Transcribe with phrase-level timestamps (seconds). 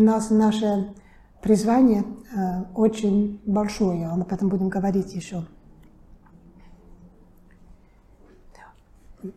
[0.00, 0.94] нас, наше
[1.42, 5.44] призвание э, очень большое, об этом будем говорить еще.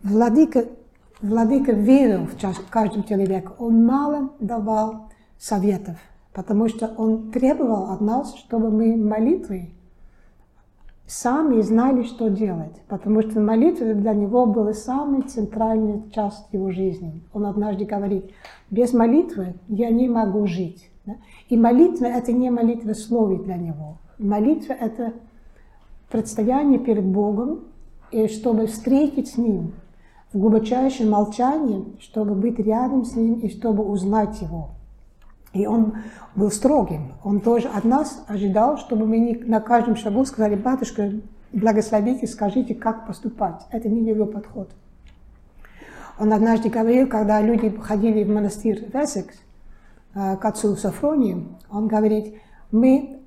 [0.04, 0.66] Владыка,
[1.22, 5.98] владыка верил в каждом человеке, он мало давал советов,
[6.34, 9.74] потому что он требовал от нас, чтобы мы молитвой
[11.12, 17.22] сами знали, что делать, потому что молитва для него была самой центральной частью его жизни.
[17.34, 18.32] Он однажды говорит,
[18.70, 20.90] без молитвы я не могу жить.
[21.50, 23.98] И молитва– это не молитва слове для него.
[24.20, 25.14] Молитва– это
[26.10, 27.66] предстояние перед Богом,
[28.12, 29.74] и чтобы встретить с Ним
[30.32, 34.70] в глубочайшем молчании, чтобы быть рядом с Ним и чтобы узнать Его.
[35.54, 35.96] И он
[36.36, 37.14] был строгим.
[37.24, 41.12] Он тоже от нас ожидал, чтобы мы не на каждом шагу сказали, батюшка,
[41.52, 43.66] благословите, скажите, как поступать.
[43.72, 44.70] Это не его подход.
[46.20, 49.36] Он однажды говорил, когда люди ходили в монастырь в Эссекс,
[50.14, 52.36] э, к отцу Сафронию, он говорит,
[52.72, 53.20] мы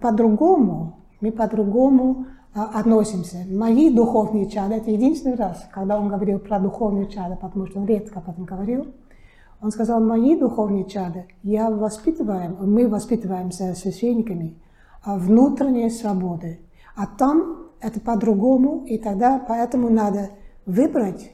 [0.00, 3.44] по-другому, мы по-другому э, относимся.
[3.50, 7.86] Мои духовные чады, это единственный раз, когда он говорил про духовные чады, потому что он
[7.86, 8.86] редко об этом говорил,
[9.60, 14.56] он сказал, мои духовные чады, я воспитываем, мы воспитываемся священниками
[15.04, 16.60] внутренней свободы.
[16.94, 20.30] А там это по-другому, и тогда поэтому надо
[20.66, 21.32] выбрать,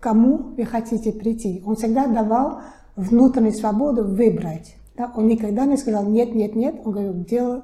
[0.00, 1.62] кому вы хотите прийти.
[1.66, 2.60] Он всегда давал
[2.96, 4.76] внутреннюю свободу выбрать.
[4.96, 5.12] Да?
[5.14, 6.80] Он никогда не сказал нет, нет, нет.
[6.84, 7.62] Он говорил, делай,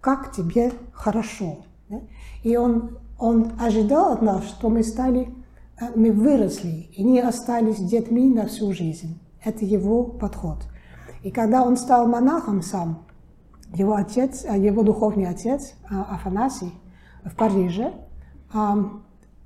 [0.00, 1.58] как тебе хорошо.
[1.88, 2.00] Да?
[2.42, 5.28] И он, он ожидал от нас, что мы стали,
[5.80, 9.18] э, мы выросли и не остались детьми на всю жизнь.
[9.44, 10.58] Это его подход.
[11.22, 13.04] И когда он стал монахом сам,
[13.74, 16.72] его отец, э, его духовный отец э, Афанасий
[17.24, 17.92] в Париже,
[18.52, 18.58] э,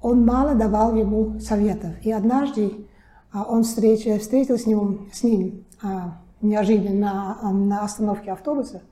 [0.01, 1.95] он мало давал ему советов.
[2.03, 2.87] И однажды
[3.33, 5.64] он встреч, встретился с ним, с ним
[6.41, 8.83] неожиданно на, на остановке автобуса.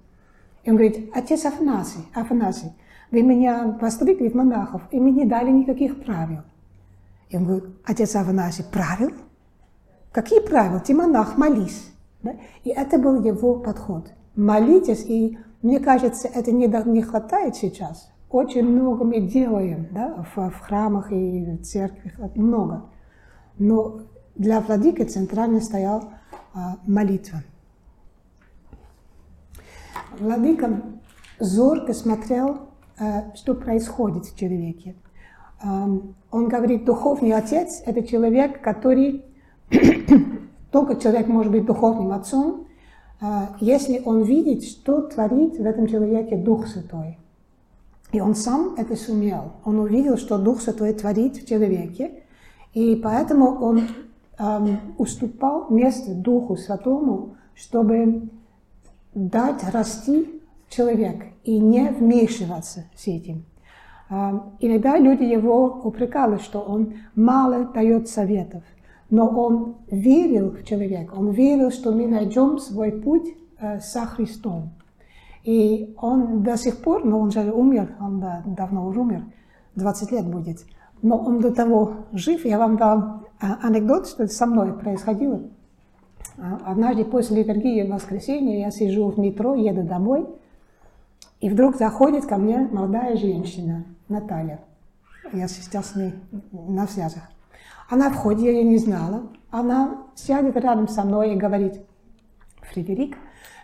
[0.62, 2.72] И он говорит, отец Афанасий, Афанасий,
[3.10, 6.42] вы меня постригли в монахов, и мне не дали никаких правил.
[7.28, 9.10] И он говорит, отец Афанасий, правил?
[10.12, 10.80] Какие правила?
[10.80, 11.92] Ты монах, молись.
[12.22, 12.34] Да?
[12.64, 14.12] И это был его подход.
[14.34, 18.10] Молитесь, и мне кажется, это не, не хватает сейчас.
[18.30, 22.86] Очень много мы делаем да, в, в храмах и в церквях, много.
[23.58, 24.02] Но
[24.36, 26.10] для владыки центрально стоял
[26.54, 27.42] а, молитва.
[30.18, 30.82] Владыка
[31.38, 32.68] зорко смотрел,
[32.98, 34.94] а, что происходит в человеке.
[35.62, 35.88] А,
[36.30, 39.24] он говорит, духовный отец– это человек, который
[40.70, 42.66] Только человек может быть духовным отцом,
[43.20, 47.18] а, если он видит, что творит в этом человеке Дух Святой.
[48.12, 49.52] И он сам это сумел.
[49.64, 52.22] Он увидел, что Дух Святой творит в человеке,
[52.74, 53.82] и поэтому он
[54.38, 58.28] эм, уступал место Духу Святому, чтобы
[59.14, 63.44] дать расти человек и не вмешиваться с этим.
[64.08, 68.64] Эм, иногда люди его упрекали, что он мало дает советов–
[69.10, 74.70] но он верил в человека, он верил, что мы найдем свой путь э, со Христом.
[75.42, 79.24] И он до сих пор, но он же умер, он да, давно уже умер,
[79.74, 80.64] 20 лет будет.
[81.02, 82.44] Но он до того жив.
[82.44, 85.40] Я вам дам э, анекдот, что со мной происходило.
[86.36, 90.26] Э, однажды после литургии в воскресенье я сижу в метро, еду домой,
[91.40, 94.60] и вдруг заходит ко мне молодая женщина, Наталья.
[95.32, 96.14] Я сейчас с ней
[96.52, 97.22] на связях.
[97.90, 99.24] Она входит, я ее не знала.
[99.50, 101.80] Она сядет рядом со мной и говорит,
[102.62, 103.16] Фредерик,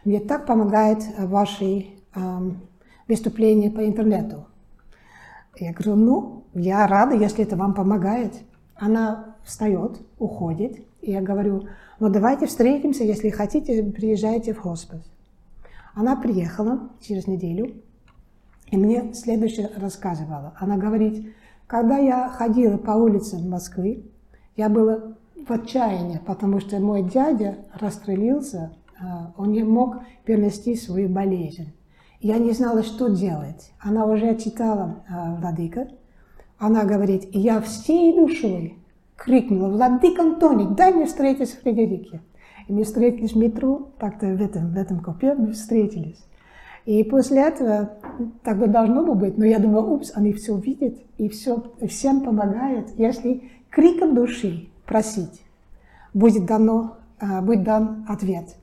[0.05, 2.61] мне так помогает ваши эм,
[3.07, 4.49] выступления по интернету.
[5.59, 8.35] Я говорю, ну, я рада, если это вам помогает.
[8.75, 11.69] Она встает, уходит, и я говорю,
[12.01, 15.09] ну давайте встретимся, если хотите, приезжайте в хоспис.
[15.95, 17.81] Она приехала через неделю,
[18.73, 20.53] и мне следующее рассказывала.
[20.59, 21.33] Она говорит,
[21.69, 24.05] когда я ходила по улицам Москвы,
[24.57, 25.01] я была
[25.47, 31.73] в отчаянии, потому что мой дядя расстрелился, а, он не мог перенести свою болезнь.
[32.21, 33.73] Я не знала, что делать.
[33.79, 35.89] Она уже читала а, Владыка.
[36.59, 38.79] Она говорит, я всей душой
[39.17, 42.21] крикнула, Владыка Антоний, дай мне встретиться с Фредерике.
[42.69, 46.25] И мы встретились в метро, так-то в этом, в этом купе мы встретились.
[46.85, 47.91] И после этого
[48.45, 52.91] так должно было быть, но я думала, упс, они все видят и все, всем помогают,
[52.97, 55.43] если криком души просить,
[56.15, 58.57] будет, дано, а, будет дан ответ.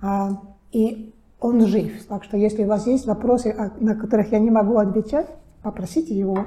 [0.00, 2.06] А, и он жив.
[2.06, 5.26] Так что если у вас есть вопросы, на которых я не могу отвечать,
[5.64, 6.46] попросите его.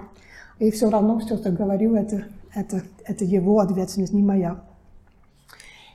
[0.60, 2.24] И все равно все, что говорю, это,
[2.54, 4.64] это, это его ответственность, не моя.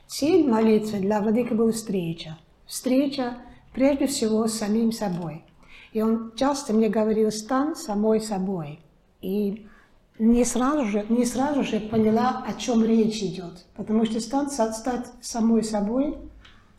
[0.05, 2.37] Цель молитвы для Владыки была встреча.
[2.67, 3.37] встреча
[3.73, 5.43] прежде всего с самим собой.
[5.91, 8.79] И он часто мне говорил, стань самой собой.
[9.21, 9.65] И
[10.21, 13.65] не сразу же, не сразу же поняла, о чем речь идет.
[13.75, 16.15] Потому что стать, стать самой собой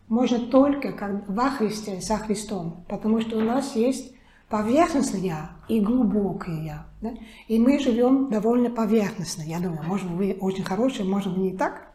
[0.06, 2.84] можно только как во Христе, со Христом.
[2.88, 4.14] Потому что у нас есть
[4.48, 6.86] поверхностное я и глубокое я.
[7.00, 7.14] Да?
[7.48, 9.42] И мы живем довольно поверхностно.
[9.42, 11.88] Я думаю, может быть, вы очень хорошие, может быть, не так.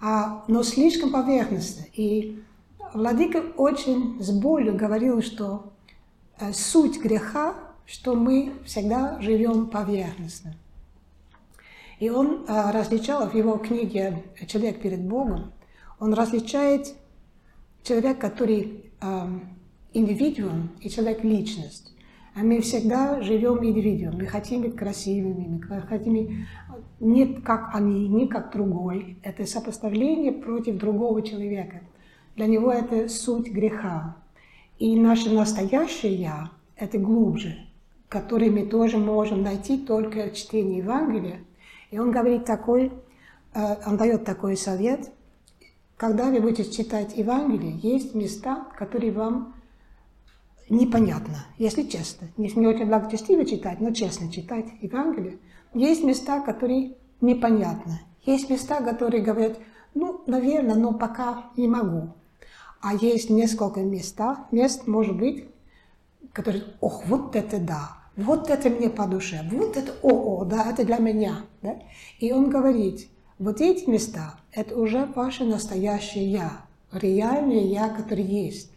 [0.00, 1.84] А, но слишком поверхностно.
[1.92, 2.42] И
[2.94, 5.74] Владыка очень с болью говорил, что
[6.38, 7.52] э, суть греха,
[7.84, 10.54] что мы всегда живем поверхностно.
[12.00, 15.52] И он э, различал в его книге «Человек перед Богом»,
[15.98, 16.94] он различает
[17.82, 19.06] человек, который э,
[19.92, 21.94] индивидуум и человек-личность.
[22.34, 24.16] А мы всегда живем индивидуум.
[24.16, 26.46] Мы хотим быть красивыми, мы хотим
[27.00, 29.18] не как они, не как другой.
[29.22, 31.82] Это сопоставление против другого человека.
[32.34, 34.16] Для него это суть греха.
[34.78, 37.58] И наше настоящее «я»— это глубже,
[38.08, 41.40] который мы тоже можем найти только в чтении Евангелия.
[41.90, 42.92] И он говорит такой,
[43.54, 45.10] э, он дает такой совет,
[45.96, 49.54] когда вы будете читать Евангелие, есть места, которые вам
[50.70, 52.28] непонятно, если честно.
[52.38, 55.38] Не, очень благочестиво читать, но честно читать Евангелие.
[55.74, 58.00] Есть места, которые непонятны.
[58.24, 59.58] Есть места, которые говорят,
[59.94, 62.14] ну, наверное, но пока не могу.
[62.80, 65.44] А есть несколько места, мест, может быть,
[66.32, 70.70] которые, ох, вот это да, вот это мне по душе, вот это, о, о, да,
[70.70, 71.44] это для меня.
[71.62, 71.78] Да?
[72.18, 73.08] И он говорит,
[73.38, 78.70] вот эти места, это уже ваше настоящее «я», реальное «я», которое есть.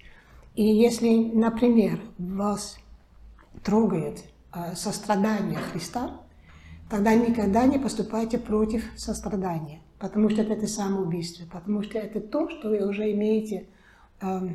[0.56, 2.78] И если, например, вас
[3.64, 4.24] трогает
[4.54, 6.22] э, сострадание Христа,
[6.90, 12.70] тогда никогда не поступайте против сострадания, потому что это, самоубийство, потому что это то, что
[12.70, 13.68] вы уже имеете
[14.22, 14.50] э,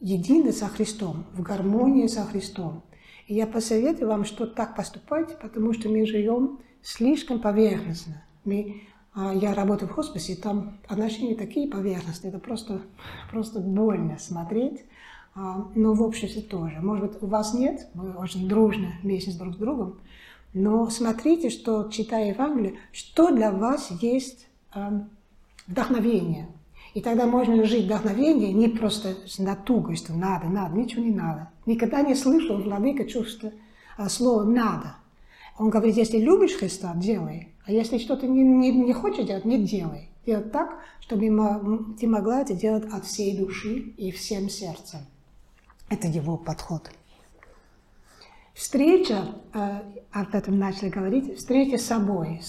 [0.00, 2.82] едино со Христом, в гармонии со Христом.
[3.32, 8.22] И я посоветую вам, что так поступать, потому что мы живем слишком поверхностно.
[8.44, 8.82] Мы
[9.14, 12.82] а, я работаю в хосписе, там отношения такие поверхностные, это просто,
[13.30, 14.84] просто больно смотреть.
[15.34, 16.80] А, но в обществе тоже.
[16.82, 19.98] Может быть, у вас нет, вы очень дружно вместе друг с другом,
[20.52, 25.00] но смотрите, что, читая Евангелие, что для вас есть э,
[25.66, 26.48] вдохновение.
[26.92, 31.48] И тогда можно жить вдохновение не просто с натугой, что надо, надо, ничего не надо.
[31.66, 33.52] Никогда не слышал владыка чувства
[33.96, 34.96] а, слова «надо».
[35.58, 37.48] Он говорит, если любишь Христа, делай.
[37.66, 40.08] А если что-то не, не, не хочешь делать, не делай.
[40.26, 41.20] Делай так, чтобы
[42.00, 45.00] ты могла это делать от всей души и всем сердцем.
[45.88, 46.90] Это его подход.
[48.54, 49.80] Встреча, э,
[50.10, 52.40] об этом начали говорить, встреча с собой,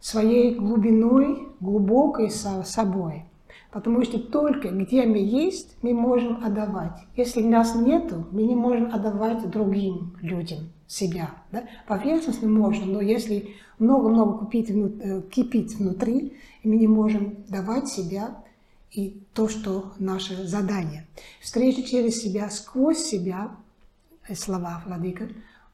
[0.00, 3.24] своей глубиной, глубокой со собой.
[3.70, 6.98] Потому что только где мы есть, мы можем отдавать.
[7.16, 11.30] Если нас нету, мы не можем отдавать другим людям себя.
[11.52, 11.64] Да?
[11.86, 18.42] Поверхностно можно, но если много-много э, кипит внутри, мы не можем давать себя
[18.92, 21.06] и то, что наше задание.
[21.40, 23.50] Встреча через себя, сквозь себя,
[24.28, 25.28] э, слова Владыка,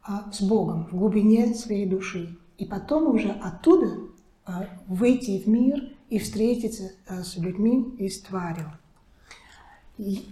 [0.05, 2.37] а, с Богом в глубине своей души.
[2.59, 3.99] И потом уже оттуда
[4.45, 8.71] а, выйти в мир и встретиться а, с людьми и с тварью.
[9.97, 10.27] И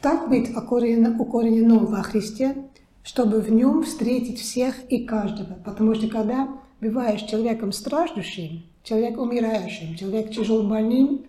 [0.00, 2.56] так быть укорененным во Христе,
[3.02, 5.58] чтобы в нем встретить всех и каждого.
[5.62, 6.48] Потому что когда
[6.80, 11.26] бываешь человеком страждущим, человек умирающим, человек тяжело больным,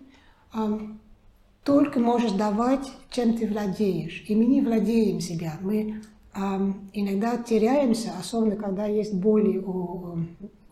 [1.62, 4.24] только можешь давать, чем ты владеешь.
[4.26, 5.58] И мы не владеем себя.
[5.60, 6.00] Мы
[6.34, 10.16] эм, иногда теряемся, особенно когда есть боли у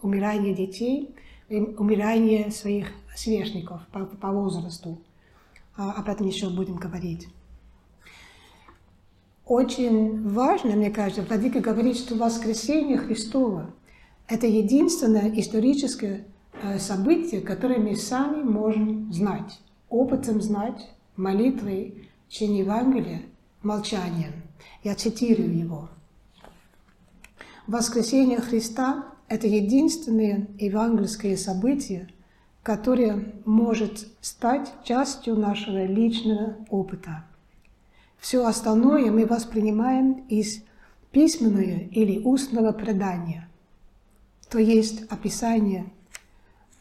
[0.00, 1.14] умирания детей,
[1.50, 4.98] умирания своих сверстников по, по возрасту.
[5.76, 7.28] А, об этом еще будем говорить.
[9.44, 13.70] Очень важно, мне кажется, Владыка говорит, что воскресение Христова–
[14.28, 16.26] это единственное историческое
[16.62, 23.22] э, событие, которое мы сами можем знать опытом знать, молитвой, чтение Евангелия,
[23.62, 24.32] молчанием.
[24.82, 25.88] Я цитирую его.
[27.66, 32.08] Воскресение Христа– это единственное евангельское событие,
[32.66, 37.24] которое может стать частью нашего личного опыта.
[38.18, 40.64] Все остальное мы воспринимаем из
[41.12, 43.48] письменного или устного предания,
[44.50, 45.86] то есть описание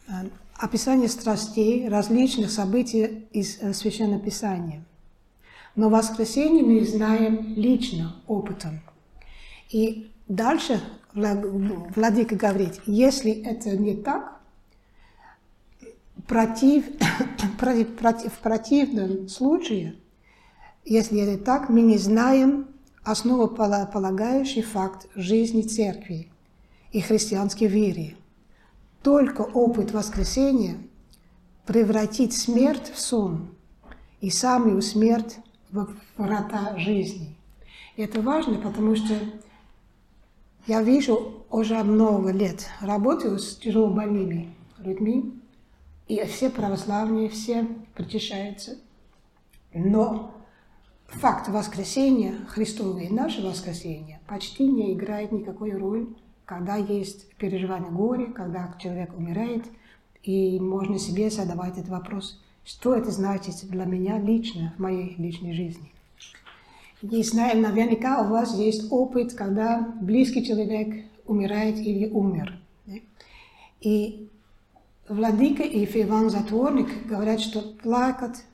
[0.08, 0.12] э,
[0.56, 4.82] описание страстей, различных событий из э, Священного Писания.
[5.76, 8.80] Но воскресенье мы знаем лично, опытом.
[9.70, 10.80] И дальше
[11.14, 14.35] Владыка говорит, если это не так,
[16.28, 16.84] против,
[17.98, 19.96] против, в противном случае
[20.88, 22.68] если это так, мы не знаем
[23.02, 26.30] основополагающий факт жизни церкви
[26.92, 28.14] и христианской веры.
[29.02, 30.78] Только опыт воскресения
[31.66, 33.48] превратит смерть в сон
[34.20, 35.38] и самую смерть
[35.72, 37.36] в врата жизни.
[37.96, 39.14] И это важно, потому что
[40.68, 45.35] я вижу уже много лет, работаю с тяжелобольными людьми,
[46.08, 48.78] и все православные, все причащаются.
[49.74, 50.32] Но
[51.06, 56.06] факт воскресения Христова и наше воскресение почти не играет никакой роли,
[56.44, 59.64] когда есть переживание горя, когда человек умирает,
[60.22, 65.54] и можно себе задавать этот вопрос, что это значит для меня лично, в моей личной
[65.54, 65.92] жизни.
[67.02, 72.58] И знаем, наверняка у вас есть опыт, когда близкий человек умирает или умер.
[73.80, 74.25] И
[75.08, 78.44] Владыка и Иван Затворник говорят, что плакать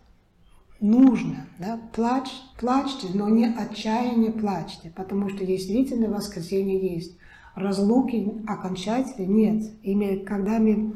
[0.80, 1.46] нужно.
[1.58, 1.80] Да?
[1.94, 2.28] Плач,
[2.58, 7.16] плачьте, но не отчаяние плачьте, потому что действительно воскресенье есть.
[7.54, 9.72] Разлуки окончательно нет.
[9.82, 10.94] И когда мы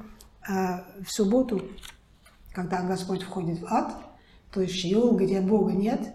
[0.49, 0.53] э,
[1.03, 1.63] в субботу,
[2.53, 3.95] когда Господь входит в ад,
[4.53, 6.15] то есть Шиол, где Бога нет,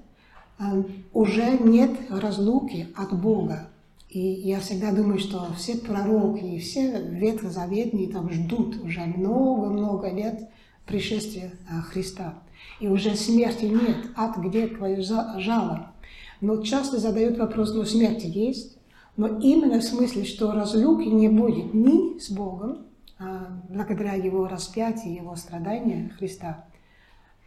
[0.59, 0.83] э,
[1.13, 3.70] уже нет разлуки от Бога.
[4.11, 10.49] И я всегда думаю, что все пророки и все ветхозаветные там ждут уже много-много лет
[10.85, 12.35] пришествия э, Христа
[12.81, 15.93] и уже смерти нет, ад где твое жало.
[16.41, 18.77] Но часто задают вопрос, но смерти есть,
[19.15, 22.79] но именно в смысле, что разлуки не будет ни с Богом,
[23.17, 26.65] а, благодаря Его распятию, Его страдания Христа,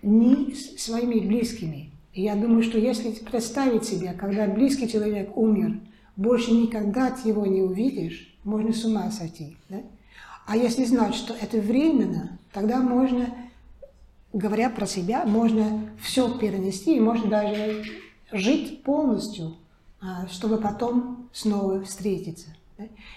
[0.03, 1.91] ни с своими близкими.
[2.15, 5.81] И я думаю, что если представить себе, когда близкий человек умер,
[6.17, 9.57] больше никогда ты его не увидишь, можно с ума сойти.
[9.69, 9.83] Да?
[10.47, 13.29] А если знать, что это временно, тогда можно
[14.33, 17.85] говоря про себя, можно все перенести и можно даже
[18.33, 19.57] жить полностью,
[20.01, 22.49] а, чтобы потом снова встретиться.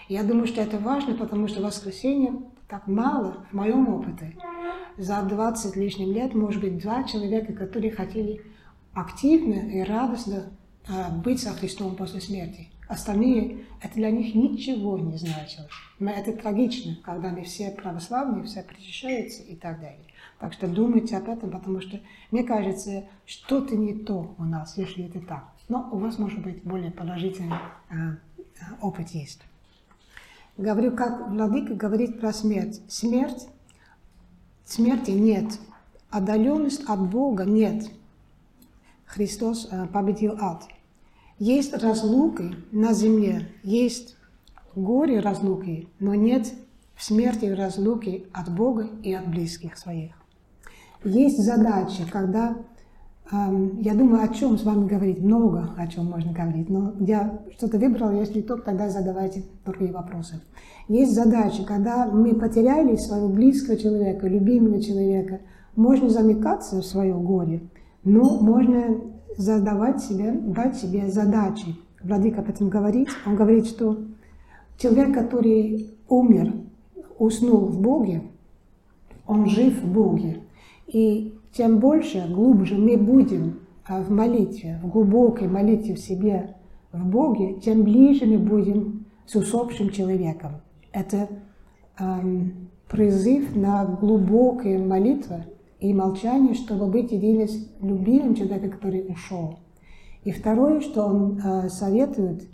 [0.08, 2.34] Я думаю, что это важно, потому что воскресенье
[2.68, 4.36] так мало в моем опыте.
[4.98, 8.42] За 20 лишним лет, может быть, два человека, которые хотели
[8.94, 10.46] активно и радостно
[10.88, 12.70] а, быть со Христом после смерти.
[12.88, 15.68] Остальные, это для них ничего не значило.
[16.00, 20.06] Но это трагично, когда мы все православные, все причащаются и так далее.
[20.40, 22.00] Так что думайте об этом, потому что,
[22.32, 25.52] мне кажется, что-то не то у нас, если это так.
[25.68, 27.58] Но у вас, может быть, более положительный
[27.90, 27.96] э,
[28.82, 29.42] опыт есть.
[30.58, 32.82] Говорю, как Владыка говорит про смерть.
[32.88, 33.48] Смерть,
[34.66, 35.60] смерти нет.
[36.10, 37.92] Отдаленность от Бога нет.
[39.06, 40.64] Христос э, победил ад.
[41.40, 44.16] Есть разлуки на земле, есть
[44.76, 46.52] горе разлуки, но нет
[46.98, 50.14] смерти разлуки от Бога и от близких своих.
[51.04, 52.58] Есть задача, когда,
[53.32, 57.40] эм, я думаю, о чем с вами говорить, много о чем можно говорить, но я
[57.56, 60.42] что-то выбрала, если то, тогда задавайте другие вопросы.
[60.88, 65.42] Есть задача, когда мы потеряли своего близкого человека, любимого человека,
[65.76, 67.62] можно замыкаться в свое горе,
[68.04, 69.02] но можно
[69.38, 71.76] задавать себе, дать себе задачи.
[72.04, 73.10] Владыка об этом говорит.
[73.26, 73.98] Он говорит, что
[74.78, 76.54] человек, который умер,
[77.18, 78.24] уснул в Боге,
[79.26, 80.42] он жив в Боге.
[80.88, 86.56] И тем больше, глубже мы будем а, в молитве, в глубокой молитве в себе,
[86.92, 90.62] в Боге, тем ближе мы будем с усопшим человеком.
[90.92, 91.28] Это
[92.00, 95.44] эм, призыв на глубокую молитву
[95.80, 97.48] и молчание, чтобы быть единым
[97.82, 99.60] любимым человеком, который ушел.
[100.24, 102.48] И второе, что он э, советует,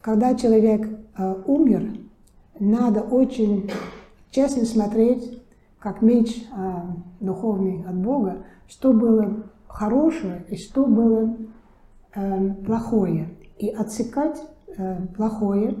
[0.00, 1.96] когда человек э, умер,
[2.58, 3.70] надо очень
[4.30, 5.42] честно смотреть
[5.78, 6.72] как меч э,
[7.20, 11.36] духовный от Бога, что было хорошее и что было
[12.14, 13.28] э, плохое.
[13.58, 14.42] И отсекать
[14.76, 15.76] э, плохое,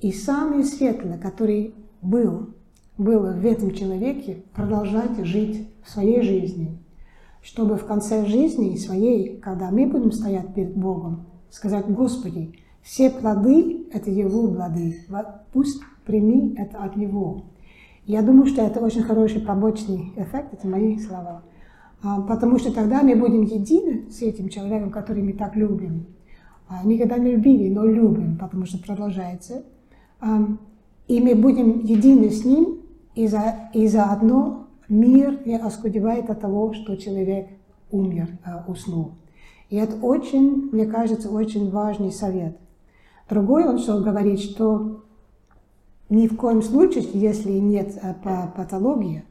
[0.00, 2.50] и самое светлое, который был,
[2.98, 6.78] было в этом человеке, продолжать жить в своей жизни.
[7.42, 13.86] Чтобы в конце жизни своей, когда мы будем стоять перед Богом, сказать, Господи, все плоды–
[13.92, 14.96] это Его плоды,
[15.52, 17.44] пусть прими это от Него.
[18.04, 21.42] Я думаю, что это очень хороший побочный эффект, это мои слова.
[22.02, 26.06] А, потому что тогда мы будем едины с этим человеком, который мы так любим.
[26.68, 29.64] А, никогда не любили, но любим, потому что продолжается.
[30.20, 30.46] А,
[31.08, 32.80] и мы будем едины с ним,
[33.14, 37.48] и, за, и заодно мир не оскудевает от того, что человек
[37.90, 38.28] умер,
[38.66, 39.12] уснул.
[39.68, 42.56] И это очень, мне кажется, очень важный совет.
[43.28, 45.02] Другой он что говорит, что
[46.08, 49.24] ни в коем случае, если нет э, патологии,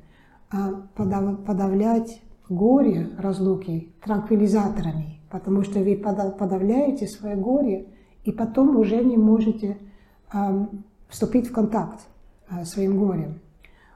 [0.51, 7.87] а подавлять горе разлуки транквилизаторами, потому что вы подавляете свое горе,
[8.23, 9.77] и потом уже не можете
[11.07, 12.01] вступить в контакт
[12.63, 13.39] своим горем.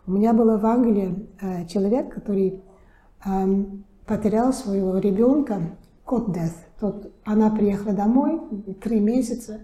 [0.10, 2.64] У меня был в Англии э, человек, который
[3.24, 3.66] э,
[4.08, 5.62] потерял своего ребенка,
[6.04, 6.56] кот death.
[6.80, 8.42] Тот, она приехала домой
[8.82, 9.60] три месяца,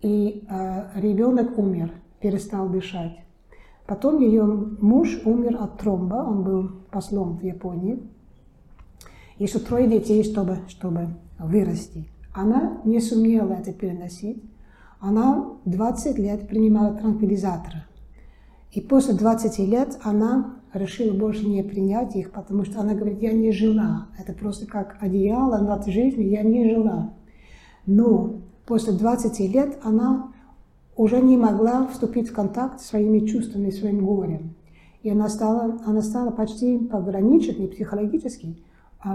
[0.00, 3.18] и э, ребенок умер, перестал дышать.
[3.86, 8.02] Потом ее муж умер от тромба, он был послом в Японии.
[9.36, 11.08] Еще трое детей, чтобы, чтобы
[11.38, 12.08] вырасти.
[12.32, 14.42] Она не сумела это переносить.
[15.00, 17.82] Она 20 лет принимала транквилизаторы.
[18.72, 23.32] И после 20 лет она решила больше не принять их, потому что она говорит, я
[23.32, 24.06] не жила.
[24.18, 27.12] Это просто как одеяло над жизнью, я не жила.
[27.84, 30.32] Но после 20 лет она
[30.96, 34.54] уже не могла вступить в контакт с своими чувствами, своим горем.
[35.02, 38.56] И она стала, она стала почти пограничной психологически
[39.04, 39.08] э,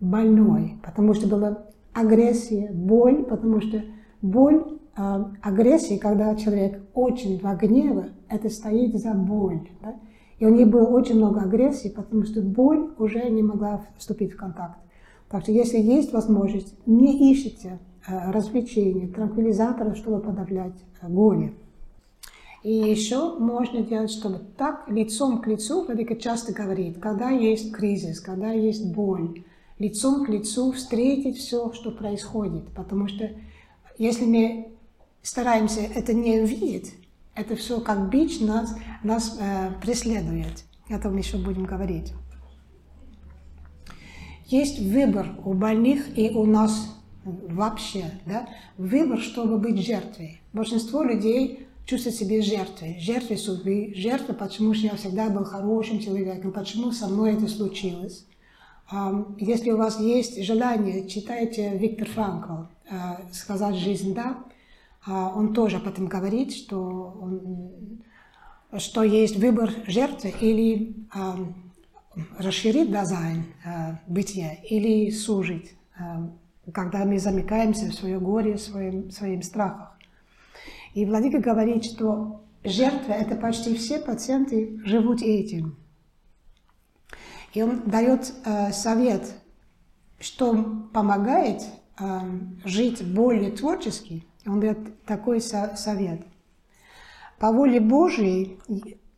[0.00, 1.58] больной, потому что была
[1.92, 3.82] агрессия, боль, потому что
[4.22, 9.68] боль, э, агрессия, когда человек очень в гневе, это стоит за боль.
[9.82, 9.96] Да?
[10.38, 14.36] И у нее было очень много агрессии, потому что боль уже не могла вступить в
[14.36, 14.78] контакт.
[15.28, 21.52] Так что если есть возможность, не ищите э, развлечений, транквилизаторов, чтобы подавлять э, горе.
[22.62, 28.20] И еще можно делать, чтобы так лицом к лицу, Владыка часто говорит, когда есть кризис,
[28.20, 29.44] когда есть боль,
[29.78, 32.66] лицом к лицу встретить все, что происходит.
[32.74, 33.30] Потому что
[33.98, 34.68] если мы
[35.22, 36.94] стараемся это не увидеть,
[37.40, 40.64] это все как бич нас, нас э, преследует.
[40.88, 42.12] Это мы еще будем говорить.
[44.46, 50.40] Есть выбор у больных и у нас вообще, да, выбор, чтобы быть жертвой.
[50.52, 56.52] Большинство людей чувствуют себя жертвой, жертвой судьбы, жертвой, почему же я всегда был хорошим человеком,
[56.52, 58.26] почему со мной это случилось.
[59.38, 62.96] Если у вас есть желание, читайте Виктор Франкл э,
[63.32, 64.38] «Сказать жизнь да»,
[65.06, 68.02] он тоже об этом говорит, что, он,
[68.78, 75.74] что есть выбор жертвы или э, расширить дизайн э, бытия или сужить,
[76.72, 79.98] когда мы замыкаемся в свое горе, в своем, своим страхах.
[80.94, 85.76] И Владыка говорит, что жертва– это почти все пациенты живут этим.
[87.54, 89.34] И он дает э, совет,
[90.20, 91.62] что помогает
[91.98, 92.04] э,
[92.66, 96.22] жить более творчески– он дает такой совет.
[97.38, 98.58] По воле Божией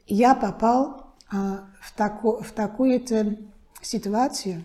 [0.06, 3.36] я попал а, в, таку, в такую-то
[3.80, 4.62] ситуацию,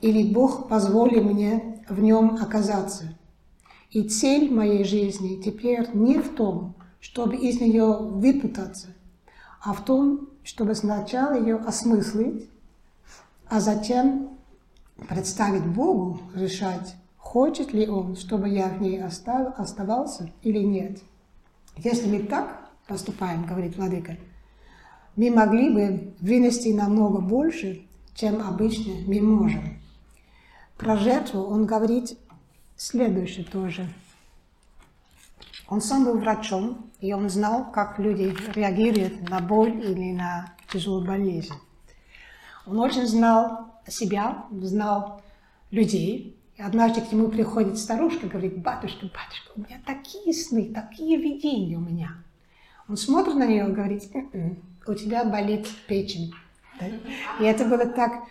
[0.00, 3.14] или Бог позволил мне в нем оказаться.
[3.90, 8.88] И цель моей жизни теперь не в том, чтобы из нее выпутаться,
[9.60, 12.48] а в том, чтобы сначала ее осмыслить,
[13.48, 14.38] а затем
[15.08, 21.00] представить Богу решать, хочет ли он, чтобы я в ней оставался или нет.
[21.76, 24.16] Если мы так поступаем, говорит Владыка,
[25.14, 29.78] мы могли бы вынести намного больше, чем обычно мы можем.
[30.76, 32.18] Про жертву он говорит
[32.76, 33.86] следующее тоже.
[35.68, 41.06] Он сам был врачом, и он знал, как люди реагируют на боль или на тяжелую
[41.06, 41.54] болезнь.
[42.66, 45.22] Он очень знал себя, знал
[45.70, 51.76] людей, однажды к нему приходит старушка, говорит, батюшка, батюшка, у меня такие сны, такие видения
[51.76, 52.10] у меня.
[52.88, 56.32] Он смотрит на нее и говорит, «М-м, у тебя болит печень.
[56.80, 56.86] Да?
[57.40, 58.24] И это было так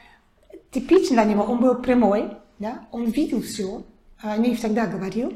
[0.72, 1.44] типично для него.
[1.44, 2.88] Он был прямой, да?
[2.92, 3.84] он видел все,
[4.22, 5.34] а не всегда говорил,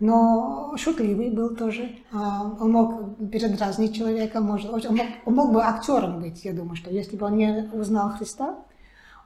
[0.00, 1.96] но шутливый был тоже.
[2.12, 6.76] А, он мог передразнить человека, может, он, мог, он мог бы актером быть, я думаю,
[6.76, 8.56] что если бы он не узнал Христа,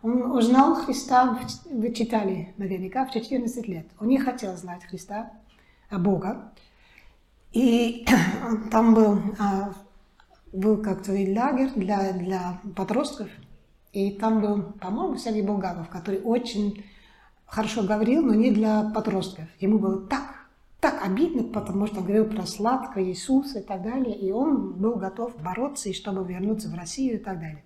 [0.02, 1.38] он узнал Христа,
[1.70, 3.86] вы читали наверняка, в 14 лет.
[3.98, 5.30] Он не хотел знать Христа,
[5.90, 6.52] а Бога.
[7.52, 8.06] И
[8.70, 9.72] там был, а,
[10.52, 13.28] был как-то лагерь для, для подростков.
[13.92, 16.84] И там был, по-моему, Сергей Булгаков, который очень
[17.44, 19.46] хорошо говорил, но не для подростков.
[19.58, 20.46] Ему было так,
[20.80, 24.16] так обидно, потому что он говорил про сладкое Иисуса и так далее.
[24.16, 27.64] И он был готов бороться, и чтобы вернуться в Россию и так далее.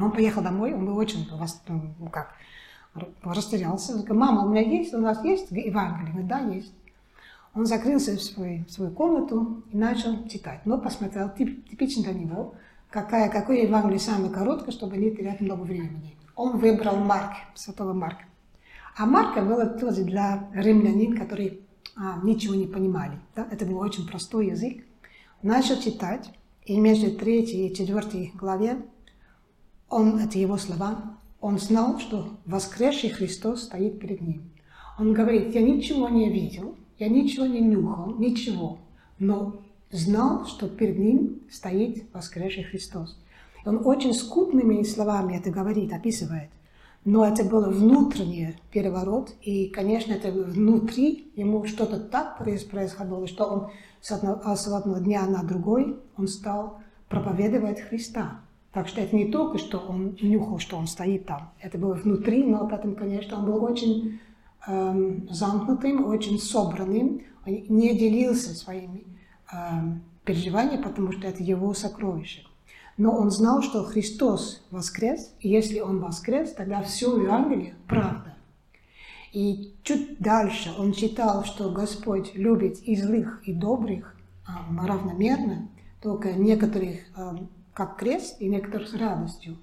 [0.00, 2.34] Он поехал домой, он был очень, ну как,
[3.22, 3.92] растерялся.
[3.92, 6.22] Он говорит, мама, у меня есть, у нас есть Евангелие?
[6.22, 6.72] Да, есть.
[7.54, 10.60] Он закрылся в, свой, в свою комнату и начал читать.
[10.64, 12.54] Но посмотрел, тип, типично для него,
[12.90, 16.14] какая, какое Евангелие самое короткое, чтобы не терять много времени.
[16.36, 18.24] Он выбрал Марк, святого Марка.
[18.96, 21.58] А Марка было тоже для римлянин, которые
[21.96, 23.18] а, ничего не понимали.
[23.34, 23.46] Да?
[23.50, 24.84] Это был очень простой язык.
[25.42, 26.30] Начал читать,
[26.64, 28.82] и между третьей и четвертой главе
[29.88, 34.50] он, это его слова, он знал, что воскресший Христос стоит перед ним.
[34.98, 38.78] Он говорит, я ничего не видел, я ничего не нюхал, ничего,
[39.18, 43.18] но знал, что перед ним стоит воскресший Христос.
[43.64, 46.50] Он очень скупными словами это говорит, описывает.
[47.04, 53.68] Но это был внутренний переворот, и, конечно, это внутри ему что-то так происходило, что он
[54.00, 58.40] с одного, с одного дня на другой он стал проповедовать Христа.
[58.78, 61.50] Так что это не только, что он нюхал, что он стоит там.
[61.58, 64.20] Это было внутри, но потом, конечно, он был очень
[64.68, 69.02] эм, замкнутым, очень собранным, он не делился своими
[69.52, 72.44] эм, переживаниями, потому что это его сокровище.
[72.96, 78.36] Но он знал, что Христос воскрес, и если он воскрес, тогда все в Евангелии правда.
[79.32, 84.14] И чуть дальше он читал, что Господь любит и злых, и добрых
[84.46, 85.66] а, равномерно,
[86.00, 87.36] только некоторых а,
[87.78, 89.56] как крест, и некоторых с радостью.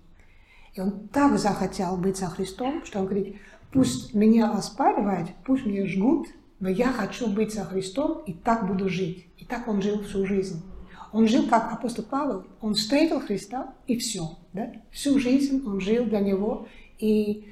[0.73, 3.35] И он так захотел быть со Христом, что он говорит,
[3.73, 6.29] пусть меня оспаривают, пусть меня жгут,
[6.61, 9.27] но я хочу быть со Христом и так буду жить.
[9.37, 10.63] И так он жил всю жизнь.
[11.11, 14.37] Он жил как апостол Павел, он встретил Христа и все.
[14.53, 14.71] Да?
[14.91, 17.51] Всю жизнь он жил для него и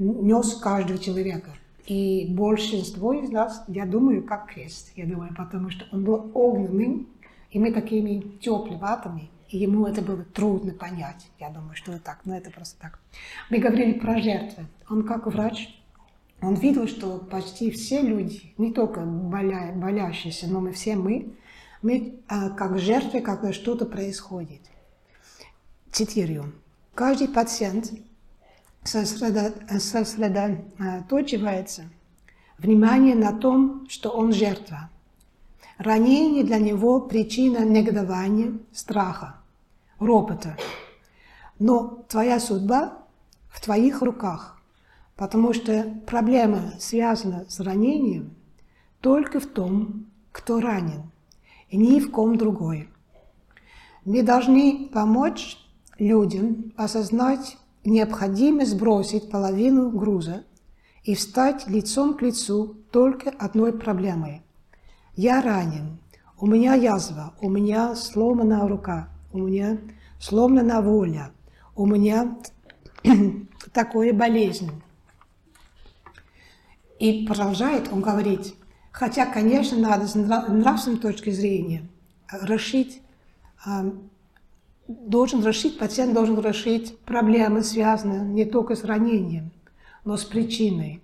[0.00, 1.54] нес каждого человека.
[1.86, 4.90] И большинство из нас, я думаю, как крест.
[4.96, 7.06] Я думаю, потому что он был огненным,
[7.52, 11.30] и мы такими тепловатыми, ему это было трудно понять.
[11.38, 12.98] Я думаю, что это так, но это просто так.
[13.50, 14.66] Мы говорили про жертвы.
[14.88, 15.80] Он как врач,
[16.42, 21.34] он видел, что почти все люди, не только боля, болящиеся, но мы все мы,
[21.82, 24.60] мы а, как жертвы, когда что-то происходит.
[25.92, 26.52] Цитирую.
[26.94, 27.92] Каждый пациент
[28.84, 31.84] сосредоточивается
[32.58, 34.90] внимание на том, что он жертва.
[35.78, 39.39] Ранение для него причина негодования, страха,
[40.00, 40.56] ропота.
[41.58, 42.98] Но твоя судьба
[43.50, 44.60] в твоих руках,
[45.14, 48.34] потому что проблема связана с ранением
[49.00, 51.10] только в том, кто ранен
[51.68, 52.88] и ни в ком другой.
[54.04, 55.58] Мы должны помочь
[55.98, 60.44] людям осознать необходимость сбросить половину груза
[61.04, 64.42] и встать лицом к лицу только одной проблемой.
[65.14, 65.98] Я ранен,
[66.38, 69.78] у меня язва, у меня сломана рука, у меня
[70.18, 71.32] сломана воля,
[71.76, 72.36] у меня
[73.72, 74.70] такое болезнь.
[76.98, 78.54] И продолжает он говорить,
[78.92, 81.88] Хотя, конечно, надо с нравственной точки зрения
[82.42, 83.00] решить,
[83.64, 83.92] а,
[84.88, 89.52] должен решить, пациент должен решить проблемы, связанные не только с ранением,
[90.04, 91.02] но с причиной.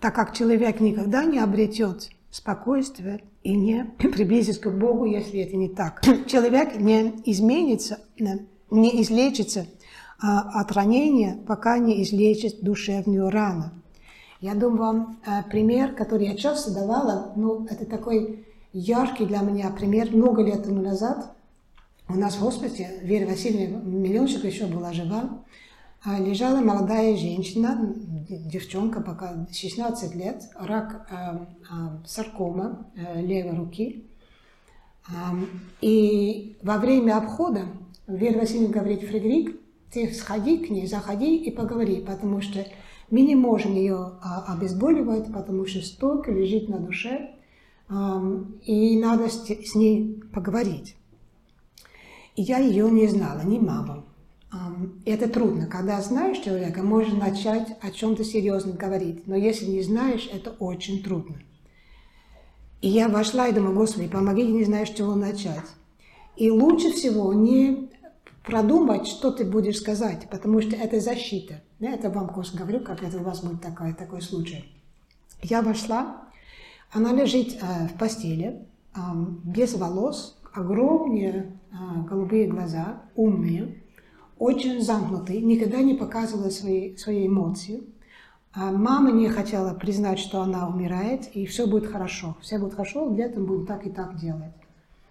[0.00, 5.68] Так как человек никогда не обретет спокойствие и не приблизится к Богу, если это не
[5.68, 6.02] так.
[6.26, 9.66] Человек не изменится, не излечится
[10.20, 13.70] а, от ранения, пока не излечит душевную рану.
[14.40, 19.70] Я думаю, вам э, пример, который я часто давала, ну, это такой яркий для меня
[19.70, 20.14] пример.
[20.14, 21.34] Много лет тому назад
[22.08, 25.42] у нас в госпитале, Вера Васильевна Миллиончик еще была жива,
[26.04, 27.94] лежала молодая женщина,
[28.28, 31.38] девчонка, пока 16 лет, рак э,
[31.70, 34.04] э, саркома э, левой руки.
[35.08, 35.12] Э,
[35.80, 37.66] и во время обхода
[38.06, 39.60] Вера Васильевна говорит, Фредерик,
[39.92, 42.64] ты сходи к ней, заходи и поговори, потому что
[43.10, 47.30] мы не можем ее а, обезболивать, потому что столько лежит на душе,
[48.64, 50.94] и надо с ней поговорить.
[52.36, 54.04] И я ее не знала, ни маму.
[55.04, 55.66] Это трудно.
[55.66, 59.26] Когда знаешь человека, можно начать о чем-то серьезном говорить.
[59.26, 61.36] Но если не знаешь, это очень трудно.
[62.80, 65.64] И я вошла и думаю, Господи, помоги, не знаю, с чего начать.
[66.36, 67.90] И лучше всего не
[68.44, 71.60] продумать, что ты будешь сказать, потому что это защита.
[71.80, 74.64] Я это вам просто говорю, как это у вас будет такой, такой случай.
[75.42, 76.22] Я вошла,
[76.90, 79.00] она лежит э, в постели, э,
[79.44, 83.82] без волос, огромные э, голубые глаза, умные,
[84.38, 87.82] очень замкнутые, никогда не показывала свои, свои эмоции.
[88.52, 92.36] А мама не хотела признать, что она умирает, и все будет хорошо.
[92.40, 94.52] Все будет хорошо, летом будем так и так делать.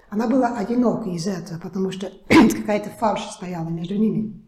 [0.10, 4.42] Она была одинока из этого, потому что какая-то фальшь стояла между ними.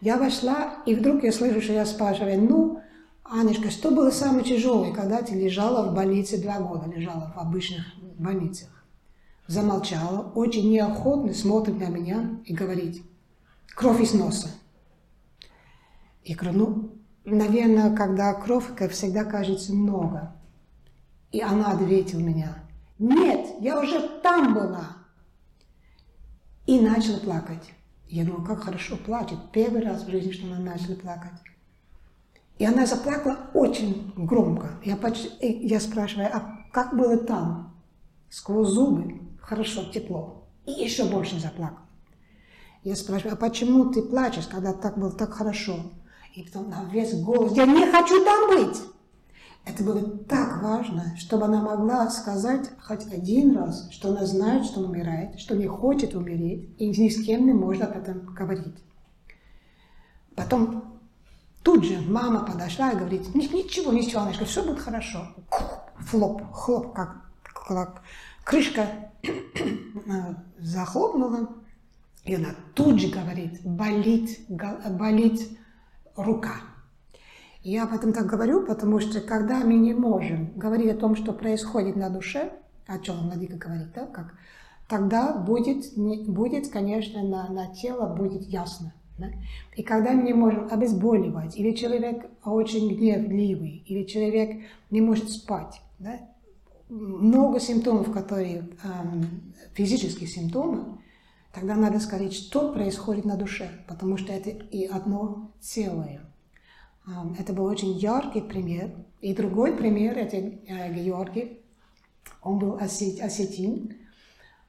[0.00, 2.80] Я вошла, и вдруг я слышу, что я спрашиваю, ну,
[3.24, 7.84] Анечка, что было самое тяжелое, когда ты лежала в больнице два года, лежала в обычных
[8.18, 8.68] больницах?
[9.46, 13.02] Замолчала, очень неохотно смотрит на меня и говорит,
[13.74, 14.48] кровь из носа.
[16.24, 20.34] Я говорю, ну, наверное, когда кровь, как всегда, кажется много.
[21.32, 22.54] И она ответила меня,
[22.98, 24.96] нет, я уже там была.
[26.66, 27.72] И начала плакать.
[28.08, 29.38] Я думаю, как хорошо плачет.
[29.52, 31.32] Первый раз в жизни, что она начала плакать.
[32.58, 34.72] И она заплакала очень громко.
[34.84, 37.74] Я, почти, я спрашиваю, а как было там?
[38.30, 39.20] Сквозь зубы.
[39.40, 40.48] Хорошо, тепло.
[40.66, 41.87] И еще больше заплакала.
[42.84, 45.92] Я спрашиваю, а почему ты плачешь, когда так было так хорошо?
[46.34, 48.80] И потом на весь голос, я не хочу там быть.
[49.64, 54.80] Это было так важно, чтобы она могла сказать хоть один раз, что она знает, что
[54.80, 58.76] она умирает, что не хочет умереть, и ни с кем не может об этом говорить.
[60.34, 61.00] Потом
[61.62, 65.26] тут же мама подошла и говорит, ничего, ничего, говорит, все будет хорошо.
[65.98, 68.02] Флоп, хлоп, как, как
[68.44, 69.10] крышка
[70.58, 71.48] захлопнула,
[72.28, 75.40] и она тут же говорит, болит, болит
[76.14, 76.56] рука.
[77.62, 81.32] Я об этом так говорю, потому что когда мы не можем говорить о том, что
[81.32, 82.52] происходит на душе,
[82.86, 84.34] о чем Владыка говорит, да, как,
[84.88, 88.92] тогда будет, не, будет конечно, на, на тело будет ясно.
[89.16, 89.28] Да?
[89.74, 95.80] И когда мы не можем обезболивать, или человек очень гневливый, или человек не может спать,
[95.98, 96.20] да?
[96.90, 100.98] много симптомов, которые эм, физические симптомы,
[101.58, 106.20] тогда надо сказать, что происходит на душе, потому что это и одно целое.
[107.36, 108.92] Это был очень яркий пример.
[109.20, 111.58] И другой пример, это э, Георгий.
[112.42, 113.96] Он был осетин.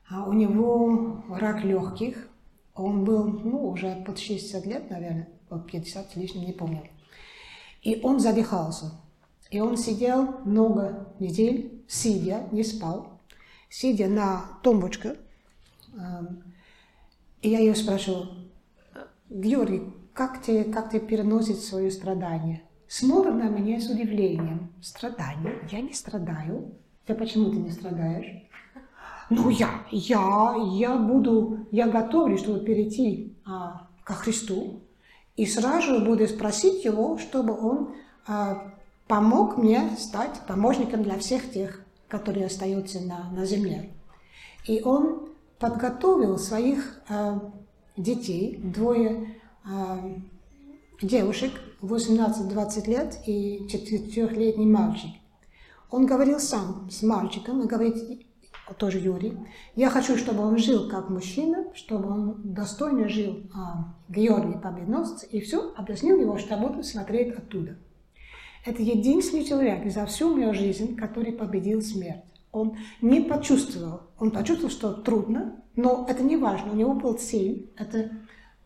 [0.09, 2.27] А у него рак легких.
[2.73, 6.81] Он был ну, уже под 60 лет, наверное, под 50 с лишним, не помню.
[7.83, 8.93] И он задыхался.
[9.51, 13.19] И он сидел много недель, сидя, не спал,
[13.69, 15.17] сидя на тумбочке.
[17.41, 18.29] И я ее спрашивала,
[19.29, 22.63] Георгий, как ты, как ты переносишь свое страдание?
[22.87, 24.73] Смотрит на меня с удивлением.
[24.81, 25.59] Страдание?
[25.71, 26.73] Я не страдаю.
[27.05, 28.43] Ты почему ты не страдаешь?
[29.29, 34.81] Ну, я, я, я буду, я готовлю, чтобы перейти а, ко Христу.
[35.35, 37.93] И сразу буду спросить его, чтобы он
[38.27, 38.73] а,
[39.07, 43.91] помог мне стать помощником для всех тех, которые остаются на, на земле.
[44.65, 45.28] И он
[45.59, 47.51] подготовил своих а,
[47.97, 49.35] детей, двое
[51.01, 55.11] девушек 18-20 лет и четырехлетний мальчик.
[55.89, 58.25] Он говорил сам с мальчиком, и говорит,
[58.77, 59.37] тоже Юрий,
[59.75, 65.39] я хочу, чтобы он жил как мужчина, чтобы он достойно жил а, Георгий Победоносец, и
[65.41, 67.77] все, объяснил его, что буду смотреть оттуда.
[68.65, 72.23] Это единственный человек за всю мою жизнь, который победил смерть.
[72.51, 77.71] Он не почувствовал, он почувствовал, что трудно, но это не важно, у него был цель,
[77.77, 78.11] это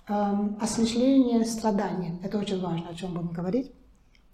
[0.06, 2.20] Эм, осмысление страдания.
[2.22, 3.72] Это очень важно, о чем будем говорить.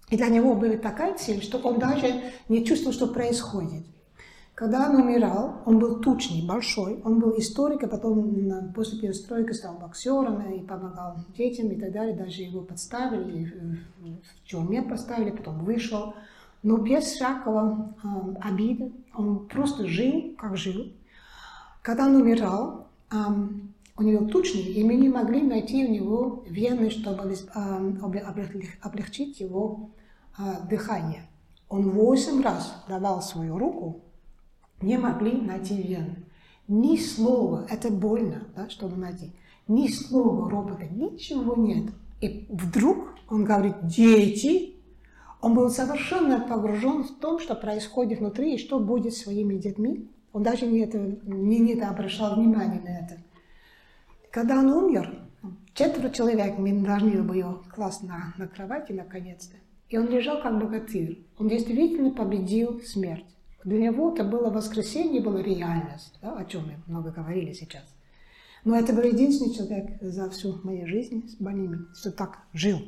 [0.08, 2.12] И для него была такая цель, что он даже
[2.48, 3.86] не чувствовал, что происходит.
[4.56, 9.78] Когда он умирал, он был тучный, большой, он был историк, а потом после перестройки стал
[9.78, 12.16] боксером и помогал детям и так далее.
[12.16, 16.14] Даже его подставили, в тюрьме поставили, потом вышел.
[16.62, 18.08] Но без всякого э,
[18.40, 20.92] обиды, он просто жил, как жил.
[21.82, 23.16] Когда он умирал, э,
[24.00, 27.36] у него тучный, и мы не могли найти у него вены, чтобы
[28.82, 29.90] облегчить его
[30.38, 31.28] а, дыхание.
[31.68, 34.00] Он восемь раз давал свою руку,
[34.80, 36.24] не могли найти вены.
[36.66, 39.32] Ни слова, это больно, да, чтобы найти,
[39.68, 41.92] ни слова робота, ничего нет.
[42.22, 44.76] И вдруг он говорит, дети,
[45.40, 50.08] он был совершенно погружен в том, что происходит внутри и что будет с своими детьми.
[50.32, 53.18] Он даже не, это, не, не обращал внимания на это.
[54.30, 55.18] Когда он умер,
[55.74, 59.56] четверо человек должны были его класть на, на кровати наконец-то.
[59.88, 61.24] И он лежал как богатырь.
[61.38, 63.24] Он действительно победил смерть.
[63.64, 67.84] Для него это было воскресенье, была реальность, да, о чем мы много говорили сейчас.
[68.64, 72.78] Но это был единственный человек за всю мою жизнь с больными, что так жил.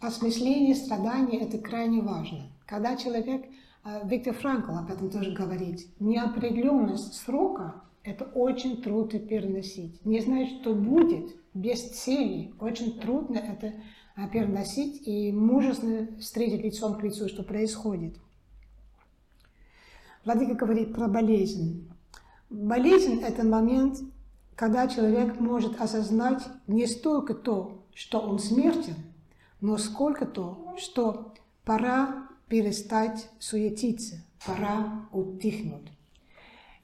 [0.00, 2.50] Осмысление страданий– это крайне важно.
[2.66, 3.44] Когда человек,
[3.84, 10.02] э, Виктор Франкл об этом тоже говорит, неопределенность срока это очень трудно переносить.
[10.06, 13.74] Не знать, что будет без цели, очень трудно это
[14.16, 18.16] а, переносить и мужественно встретить лицом к лицу, что происходит.
[20.24, 21.90] Владыка говорит про болезнь.
[22.48, 23.98] Болезнь– это момент,
[24.56, 28.94] когда человек может осознать не столько то, что он смертен,
[29.60, 35.92] но сколько то, что пора перестать суетиться, пора утихнуть.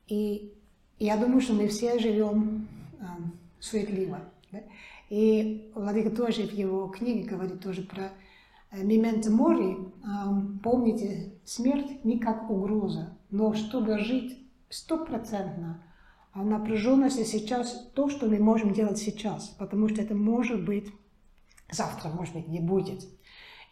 [0.06, 0.54] И
[0.98, 2.68] я думаю, что мы все живем
[3.00, 3.04] э,
[3.58, 4.20] суетливо.
[4.52, 4.60] Да?
[5.10, 8.12] И Владыка тоже в его книге говорит тоже про
[8.72, 10.06] «Мементо мори», э,
[10.62, 15.82] помните, смерть не как угроза, но чтобы жить стопроцентно
[16.32, 20.92] А напряженность сейчас то, что мы можем делать сейчас, потому что это может быть
[21.70, 23.04] завтра, может быть, не будет.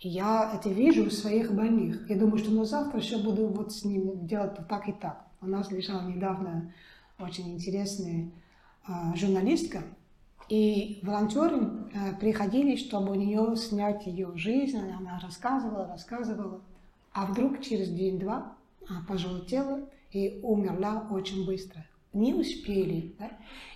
[0.00, 2.09] Я это вижу у своих больных.
[2.11, 5.26] Я думаю, что ну, завтра еще буду вот с ним делать так и так.
[5.40, 6.72] У нас лежала недавно
[7.18, 8.30] очень интересная
[8.87, 9.83] э, журналистка,
[10.48, 14.78] и волонтеры э, приходили, чтобы у нее снять ее жизнь.
[14.78, 16.61] Она рассказывала, рассказывала.
[17.12, 18.57] А вдруг через день-два
[19.09, 21.87] пожелтела и умерла очень быстро.
[22.14, 23.14] Не успели.
[23.18, 23.31] Да?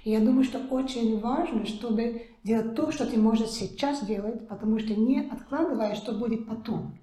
[0.05, 4.79] И я думаю, что очень важно, чтобы делать то, что ты можешь сейчас делать, потому
[4.79, 6.99] что не откладывая, что будет потом.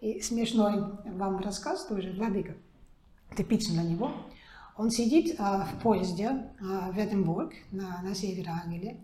[0.00, 2.56] И смешной вам рассказ тоже, Владыка,
[3.36, 4.10] типичный для него.
[4.76, 9.00] Он сидит а, в поезде а, в Эдинбург, на, на севере Англии.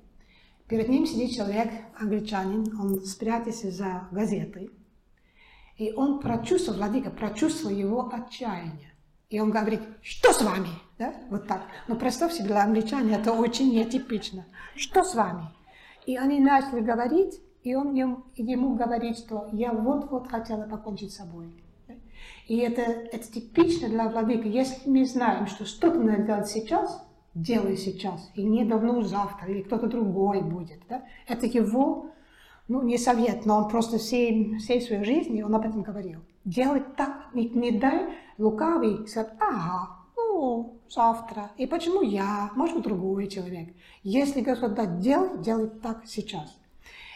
[0.69, 4.71] Перед ним сидит человек, англичанин, он спрятался за газетой.
[5.77, 8.93] И он прочувствовал, Владыка, прочувствовал его отчаяние.
[9.31, 10.69] И он говорит, что с вами?
[10.99, 11.15] Да?
[11.31, 11.63] Вот так.
[11.87, 14.47] Но представь себе, для англичан это очень нетипично.
[14.75, 15.45] Что с вами?
[16.07, 21.17] И они начали говорить, и он ему, ему говорит, что я вот-вот хотела покончить с
[21.17, 21.55] собой.
[22.47, 24.49] И это, это типично для владыка.
[24.49, 29.63] Если мы знаем, что что-то надо делать сейчас, делай сейчас, и не давно завтра, или
[29.63, 30.81] кто-то другой будет.
[30.89, 31.05] Да?
[31.27, 32.11] Это его,
[32.67, 36.21] ну, не совет, но он просто всей, всей своей жизни, он об этом говорил.
[36.45, 38.09] Делать так, не, не дай
[38.39, 39.98] лукавый сказать, ага,
[40.88, 41.51] завтра.
[41.57, 42.51] И почему я?
[42.55, 43.74] Может быть, другой человек.
[44.03, 46.57] Если Господь дать делать, делай так сейчас.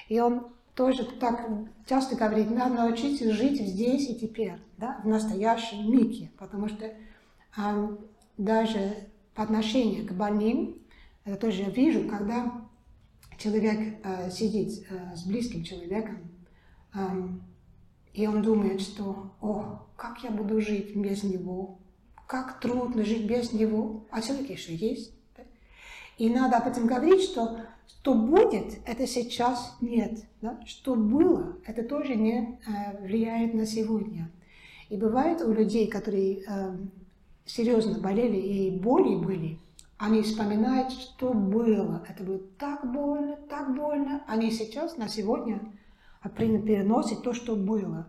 [0.08, 1.48] И он тоже так
[1.86, 7.96] часто говорит, надо научиться жить здесь и теперь, да, в настоящем миге, потому что э,
[8.38, 10.76] даже по отношению к больным,
[11.24, 12.62] это тоже я вижу, когда
[13.38, 16.18] человек э, сидит э, с близким человеком,
[16.94, 16.98] э,
[18.14, 21.78] и он думает, что, о, как я буду жить без него,
[22.32, 25.12] как трудно жить без него, а человек еще есть.
[26.16, 30.24] И надо об этом говорить, что что будет, это сейчас нет.
[30.40, 30.58] Да?
[30.64, 34.30] Что было, это тоже не э, влияет на сегодня.
[34.88, 36.76] И бывает у людей, которые э,
[37.44, 39.58] серьезно болели и боли были,
[39.98, 42.02] они вспоминают, что было.
[42.08, 44.24] Это было так больно, так больно.
[44.26, 45.60] Они сейчас, на сегодня,
[46.34, 48.06] переносят то, что было.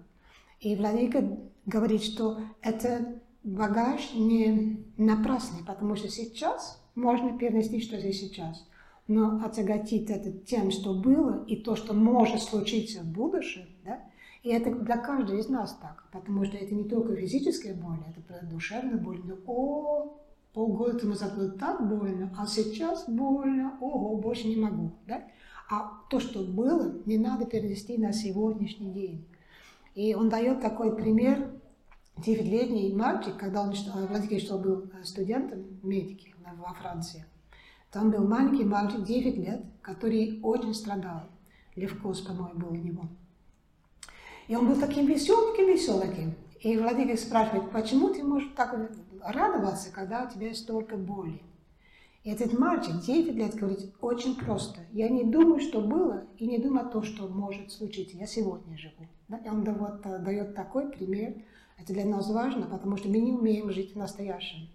[0.61, 8.19] И Владыка говорит, что это багаж не напрасный, потому что сейчас можно перенести, что здесь
[8.19, 8.65] сейчас.
[9.07, 13.99] Но отяготить это тем, что было, и то, что может случиться в будущем, да,
[14.43, 18.45] и это для каждого из нас так, потому что это не только физическая боль, это
[18.45, 19.21] душевная боль.
[19.23, 20.17] Но, о,
[20.53, 24.91] полгода назад было так больно, а сейчас больно, ого, больше не могу.
[25.07, 25.23] Да?
[25.69, 29.27] А то, что было, не надо перенести на сегодняшний день.
[29.95, 31.49] И он дает такой пример,
[32.17, 33.73] девятилетний мальчик, когда он,
[34.07, 37.25] Владимир что был студентом медики во Франции,
[37.91, 41.23] там был маленький мальчик, 9 лет, который очень страдал.
[41.75, 43.03] Левкоз, по-моему, был у него.
[44.47, 46.35] И он был таким веселеньким, веселеньким.
[46.59, 48.75] И Владимир спрашивает, почему ты можешь так
[49.21, 51.41] радоваться, когда у тебя столько боли?
[52.23, 54.79] И этот мальчик, 9 лет, говорит, очень просто.
[54.91, 58.17] Я не думаю, что было, и не думаю о том, что может случиться.
[58.17, 59.07] Я сегодня живу.
[59.43, 61.35] И он вот, дает такой пример.
[61.77, 64.69] Это для нас важно, потому что мы не умеем жить в настоящем.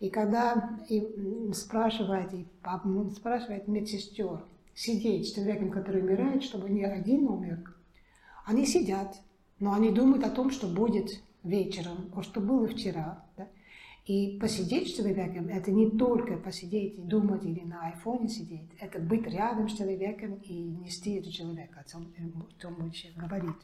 [0.00, 2.46] И когда и спрашивает, и
[3.14, 7.74] спрашивает медсестер сидеть с человеком, который умирает, чтобы не один умер,
[8.44, 9.20] они сидят,
[9.58, 13.24] но они думают о том, что будет вечером, о что было вчера.
[13.36, 13.48] Да?
[14.06, 18.98] И посидеть с человеком– это не только посидеть и думать или на айфоне сидеть, это
[18.98, 23.56] быть рядом с человеком и нести этого человека, о чем, о чем он говорит.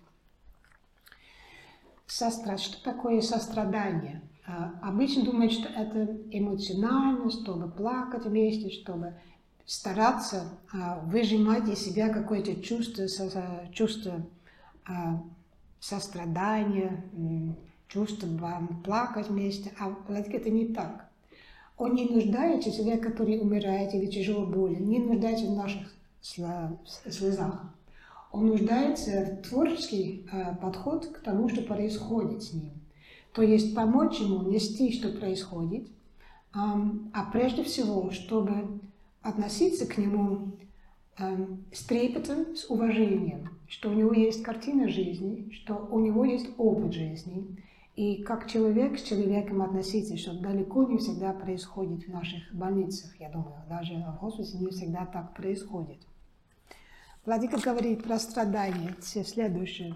[2.10, 2.58] Состра...
[2.58, 4.20] Что такое сострадание?
[4.44, 9.14] А, обычно думают, что это эмоционально, чтобы плакать вместе, чтобы
[9.64, 10.42] стараться
[10.72, 13.06] а, выжимать из себя какое-то чувство,
[13.72, 14.26] чувство
[14.88, 15.22] а,
[15.78, 17.04] сострадания,
[17.86, 18.28] чувство
[18.82, 19.72] плакать вместе.
[19.78, 21.08] А это не так.
[21.76, 27.72] Он не нуждается, человек, который умирает или тяжело болен, не нуждается в наших слезах.
[28.32, 30.26] Он нуждается в творческий
[30.62, 32.72] подход к тому, что происходит с ним.
[33.32, 35.88] То есть помочь ему нести, что происходит,
[36.52, 38.80] а прежде всего, чтобы
[39.22, 40.52] относиться к нему
[41.72, 46.92] с трепетом, с уважением, что у него есть картина жизни, что у него есть опыт
[46.92, 47.56] жизни,
[47.96, 53.28] и как человек с человеком относиться, что далеко не всегда происходит в наших больницах, я
[53.28, 55.98] думаю, даже в хосписе не всегда так происходит.
[57.26, 59.94] Владыка говорит про страдания, все следующее.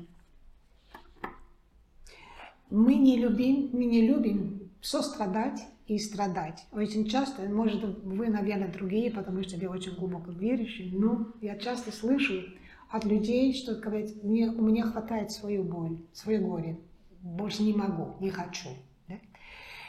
[2.70, 6.66] Мы не любим, мы не любим сострадать и страдать.
[6.70, 11.92] Очень часто, может, вы, наверное, другие, потому что вы очень глубоко верующие, но я часто
[11.92, 12.42] слышу
[12.90, 16.78] от людей, что говорят, мне, у меня хватает свою боль, свое горе,
[17.22, 18.68] больше не могу, не хочу.
[19.08, 19.14] Да?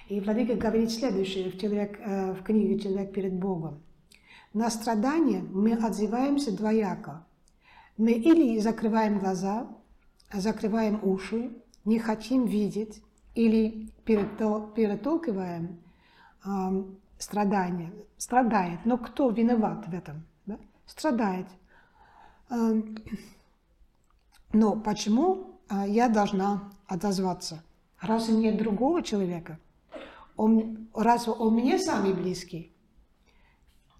[0.07, 3.81] И Владыка говорит следующее в, человек, э, в книге «Человек перед Богом».
[4.55, 7.27] На страдания мы отзываемся двояко.
[7.97, 9.67] Мы или закрываем глаза,
[10.31, 11.51] закрываем уши,
[11.83, 13.03] не хотим видеть,
[13.33, 15.83] или перетолкиваем
[16.45, 16.49] э,
[17.17, 17.91] страдания.
[18.17, 18.79] Страдает.
[18.85, 20.25] Но кто виноват в этом?
[20.45, 20.57] Да?
[20.85, 21.47] Страдает.
[24.53, 27.61] Но почему э, я должна отозваться?
[27.99, 29.59] Разве нет другого человека?
[30.37, 32.74] Он, разве он мне самый близкий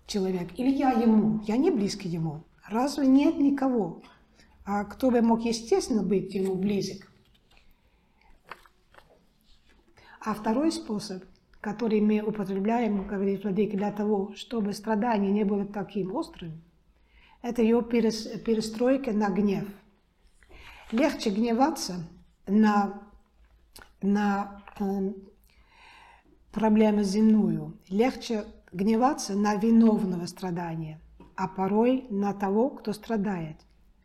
[0.08, 0.58] человек?
[0.58, 1.42] Или я ему?
[1.46, 2.44] Я не близкий ему.
[2.68, 4.02] Разве нет никого?
[4.66, 7.12] А кто бы мог, естественно, быть ему близок?
[10.20, 11.24] А второй способ,
[11.62, 16.64] который мы употребляем, говорит Владыка, для того, чтобы страдание не было таким острым,
[17.44, 19.68] это ее перестройка на гнев.
[20.92, 22.08] Легче гневаться
[22.48, 23.04] на,
[24.02, 25.14] на э,
[26.52, 28.46] проблему земную, легче
[28.76, 31.00] гневаться на виновного страдания,
[31.36, 33.56] а порой на того, кто страдает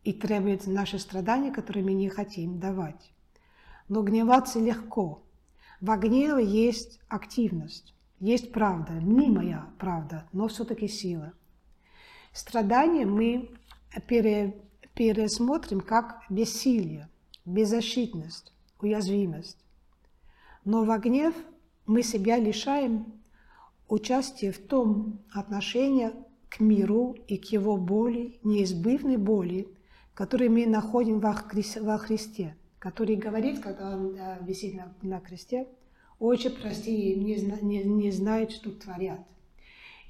[0.05, 3.13] и требует наши страдания, которые мы не хотим давать.
[3.89, 5.25] Но гневаться легко,
[5.81, 11.33] в гневе есть активность, есть правда, мнимая правда, но все-таки сила.
[12.33, 13.51] Страдания мы
[14.07, 14.57] пере,
[14.95, 17.09] пересмотрим как бессилие,
[17.45, 19.59] беззащитность, уязвимость.
[20.65, 21.35] Но в гнев
[21.87, 23.20] мы себя лишаем
[23.91, 26.11] участия в том отношении
[26.49, 29.69] к миру и к его боли, неизбывной боли,
[30.15, 31.35] которую мы находим во
[31.99, 35.69] Христе который говорит, когда он висит на, на кресте,
[36.19, 39.21] «Отче, прости, не, не, не знают, что творят».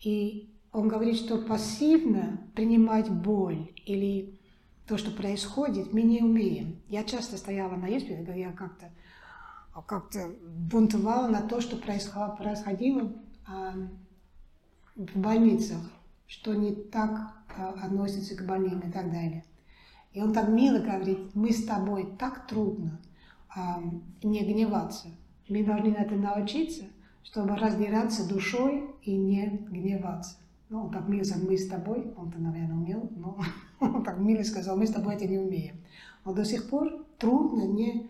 [0.03, 4.39] И он говорит, что пассивно принимать боль или
[4.87, 6.81] то, что происходит, мы не умеем.
[6.89, 8.91] Я часто стояла на исповеди, я как-то
[9.87, 10.11] как
[10.43, 13.13] бунтовала на то, что происходило,
[14.97, 15.79] в больницах,
[16.27, 19.45] что не так а, относится к больным и так далее.
[20.13, 23.01] И он так мило говорит, мы с тобой так трудно
[24.23, 25.09] не гневаться.
[25.49, 26.85] Мы должны на это научиться,
[27.25, 30.37] чтобы раздираться душой и не гневаться.
[30.69, 33.41] Ну, он так мило сказал, мы с тобой, он-то, наверное, умел, но
[33.81, 35.77] он так мило сказал, мы с тобой это не умеем.
[36.25, 38.09] Но до сих пор трудно не...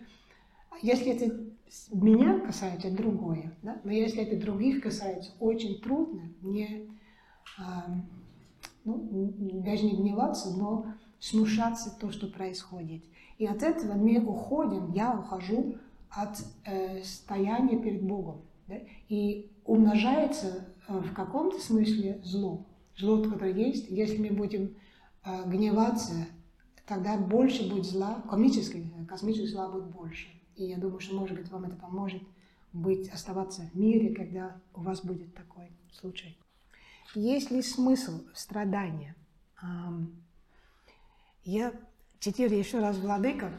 [0.81, 1.50] Если это
[1.91, 3.55] меня касается, другое.
[3.61, 3.79] Да?
[3.83, 6.89] Но если это других касается, очень трудно не...
[7.57, 7.85] А,
[8.83, 10.85] ну, даже не гневаться, но
[11.19, 13.03] смущаться то, что происходит.
[13.37, 15.75] И от этого мы уходим, я ухожу
[16.09, 18.41] от э, стояния перед Богом.
[18.67, 18.75] Да?
[19.07, 22.65] И умножается э, в каком-то смысле зло.
[22.97, 23.89] Зло, которое есть.
[23.89, 24.75] Если мы будем
[25.23, 26.13] э, гневаться,
[26.85, 30.27] тогда больше будет зла, комического, космического зла будет больше.
[30.61, 32.21] И я думаю, что, может быть, вам это поможет
[32.71, 36.37] быть, оставаться в мире, когда у вас будет такой случай.
[37.15, 39.15] Есть ли смысл в страдании?
[41.43, 41.73] Я
[42.19, 43.51] цитирую еще раз Владыка.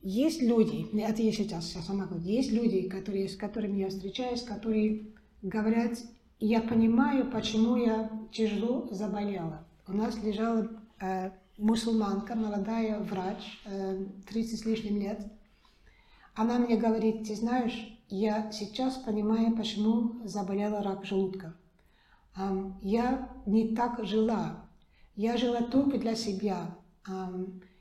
[0.00, 4.42] Есть люди, это я сейчас, я сама говорю, есть люди, которые, с которыми я встречаюсь,
[4.42, 5.08] которые
[5.42, 5.98] говорят,
[6.40, 9.64] я понимаю, почему я тяжело заболела.
[9.86, 10.68] У нас лежала
[11.00, 11.30] э,
[11.62, 15.20] мусульманка, молодая врач, э, 30 с лишним лет.
[16.34, 21.54] Она мне говорит, ты знаешь, я сейчас понимаю, почему заболела рак желудка.
[22.36, 24.66] Э, я не так жила,
[25.16, 26.74] я жила только для себя.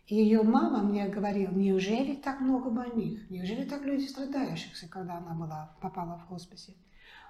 [0.07, 5.75] Ее мама мне говорила, неужели так много больных, неужели так люди страдающихся, когда она была,
[5.79, 6.73] попала в хосписе.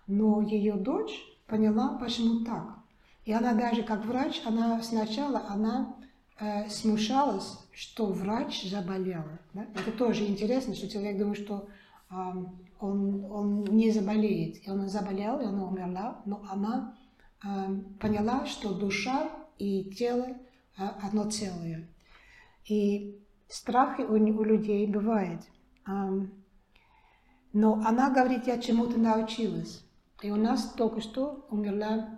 [0.07, 2.79] Но ее дочь поняла, почему так.
[3.25, 5.95] И она даже как врач, она сначала она
[6.41, 9.23] э, смущалась, что врач заболел.
[9.53, 9.65] Да?
[9.75, 11.69] Это тоже интересно, что человек думает, что
[12.09, 12.15] э,
[12.79, 14.65] он, он не заболеет.
[14.65, 16.97] И он заболел, и она умерла, но она
[17.43, 17.47] э,
[17.99, 19.29] поняла, что душа
[19.59, 20.27] и тело
[20.77, 21.87] а, одно целое.
[22.67, 25.41] И страхи у, у людей бывает.
[27.53, 29.83] Но она говорит, я чему-то научилась.
[30.23, 32.09] И у нас только что умерла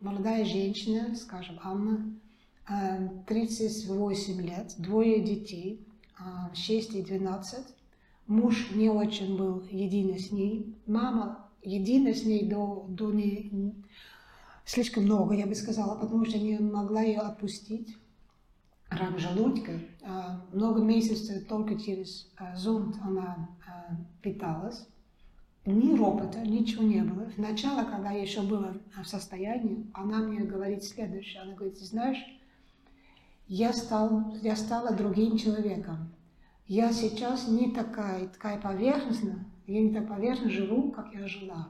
[0.00, 2.20] молодая женщина, скажем, Анна,
[3.26, 5.86] 38 лет, двое детей,
[6.54, 7.66] 6 и 12.
[8.26, 10.76] Муж не очень был единый с ней.
[10.86, 13.74] Мама едина с ней до, до не,
[14.64, 17.96] слишком много, я бы сказала, потому что не могла ее отпустить.
[18.88, 19.72] рак желудка.
[20.04, 23.48] А, много месяцев только через зонд она
[24.22, 24.86] питалась.
[25.66, 27.30] Ни ропота, ничего не было.
[27.34, 31.42] Сначала, когда я еще была в состоянии, она мне говорит следующее.
[31.42, 32.18] Она говорит, знаешь,
[33.50, 36.14] я, стал, я стала другим человеком.
[36.68, 41.68] Я сейчас не такая, такая поверхностная, я не так поверхностно живу, как я жила.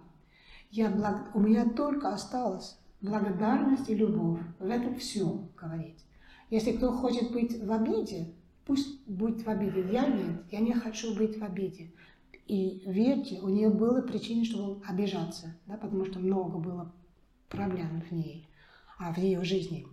[0.70, 1.34] Я благ...
[1.34, 4.42] У меня только осталось благодарность и любовь.
[4.58, 6.04] В этом все говорить.
[6.50, 8.34] Если кто хочет быть в обиде,
[8.66, 9.80] пусть будет в обиде.
[9.90, 11.92] Я нет, я не хочу быть в обиде.
[12.46, 16.92] И верьте, у нее было причины, чтобы обижаться, да, потому что много было
[17.48, 18.46] проблем в ней,
[18.98, 19.86] а в ее жизни.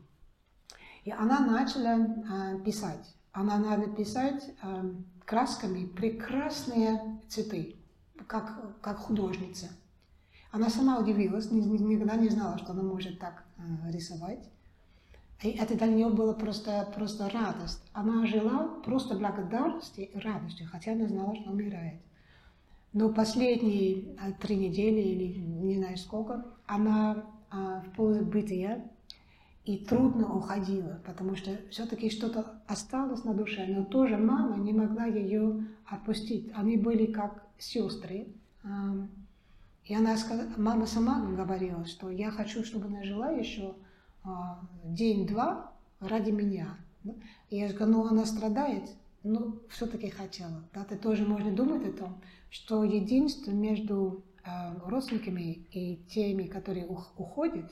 [1.07, 3.15] И она начала а, писать.
[3.31, 4.83] Она начала писать а,
[5.23, 7.77] красками прекрасные цветы,
[8.27, 9.69] как, как художница.
[10.51, 14.49] Она сама удивилась, никогда не знала, что она может так а, рисовать.
[15.41, 17.81] И это для нее было просто, просто радость.
[17.93, 22.01] Она жила просто благодарностью и радостью, хотя она знала, что умирает.
[22.91, 28.83] Но последние три недели или не знаю сколько, она а, в полубытия
[29.67, 35.05] и трудно уходила, потому что все-таки что-то осталось на душе, но тоже мама не могла
[35.05, 36.49] ее отпустить.
[36.55, 38.27] Они были как сестры.
[38.63, 38.95] А,
[39.83, 40.15] и она,
[40.55, 43.75] мама сама говорила, что я хочу, чтобы она жила еще
[44.23, 46.77] а, день-два ради меня.
[47.49, 48.89] И я говорю, ну она страдает,
[49.23, 50.63] но все-таки хотела.
[50.73, 54.49] Да, ты тоже можно думать о том, что единство между э,
[54.85, 57.69] родственниками и теми, которые уходят,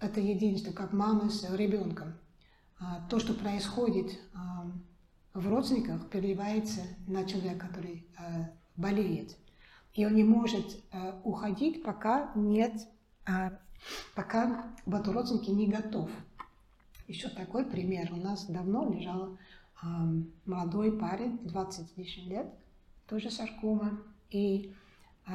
[0.00, 2.14] это единство, как мама с ребенком.
[2.78, 4.70] А, то, что происходит а,
[5.32, 9.36] в родственниках, переливается на человека, который а, болеет.
[9.94, 10.84] И он не может
[11.24, 12.86] уходить, пока нет
[14.14, 16.10] пока вот родственники не готов.
[17.08, 18.12] Еще такой пример.
[18.12, 19.38] У нас давно лежал
[20.44, 22.54] молодой парень, 20 с лишним лет,
[23.08, 23.98] тоже саркома.
[24.28, 24.74] И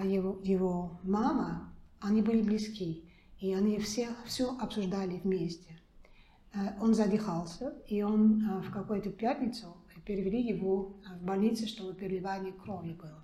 [0.04, 3.11] его, его мама, они были близки.
[3.42, 5.80] И они все, все обсуждали вместе.
[6.54, 9.76] Э, он задыхался, и он э, в какую-то пятницу
[10.06, 13.24] перевели его в больницу, чтобы переливание крови было.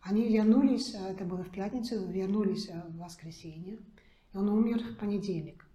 [0.00, 3.78] Они вернулись, это было в пятницу, вернулись в воскресенье.
[4.32, 5.66] И он умер в понедельник.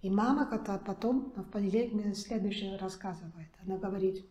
[0.00, 3.48] И мама когда потом в понедельник мне следующее рассказывает.
[3.62, 4.24] Она говорит,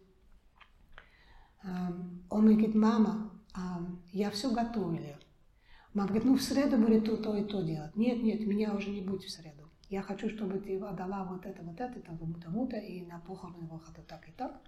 [1.64, 3.32] он говорит, мама,
[4.12, 5.18] я все готовила.
[5.94, 7.96] Мама говорит, ну в среду будет то, то и то делать.
[7.96, 9.70] Нет, нет, меня уже не будет в среду.
[9.90, 14.04] Я хочу, чтобы ты отдала вот это, вот это, тому-то, тому-то, и на похороны выходу
[14.08, 14.62] так и так.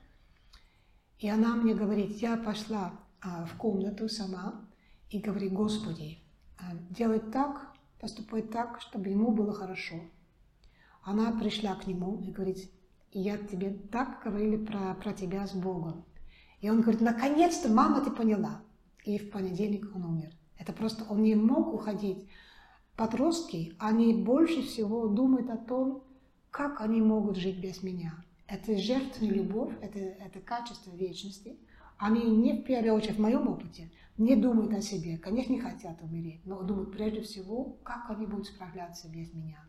[1.19, 4.67] И она мне говорит, я пошла а, в комнату сама
[5.11, 6.17] и говорит, Господи,
[6.57, 10.01] а, делать так, поступать так, чтобы ему было хорошо.
[11.03, 12.71] Она пришла к нему и говорит,
[13.11, 16.03] я тебе так говорили про, про тебя с Богом.
[16.61, 18.61] И он говорит, наконец-то, мама, ты поняла.
[19.03, 20.31] И в понедельник он умер.
[20.61, 22.29] Это просто он не мог уходить.
[22.95, 26.03] Подростки, они больше всего думают о том,
[26.51, 28.13] как они могут жить без меня.
[28.47, 31.57] Это жертвенная любовь, это, это качество вечности–
[32.01, 36.01] они не в первую очередь, в моем опыте, не думают о себе, конечно, не хотят
[36.01, 39.63] умереть, но думают прежде всего, как они будут справляться без меня.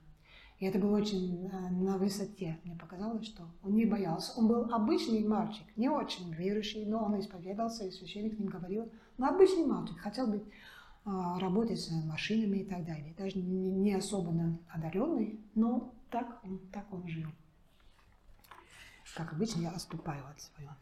[0.59, 2.59] И это было очень э, на высоте.
[2.65, 4.33] Мне показалось, что он не боялся.
[4.39, 8.91] Он был обычный мальчик, не очень верующий, но он исповедался, и священник с ним говорил.
[9.19, 10.45] Но обычный мальчик, хотел быть
[11.05, 13.15] а, работать с машинами и так далее.
[13.19, 17.29] Даже не особенно одаренный, но так он, так он жил.
[19.15, 20.73] Как обычно, я отступаю от своего.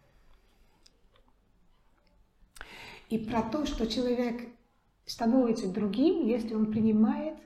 [3.09, 4.49] И про то, что человек
[5.05, 7.39] становится другим, если он принимает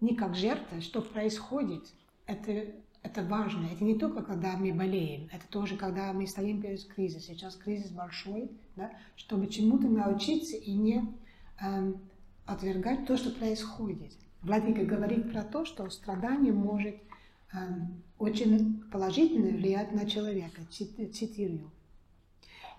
[0.00, 1.84] не как жертва, что происходит.
[2.26, 2.72] Это,
[3.02, 3.66] это важно.
[3.66, 7.34] Это не только когда мы болеем, это тоже когда мы стоим перед кризисом.
[7.34, 11.04] Сейчас кризис большой, да, чтобы чему-то научиться и не
[11.60, 12.00] эм,
[12.50, 14.12] отвергать то, что происходит.
[14.42, 16.96] Владыка говорит про то, что страдание может
[17.52, 20.62] эм, очень положительно влиять на человека.
[20.70, 21.70] Цитирую.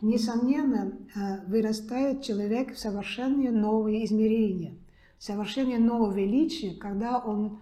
[0.02, 4.74] Несомненно, э, вырастает человек в совершенно новые измерения,
[5.20, 7.60] совершенно новое величие, когда он,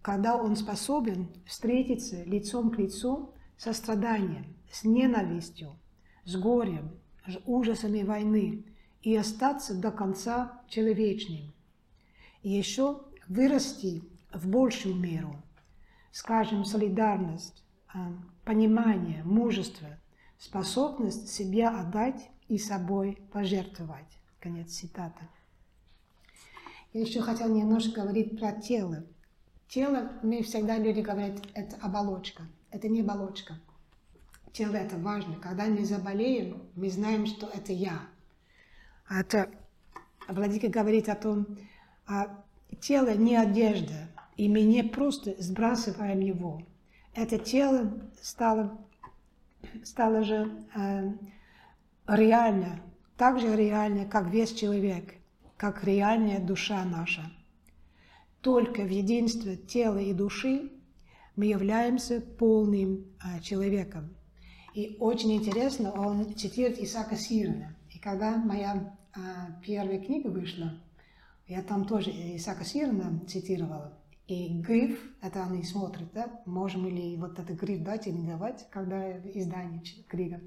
[0.00, 5.76] когда он способен встретиться лицом к лицу со страданием, с ненавистью,
[6.24, 6.92] с горем,
[7.26, 8.64] с ужасами войны
[9.02, 11.52] и остаться до конца человечным.
[12.42, 15.42] И еще вырасти в большую меру,
[16.12, 17.98] скажем, солидарность, э,
[18.44, 19.88] понимание, мужество–
[20.38, 24.18] способность себя отдать и собой пожертвовать.
[24.40, 25.24] Конец цитаты.
[26.92, 29.04] Я еще хотела немножко говорить про тело.
[29.68, 32.44] Тело, мы всегда люди говорят, это оболочка.
[32.70, 33.58] Это не оболочка.
[34.52, 35.36] тело это важно.
[35.36, 38.00] Когда мы заболеем, мы знаем, что это я.
[39.08, 39.50] Это
[40.28, 41.46] Владыка говорит о том,
[42.06, 42.44] а
[42.80, 46.62] тело не одежда, и мы не просто сбрасываем его.
[47.14, 48.78] Это тело стало,
[49.84, 51.12] стало же э,
[52.08, 52.80] реально,
[53.16, 55.14] так же реально, как весь человек,
[55.56, 57.30] как реальная душа наша.
[58.42, 60.70] Только в единстве тела и души
[61.36, 64.14] мы являемся полным э, человеком.
[64.74, 67.75] И очень интересно, он цитирует Исаака Сирина.
[68.06, 69.20] Когда моя э,
[69.64, 70.70] первая книга вышла,
[71.48, 73.98] я там тоже Исаака Сирина цитировала.
[74.28, 78.64] И гриф, это они смотрят, да, можем ли вот этот гриф дать или не давать,
[78.70, 80.40] когда издание книга.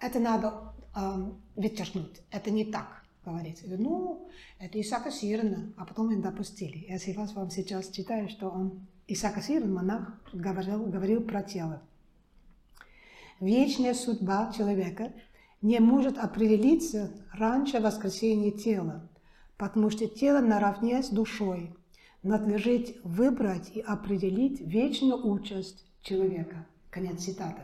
[0.00, 2.22] Это надо э, вычеркнуть.
[2.30, 3.66] Это не так говорится.
[3.66, 6.86] Ну, это Исаака Сирна, а потом им допустили.
[6.88, 11.82] Я сейчас вам сейчас читаю, что он, Исаака Сирн, монах, говорил, говорил про тело.
[13.40, 15.12] Вечная судьба человека
[15.64, 19.08] не может определиться раньше воскресения тела,
[19.56, 21.74] потому что тело наравне с душой
[22.22, 26.66] надлежит выбрать и определить вечную участь человека.
[26.90, 27.62] Конец цитаты.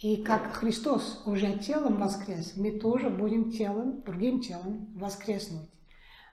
[0.00, 5.70] И как Христос уже телом воскрес, мы тоже будем телом, другим телом воскреснуть.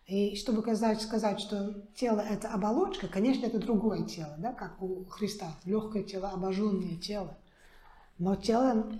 [0.06, 5.06] И чтобы сказать, сказать, что тело– это оболочка, конечно, это другое тело, да, как у
[5.06, 7.38] Христа, легкое тело, обожженное тело.
[8.18, 8.92] Но тело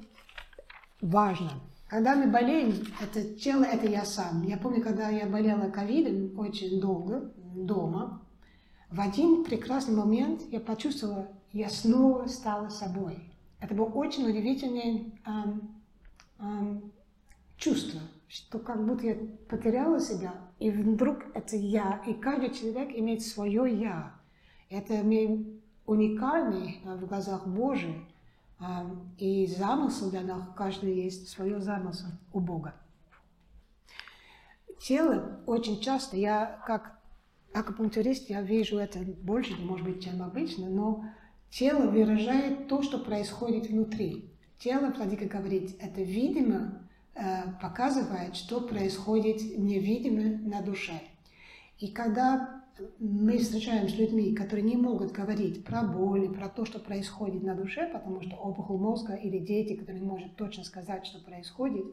[1.02, 1.52] важно.
[1.90, 4.44] Когда мы болеем, это тело– это я сам.
[4.44, 8.22] Я помню, когда я болела ковидом очень долго дома,
[8.92, 13.18] в один прекрасный момент я почувствовала, я снова стала собой.
[13.60, 15.82] Это было очень удивительное эм,
[16.40, 16.92] эм,
[17.58, 19.18] чувство, что как будто я
[19.50, 24.14] потеряла себя, и вдруг это я, и каждый человек имеет свое я.
[24.70, 24.94] Это
[25.88, 27.96] уникальный э, в глазах Божьих,
[29.18, 32.76] и замысел для нас, каждый есть свое замысел у Бога.
[34.82, 37.00] Тело очень часто, я как
[37.54, 41.06] акупунктурист, я вижу это больше, может быть, чем обычно, но
[41.50, 44.32] тело выражает то, что происходит внутри.
[44.58, 51.02] Тело, Владыка говорит, это видимо э, показывает, что происходит невидимо на душе.
[51.80, 52.59] И когда
[53.00, 57.56] мы встречаемся с людьми, которые не могут говорить про боль, про то, что происходит на
[57.56, 61.86] душе, потому что опухоль мозга или дети, которые не могут точно сказать, что происходит,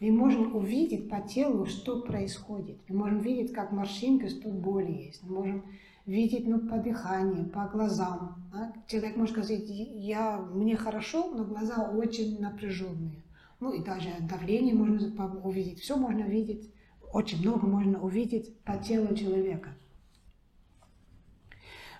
[0.00, 2.76] мы можем увидеть по телу, что происходит.
[2.88, 5.22] Мы можем видеть, как морщинка, что боль есть.
[5.22, 5.64] Мы можем
[6.06, 8.42] видеть ну, по дыханию, по глазам.
[8.52, 8.72] Да?
[8.88, 13.22] Человек может сказать, я, мне хорошо, но глаза очень напряженные.
[13.60, 15.78] Ну и даже давление можно увидеть.
[15.80, 16.68] Все можно видеть,
[17.12, 19.70] очень много можно увидеть по телу человека.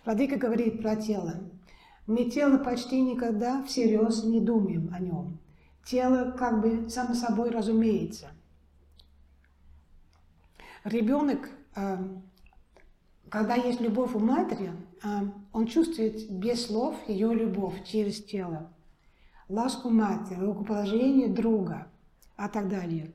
[0.05, 1.35] Владыка говорит про тело.
[2.07, 5.39] Мы тело почти никогда всерьез не думаем о нем.
[5.85, 8.31] Тело как бы само собой разумеется.
[10.85, 11.97] Ребенок, э,
[13.29, 14.73] когда есть любовь у матери,
[15.05, 15.09] э,
[15.53, 18.73] он чувствует без слов ее любовь через тело.
[19.49, 21.87] Ласку матери, рукоположение друга,
[22.37, 23.13] а так далее.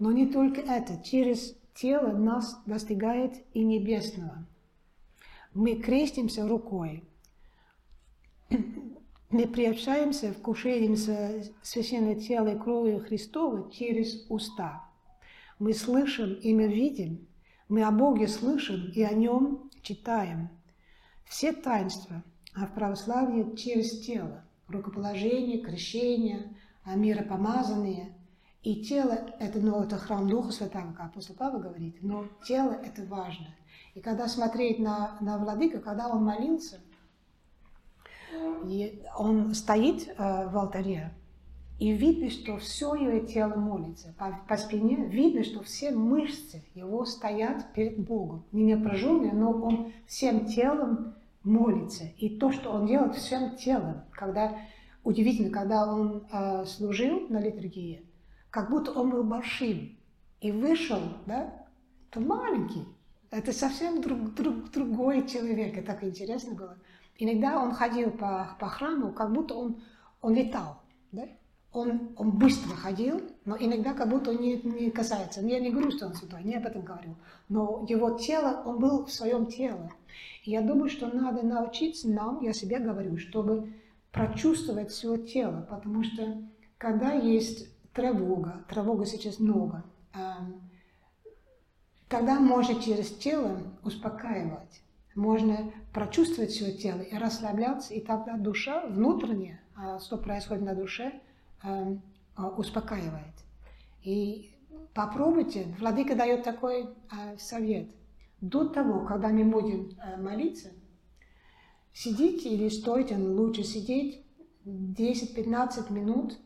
[0.00, 1.00] Но не только это.
[1.04, 4.44] Через тело нас достигает и небесного.
[5.54, 7.04] Мы крестимся рукой
[9.30, 14.84] мы приобщаемся, вкушаемся священное тело и крови Христова через уста.
[15.60, 17.28] Мы слышим и мы видим,
[17.68, 20.48] мы о Боге слышим и о Нем читаем.
[21.26, 22.24] Все таинства
[22.56, 24.42] а в православии через тело.
[24.66, 28.12] Рукоположение, крещение, а миропомазанные.
[28.64, 33.04] И тело– это, ну, это храм Духа Святого, как апостол Павел говорит, но тело– это
[33.04, 33.46] важно.
[33.94, 36.80] И когда смотреть на, на Владыка, когда он молился–
[38.66, 41.12] и он стоит э, в алтаре,
[41.78, 44.14] и видно, что все его тело молится.
[44.18, 48.44] По, по спине видно, что все мышцы его стоят перед Богом.
[48.52, 52.04] Не напряженные, но он всем телом молится.
[52.18, 54.58] И то, что он делает всем телом, когда
[55.04, 58.04] удивительно, когда он э, служил на литургии,
[58.50, 59.96] как будто он был большим
[60.40, 61.66] и вышел, да,
[62.10, 62.84] то маленький.
[63.30, 65.78] Это совсем друг, друг, другой человек.
[65.78, 66.76] И так интересно было.
[67.18, 69.82] Иногда он ходил по, по храму, как будто он,
[70.20, 70.80] он летал.
[71.12, 71.28] Да?
[71.72, 75.40] Он, он быстро ходил, но иногда как будто он не, не касается.
[75.42, 77.14] Я не говорю, что он святой, не об этом говорю.
[77.48, 79.90] Но его тело, он был в своем теле.
[80.44, 83.72] И я думаю, что надо научиться нам, я себе говорю, чтобы
[84.10, 86.42] прочувствовать свое тело, потому что
[86.78, 89.84] когда есть тревога, тревога сейчас много,
[92.10, 94.82] тогда можно через тело успокаивать
[95.14, 101.20] можно прочувствовать свое тело и расслабляться, и тогда душа внутренняя, а что происходит на душе,
[101.62, 101.96] э,
[102.56, 103.34] успокаивает.
[104.02, 104.50] И
[104.94, 106.88] попробуйте, Владыка дает такой
[107.38, 107.90] совет.
[108.40, 110.70] До того, когда мы будем молиться,
[111.92, 114.24] сидите или стойте, лучше сидеть
[114.64, 116.38] 10-15 минут,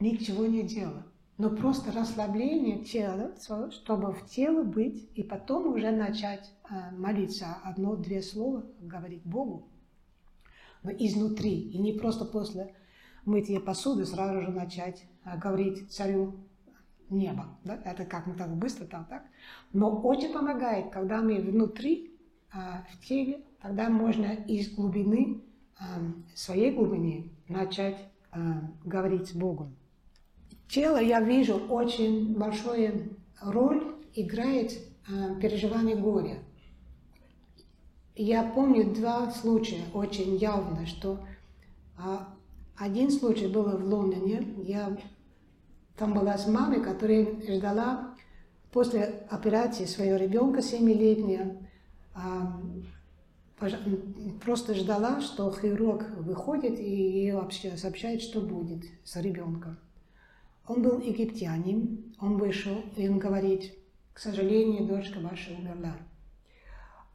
[0.00, 1.06] ничего не делать
[1.38, 3.32] но просто расслабление тела,
[3.70, 9.68] чтобы в тело быть, и потом уже начать э, молиться, одно-две слова говорить Богу,
[10.82, 12.74] но изнутри, и не просто после
[13.24, 16.34] мытья посуды сразу же начать э, говорить царю
[17.08, 17.56] неба.
[17.62, 17.80] Да?
[17.84, 19.22] Это как мы так быстро там, так?
[19.72, 22.18] Но очень помогает, когда мы внутри,
[22.52, 22.58] э,
[22.92, 25.44] в теле, тогда можно из глубины,
[26.34, 27.96] своей глубины начать
[28.84, 29.77] говорить с Богом.
[30.68, 36.40] Тело, я вижу, очень большую роль играет э, переживание горя.
[38.14, 41.20] Я помню два случая очень явно, что
[41.96, 42.18] э,
[42.76, 44.56] один случай был в Лондоне.
[44.58, 44.98] Я
[45.96, 48.14] там была с мамой, которая ждала
[48.70, 51.56] после операции своего ребенка, семилетнего,
[52.14, 53.68] э,
[54.44, 59.78] просто ждала, что хирург выходит и вообще сообщает, что будет с ребенком.
[60.68, 63.72] Он был египтянин, он вышел, и он говорит,
[64.12, 65.96] к сожалению, дочка ваша умерла.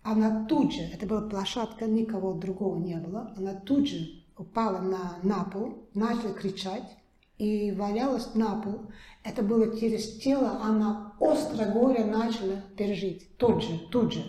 [0.01, 5.20] Она тут же, это была площадка, никого другого не было, она тут же упала на,
[5.22, 6.97] на пол, начала кричать
[7.38, 8.91] и валялась на пол.
[9.24, 14.24] Это было через тело, она остро горе начала пережить, тут же, тут же.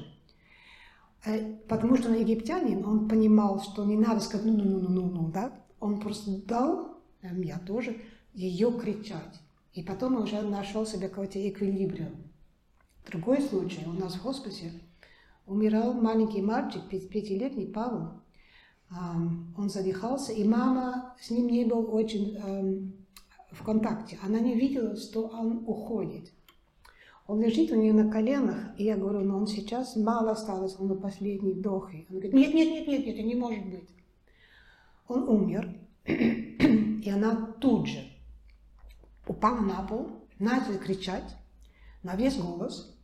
[1.24, 5.52] Э, потому что он египтянин, он понимал, что не надо сказать ну-ну-ну-ну-ну, да?
[5.80, 7.96] Он просто дал, эм, я тоже,
[8.34, 9.40] ее кричать.
[9.72, 12.14] И потом уже нашел себе какой-то эквилибриум.
[13.06, 13.84] Другой случай.
[13.86, 14.72] У нас в хосписе
[15.46, 18.20] умирал маленький мальчик, пятилетний Павел.
[19.56, 22.92] Он задыхался, и мама с ним не был очень эм,
[23.50, 24.18] в контакте.
[24.22, 26.32] Она не видела, что он уходит.
[27.26, 30.88] Он лежит у нее на коленах, и я говорю, но он сейчас мало осталось, он
[30.88, 32.06] на последней вдохе.
[32.10, 33.88] Он говорит, нет, нет, нет, нет, это не может быть.
[35.08, 35.74] Он умер,
[36.04, 38.13] и она тут же
[39.26, 41.36] упала на пол, начала кричать
[42.02, 42.94] на весь голос,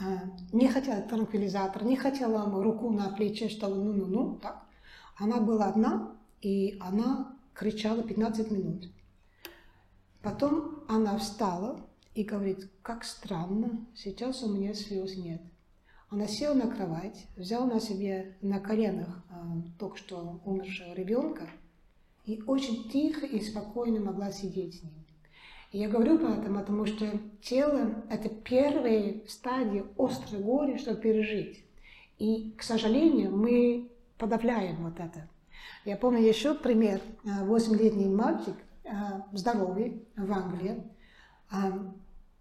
[0.00, 4.64] а, не хотела транквилизатор, не хотела руку на плече, что ну-ну-ну, так.
[5.16, 8.90] Она была одна, и она кричала 15 минут.
[10.22, 11.80] Потом она встала
[12.14, 15.42] и говорит, как странно, сейчас у меня слез нет.
[16.08, 19.34] Она села на кровать, взяла на себе на коленах э,
[19.78, 21.48] только что умершего ребенка
[22.24, 24.92] и очень тихо и спокойно могла сидеть с ним.
[25.72, 27.06] Я говорю поэтому, потому что
[27.40, 31.64] тело– это первая стадия острой горе, чтобы пережить.
[32.18, 35.28] И, к сожалению, мы подавляем вот это.
[35.84, 37.00] Я помню еще пример.
[37.24, 38.54] Восьмилетний мальчик,
[38.84, 38.90] э,
[39.32, 40.82] здоровый, в Англии.
[41.52, 41.56] Э,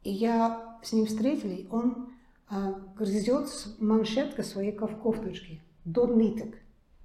[0.04, 2.10] и я с ним встретилась, он
[2.50, 3.48] э, грызет
[3.80, 6.56] маншеткой своей кофточки до ниток.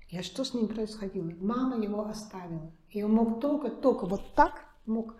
[0.08, 1.30] Я что с ним происходило?
[1.40, 2.72] Мама его оставила.
[2.90, 5.16] И он мог только, только вот так мог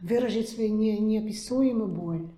[0.00, 2.28] выразить свою не, неописуемую боль.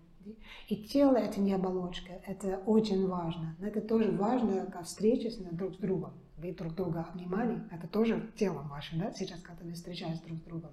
[0.69, 3.57] И тело– это не оболочка, это очень важно.
[3.59, 6.15] Но это тоже важно, как встреча с друг с другом.
[6.37, 10.43] Вы друг друга обнимали, это тоже тело ваше, да, сейчас, когда вы встречаетесь друг с
[10.43, 10.71] другом.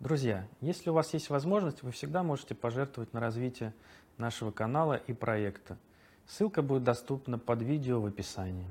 [0.00, 3.72] Друзья, если у вас есть возможность, вы всегда можете пожертвовать на развитие
[4.18, 5.78] нашего канала и проекта.
[6.26, 8.66] Ссылка будет доступна под видео в описании.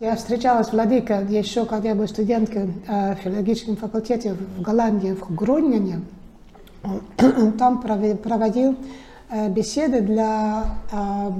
[0.00, 5.12] Я встречалась с Владыкой еще, когда я была студенткой э, в филологическом факультете в Голландии,
[5.12, 6.02] в Гронине.
[6.84, 8.76] Он там проводил
[9.28, 11.30] э, беседы для э,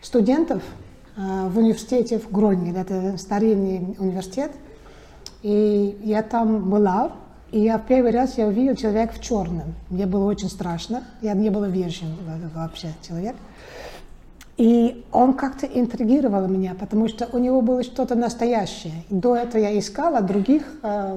[0.00, 0.62] студентов
[1.14, 2.80] в университете в Гронине.
[2.80, 4.52] Это старинный университет.
[5.42, 7.12] И я там была,
[7.52, 9.74] и я в первый раз я увидела человека в черном.
[9.90, 11.04] Мне было очень страшно.
[11.20, 12.16] Я не была вежливым
[12.54, 13.36] вообще человек.
[14.60, 18.92] И он как-то интригировал меня, потому что у него было что-то настоящее.
[19.08, 21.16] До этого я искала других э,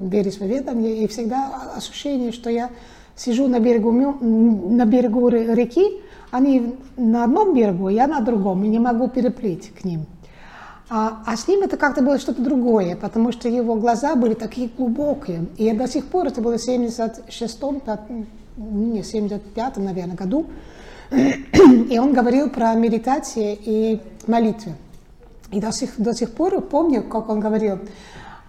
[0.00, 2.68] и всегда ощущение, что я
[3.14, 6.00] сижу на берегу, на берегу реки,
[6.32, 10.06] они на одном берегу, я на другом, и не могу переплыть к ним.
[10.88, 14.68] А, а с ним это как-то было что-то другое, потому что его глаза были такие
[14.76, 15.46] глубокие.
[15.58, 18.26] И я до сих пор, это было в 76-м,
[18.56, 20.46] не, 75-м, наверное, году,
[21.10, 24.72] и он говорил про медитацию и молитву.
[25.50, 27.78] И до сих, до сих пор помню, как он говорил,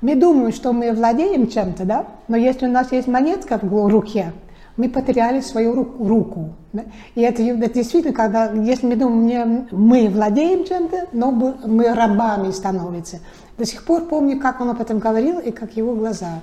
[0.01, 2.05] мы думаем, что мы владеем чем-то, да?
[2.27, 4.33] но если у нас есть монетка в руке,
[4.77, 6.07] мы потеряли свою руку.
[6.07, 6.83] руку да?
[7.15, 13.19] И это, это действительно, когда, если мы думаем, мы владеем чем-то, но мы рабами становимся.
[13.57, 16.39] До сих пор помню, как он об этом говорил и как его глаза.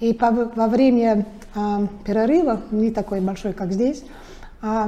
[0.00, 4.04] И по, во время э, перерыва, не такой большой, как здесь,
[4.62, 4.84] э,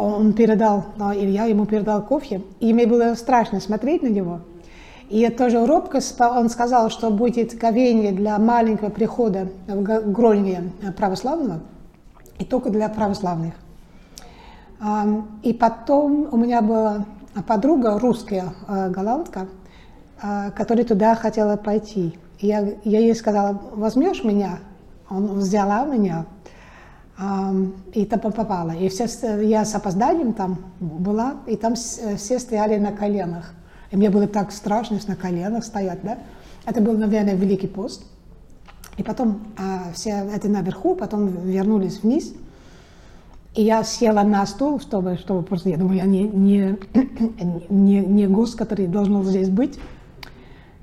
[0.00, 4.40] он передал, э, Илья ему передал кофе, и мне было страшно смотреть на него.
[5.08, 11.60] И тоже робко он сказал, что будет говение для маленького прихода в Грольне православного,
[12.38, 13.54] и только для православных.
[15.42, 17.04] И потом у меня была
[17.44, 19.48] подруга, русская голландка,
[20.56, 22.16] которая туда хотела пойти.
[22.38, 24.60] Я, я ей сказала, возьмешь меня?
[25.10, 26.24] Он взяла меня,
[27.92, 28.70] и там попала.
[28.70, 29.06] И все,
[29.42, 33.52] я с опозданием там была, и там все стояли на коленах.
[33.90, 36.18] И мне было так страшно на коленах стоять, да.
[36.64, 38.04] Это был, наверное, Великий пост.
[38.96, 42.32] И потом а, все это наверху, потом вернулись вниз.
[43.54, 46.78] И я села на стул, чтобы, чтобы просто, я думаю, я не, не,
[47.68, 49.78] не, не гость, который должен здесь быть.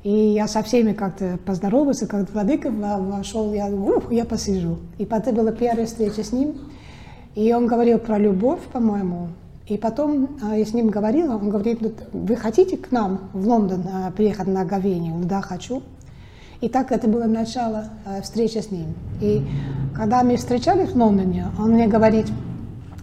[0.04, 4.78] И я со всеми как-то поздоровался, как владыка вошел, я, ух, я посижу.
[4.98, 6.56] И потом была первая встреча с ним,
[7.36, 9.30] и он говорил про любовь, по-моему,
[9.68, 11.80] и потом а, я с ним говорила, он говорит,
[12.14, 15.14] вы хотите к нам в Лондон а, приехать на говение?
[15.26, 15.84] Да, хочу.
[16.62, 18.94] И так это было начало а, встречи с ним.
[19.22, 19.46] И
[19.94, 22.28] когда мы встречались в Лондоне, он мне говорит,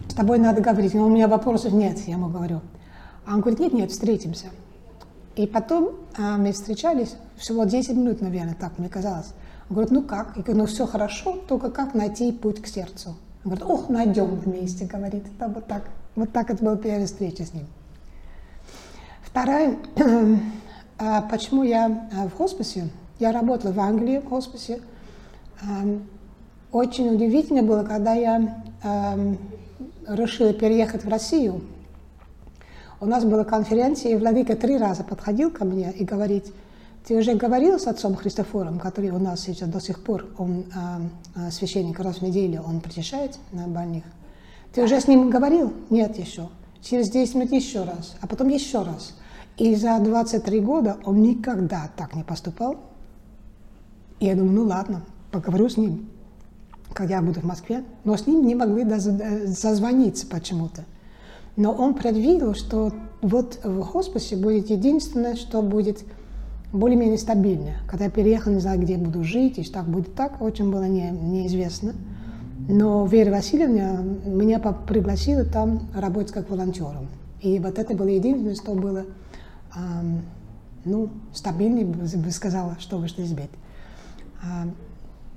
[0.07, 0.95] с тобой надо говорить.
[0.95, 2.61] Но у меня вопросов нет, я ему говорю.
[3.27, 4.47] А он говорит, нет, нет, встретимся.
[5.35, 9.33] И потом мы встречались, всего 10 минут, наверное, так мне казалось.
[9.69, 10.37] Он говорит, ну как?
[10.37, 13.15] Я говорю, ну все хорошо, только как найти путь к сердцу?
[13.43, 15.83] Он говорит, ох, найдем вместе, говорит, да, вот так.
[16.15, 17.65] Вот так это была первая встреча с ним.
[19.23, 19.77] Вторая,
[20.97, 22.87] а, почему я а, в хосписе,
[23.19, 24.81] я работала в Англии в хосписе.
[26.71, 28.61] Очень удивительно было, когда я
[30.05, 31.61] решила переехать в Россию.
[33.01, 36.53] У нас была конференция, и Владыка три раза подходил ко мне и говорит,
[37.05, 40.65] ты уже говорил с отцом Христофором, который у нас сейчас до сих пор, он
[41.51, 44.03] священник раз в неделю, он причащает на больных.
[44.73, 45.73] Ты уже с ним говорил?
[45.89, 46.49] Нет еще.
[46.81, 49.13] Через 10 минут еще раз, а потом еще раз.
[49.57, 52.77] И за 23 года он никогда так не поступал.
[54.19, 56.09] И я думаю, ну ладно, поговорю с ним,
[56.93, 57.83] когда я буду в Москве.
[58.03, 60.85] Но с ним не могли даже созвониться почему-то.
[61.55, 62.91] Но он предвидел, что
[63.21, 66.03] вот в хосписе будет единственное, что будет
[66.73, 67.75] более-менее стабильно.
[67.87, 71.09] Когда я переехал, не знаю, где буду жить, и так будет так, очень было не,
[71.11, 71.93] неизвестно.
[72.67, 77.07] Но Вера Васильевна меня пригласила там работать как волонтером.
[77.41, 79.05] И вот это было единственное, что было
[79.75, 80.23] эм,
[80.85, 83.49] ну, стабильнее, бы сказала, что избить.
[84.41, 84.67] Э,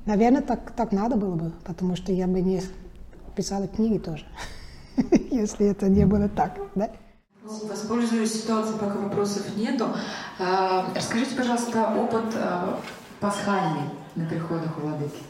[0.07, 2.63] наверное, так, так надо было бы, потому что я бы не
[3.35, 4.25] писала книги тоже,
[5.31, 6.59] если это не было так.
[6.75, 6.91] Да?
[7.43, 9.89] Воспользуюсь ситуацией, пока вопросов нету.
[10.39, 12.75] Э, расскажите, пожалуйста, опыт э,
[13.21, 15.23] пасхальный на приходах у Владыки.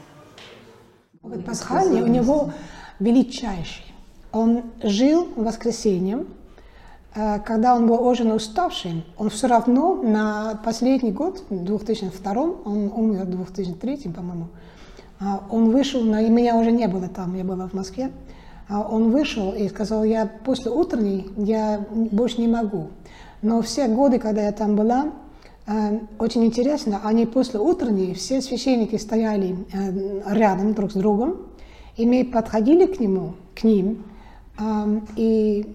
[1.23, 2.53] Опыт пасхальный у него
[2.99, 3.85] величайший.
[4.33, 6.27] Он жил воскресеньем,
[7.15, 13.27] э, когда он был очень уставший, он все равно на последний год, 2002, он умер
[13.27, 14.49] в 2003, по-моему,
[15.21, 18.28] а он вышел, и меня уже не было там, я была в Москве, а
[18.69, 22.89] он вышел и сказал, я после утренней, я больше не могу.
[23.41, 25.13] Но все годы, когда я там была,
[25.69, 31.47] Э, очень интересно, они после утренней, все священники стояли э, рядом друг с другом,
[31.97, 34.05] и мы подходили к нему, к ним,
[34.59, 35.75] э, и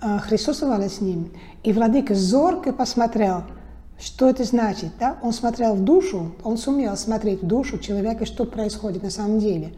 [0.00, 1.32] Христосовали с ним.
[1.64, 3.42] И владыка зорко посмотрел,
[3.98, 4.92] что это значит.
[5.00, 5.18] Да?
[5.22, 9.72] Он смотрел в душу, он сумел смотреть в душу человека, что происходит на самом деле.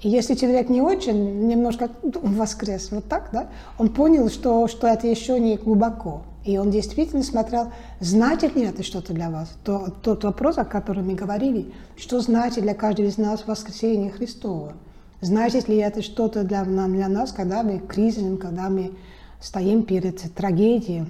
[0.00, 5.40] Если человек не очень, немножко воскрес, вот так, да, он понял, что, что это еще
[5.40, 6.22] не глубоко.
[6.44, 9.48] И он действительно смотрел, значит ли это что-то для вас.
[9.64, 14.74] То, тот вопрос, о котором мы говорили, что значит для каждого из нас воскресение Христова.
[15.20, 18.92] Значит ли это что-то для, для нас, когда мы кризисом, когда мы
[19.40, 21.06] стоим перед трагедией.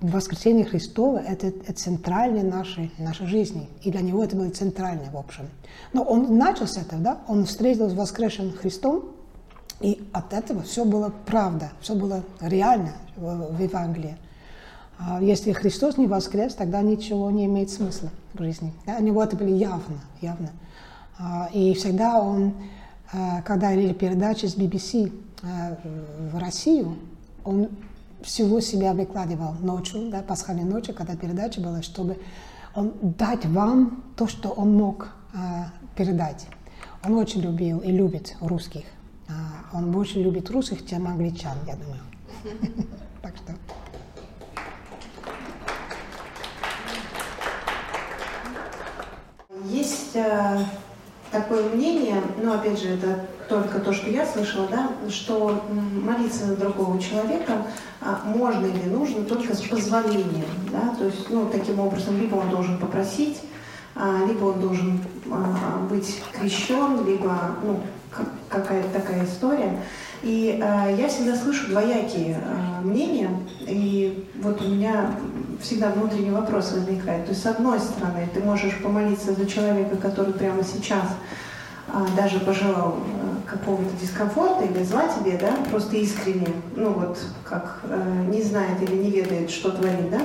[0.00, 3.68] Воскресение Христова– это, это центральное нашей, нашей жизни.
[3.82, 5.48] И для него это было центральное, в общем.
[5.92, 7.18] Но он начал с этого, да?
[7.28, 9.14] Он встретился с воскресшим Христом,
[9.80, 14.16] и от этого все было правда, все было реально в, в Евангелии.
[14.98, 18.72] А если Христос не воскрес, тогда ничего не имеет смысла в жизни.
[18.86, 18.96] Да?
[18.98, 20.50] У него это было явно, явно.
[21.18, 22.54] А, и всегда он,
[23.12, 25.12] а, когда были передачи с BBC
[26.32, 26.96] в Россию,
[27.44, 27.68] он
[28.24, 32.18] всего себя выкладывал ночью, да, пасхальной ночью, когда передача была, чтобы
[32.74, 35.08] он дать вам то, что он мог
[35.96, 36.46] передать.
[37.04, 38.84] Он очень любил и любит русских.
[39.72, 42.00] Он больше любит русских, чем англичан, я думаю.
[43.22, 43.54] Так что...
[49.64, 50.62] Есть э,
[51.34, 56.54] такое мнение, ну, опять же, это только то, что я слышала, да, что молиться на
[56.54, 57.66] другого человека
[58.00, 62.50] а, можно или нужно только с позволением, да, то есть, ну, таким образом, либо он
[62.50, 63.42] должен попросить,
[63.96, 67.80] а, либо он должен а, быть крещен, либо, ну,
[68.48, 69.82] какая-то такая история.
[70.22, 70.56] И
[70.96, 72.40] я всегда слышу двоякие
[72.82, 73.28] мнения,
[73.60, 75.10] и вот у меня
[75.64, 77.24] всегда внутренний вопрос возникает.
[77.24, 81.06] То есть, с одной стороны, ты можешь помолиться за человека, который прямо сейчас
[81.88, 87.80] э, даже пожелал э, какого-то дискомфорта или зла тебе, да, просто искренне, ну вот как
[87.84, 90.20] э, не знает или не ведает, что творит, да,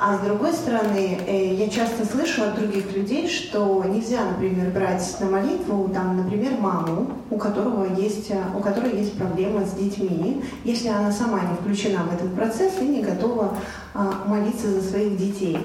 [0.00, 5.16] а с другой стороны, э, я часто слышу от других людей, что нельзя, например, брать
[5.18, 10.44] на молитву, там, например, маму, у, которого есть, э, у которой есть проблема с детьми,
[10.62, 13.56] если она сама не включена в этот процесс и не готова
[13.92, 15.58] а, молиться за своих детей.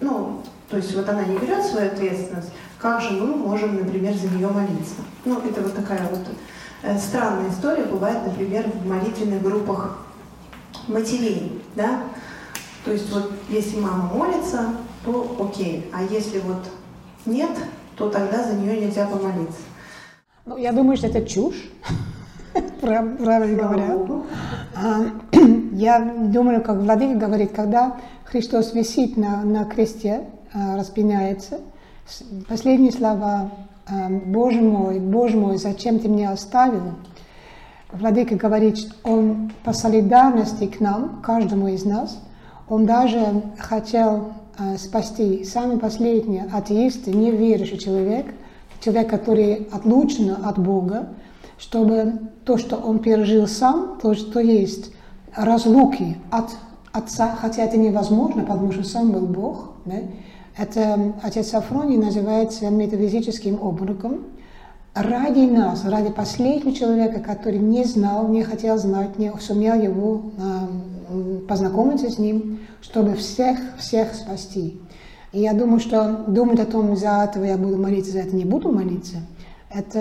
[0.00, 4.28] Ну, то есть вот она не берет свою ответственность, как же мы можем, например, за
[4.28, 4.96] нее молиться?
[5.24, 6.20] Ну, это вот такая вот
[6.82, 9.96] э, странная история бывает, например, в молитвенных группах
[10.88, 12.02] матерей, да,
[12.88, 14.70] то есть вот если мама молится,
[15.04, 15.90] то окей.
[15.92, 16.64] А если вот
[17.26, 17.50] нет,
[17.98, 19.60] то тогда за нее нельзя помолиться.
[20.46, 21.70] Ну, я думаю, что это чушь,
[22.80, 23.98] правильно говоря.
[24.74, 25.00] А,
[25.72, 30.22] я думаю, как Владыка говорит, когда Христос висит на, на кресте,
[30.54, 31.60] а, распиняется,
[32.48, 33.50] последние слова
[33.86, 36.94] а, «Боже мой, Боже мой, зачем ты меня оставил?»
[37.92, 42.18] Владыка говорит, что он по солидарности к нам, каждому из нас,
[42.68, 48.26] он даже хотел э, спасти самый последний атеист, неверующий человек,
[48.80, 51.08] человек, который отлучен от Бога,
[51.58, 52.14] чтобы
[52.44, 54.92] то, что он пережил сам, то, что есть
[55.34, 56.50] разлуки от
[56.90, 59.96] Отца, хотя это невозможно, потому что сам был Бог, да?
[60.56, 64.20] это отец Афроний называется метафизическим обмороком,
[64.94, 70.22] ради нас, ради последнего человека, который не знал, не хотел знать, не сумел его
[71.48, 74.80] познакомиться с ним, чтобы всех, всех спасти.
[75.32, 78.44] И я думаю, что думать о том, за этого я буду молиться, за это не
[78.44, 79.18] буду молиться,
[79.70, 79.98] это,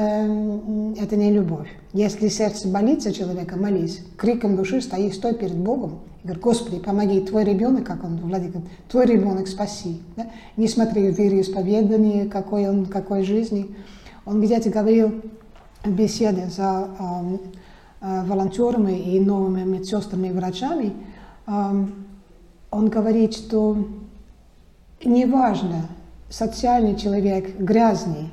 [0.97, 1.68] это не любовь.
[1.91, 4.01] Если сердце болит за человека, молись.
[4.18, 5.99] Криком души стои, стой перед Богом.
[6.24, 10.01] И говори, Господи, помоги, твой ребенок, как он, Владимир, твой ребенок спаси.
[10.16, 10.28] Да?
[10.55, 13.76] Не смотри в вероисповедание, какой он, какой жизни.
[14.26, 15.22] Он где-то говорил
[15.84, 16.89] в беседе за
[18.02, 20.93] волонтерами и новыми медсестрами и врачами,
[21.48, 21.86] э,
[22.70, 23.88] он говорит, что
[25.04, 25.88] неважно,
[26.30, 28.30] социальный человек грязный,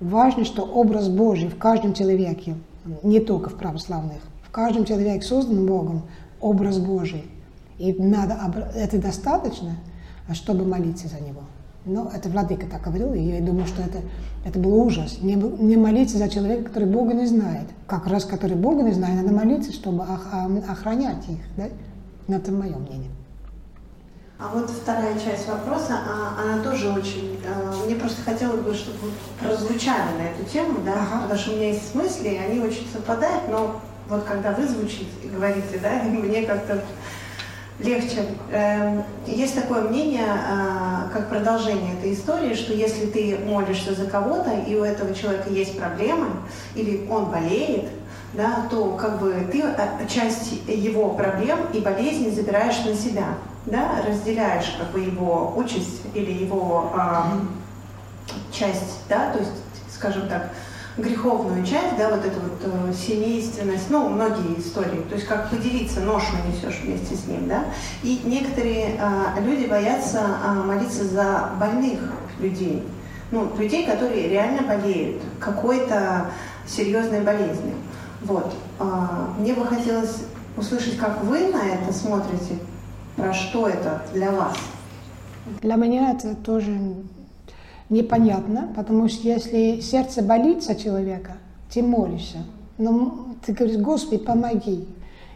[0.00, 2.56] важно, что образ Божий в каждом человеке,
[3.02, 6.02] не только в православных, в каждом человеке создан Богом
[6.40, 7.24] образ Божий.
[7.78, 9.72] И надо, это достаточно,
[10.32, 11.42] чтобы молиться за него.
[11.86, 13.98] Но это Владыка так говорил, и я думаю, что это,
[14.44, 15.18] это был ужас.
[15.22, 17.68] Не, не молиться за человека, который Бога не знает.
[17.86, 21.38] Как раз, который Бога не знает, надо молиться, чтобы охранять их.
[21.56, 21.68] Да?
[22.26, 23.10] Но это мое мнение.
[24.38, 27.38] А вот вторая часть вопроса, а, она тоже очень...
[27.46, 29.10] А, мне просто хотелось бы, чтобы вы
[29.40, 31.22] прозвучали на эту тему, да, ага.
[31.22, 35.06] потому что у меня есть мысли, и они очень совпадают, но вот когда вы звучите
[35.22, 36.82] и говорите, да, мне как-то
[37.78, 38.24] легче.
[38.52, 44.50] Эм, есть такое мнение, а, как продолжение этой истории, что если ты молишься за кого-то,
[44.66, 46.28] и у этого человека есть проблемы,
[46.74, 47.90] или он болеет,
[48.32, 53.34] да, то как бы ты а, часть его проблем и болезней забираешь на себя,
[53.66, 59.50] да, разделяешь как бы его участь или его э, часть, да, то есть,
[59.92, 60.50] скажем так,
[60.98, 66.00] греховную часть, да, вот эту вот э, семейственность, ну, многие истории, то есть как поделиться,
[66.00, 67.64] ношу несешь вместе с ним, да,
[68.02, 72.00] и некоторые э, люди боятся э, молиться за больных
[72.40, 72.82] людей,
[73.30, 76.30] ну, людей, которые реально болеют какой-то
[76.66, 77.74] серьезной болезнью.
[78.22, 78.54] Вот.
[78.80, 78.84] Э,
[79.38, 80.24] мне бы хотелось
[80.56, 82.58] услышать, как вы на это смотрите,
[83.16, 84.56] про что это для вас.
[85.60, 86.96] Для меня это тоже
[87.88, 91.36] непонятно, потому что если сердце болит за человека,
[91.72, 92.38] ты молишься.
[92.78, 94.86] Но ты говоришь, Господи, помоги.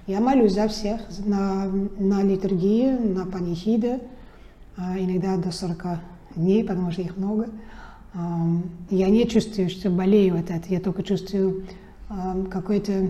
[0.06, 1.66] Я молюсь за всех на,
[1.98, 4.00] на литургии, на панихиды,
[4.76, 6.00] а, иногда до 40
[6.36, 7.48] дней, потому что их много.
[8.90, 11.64] Я не чувствую, что болею от этого, я только чувствую
[12.50, 13.08] какое-то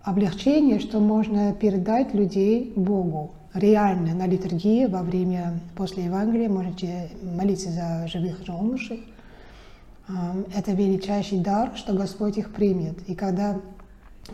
[0.00, 7.70] облегчение, что можно передать людей Богу реально на литургии во время, после Евангелия можете молиться
[7.70, 9.00] за живых женушек.
[10.54, 12.96] Это величайший дар, что Господь их примет.
[13.08, 13.60] И когда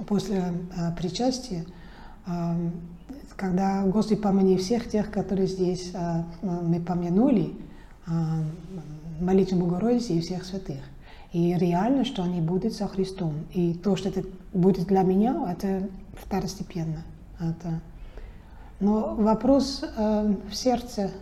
[0.07, 1.65] после а, причастия,
[3.37, 7.55] когда Господь помяни всех тех, которые здесь а, мы помянули,
[9.21, 10.81] молитву Богородицы и всех святых.
[11.33, 13.47] И реально, что они будут со Христом.
[13.55, 17.05] И то, что это будет для меня, это второстепенно.
[17.41, 17.81] Это...
[18.83, 21.13] Но вопрос э, в сердце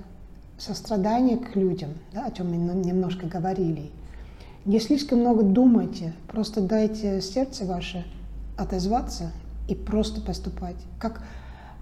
[0.57, 3.91] сострадания к людям, да, о чем мы немножко говорили.
[4.65, 8.07] Не слишком много думайте, просто дайте сердце ваше
[8.57, 9.33] отозваться
[9.69, 10.77] и просто поступать.
[10.99, 11.23] Как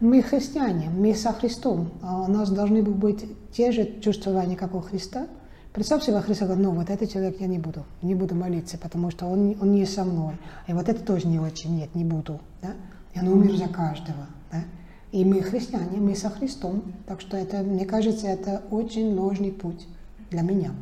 [0.00, 4.80] мы христиане, мы со Христом, а у нас должны быть те же чувствования, как у
[4.80, 5.28] Христа.
[5.72, 9.12] Представь себе, Христа говорит, ну вот этот человек я не буду, не буду молиться, потому
[9.12, 10.34] что он, он не со мной.
[10.66, 12.40] И вот это тоже не очень, нет, не буду.
[12.62, 12.70] Да?
[13.14, 14.26] И он умер за каждого.
[14.50, 14.64] Да?
[15.12, 16.82] И мы христиане, мы со Христом.
[17.06, 19.86] Так что это, мне кажется, это очень нужный путь
[20.30, 20.72] для меня.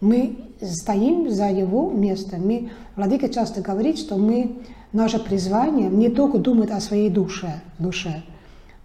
[0.00, 2.36] Мы стоим за его место.
[2.38, 4.62] Мы, Владыка часто говорит, что мы,
[4.92, 8.22] наше призвание не только думать о своей душе, душе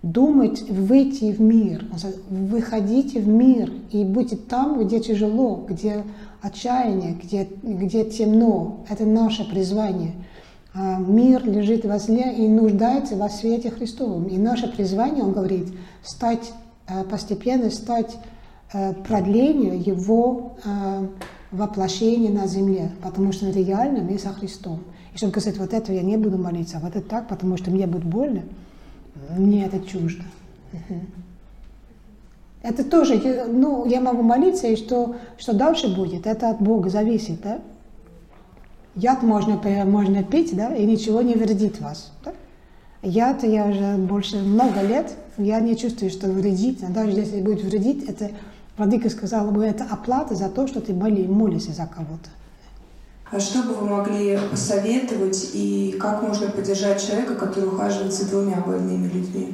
[0.04, 1.86] думать, выйти в мир,
[2.30, 6.04] выходите в мир и будьте там, где тяжело, где
[6.41, 8.84] отчаяние, где, где темно.
[8.89, 10.14] Это наше призвание.
[10.74, 14.28] А мир лежит во зле и нуждается во свете Христовом.
[14.28, 15.67] И наше призвание, он говорит,
[16.03, 16.53] стать
[16.88, 18.17] э, постепенно, стать
[18.74, 21.07] Э, продление его э,
[21.51, 24.80] воплощения на земле, потому что реально мы со Христом.
[25.13, 27.69] И чтобы сказать, вот это я не буду молиться, а вот это так, потому что
[27.69, 28.43] мне будет больно,
[29.38, 30.24] мне это чуждо.
[32.61, 33.19] Это тоже,
[33.49, 37.59] ну, я могу молиться, и что, что дальше будет, это от Бога зависит, да?
[38.96, 42.12] Яд можно, можно пить, да, и ничего не вредит вас.
[42.26, 42.34] Да?
[43.02, 48.08] Яд я уже больше много лет, я не чувствую, что вредит, даже если будет вредить,
[48.08, 48.32] это
[48.78, 52.30] Владыка сказала бы, это оплата за то, что ты моли, молишься за кого-то.
[53.30, 58.58] А что бы вы могли посоветовать и как можно поддержать человека, который ухаживает за двумя
[58.58, 59.54] больными людьми?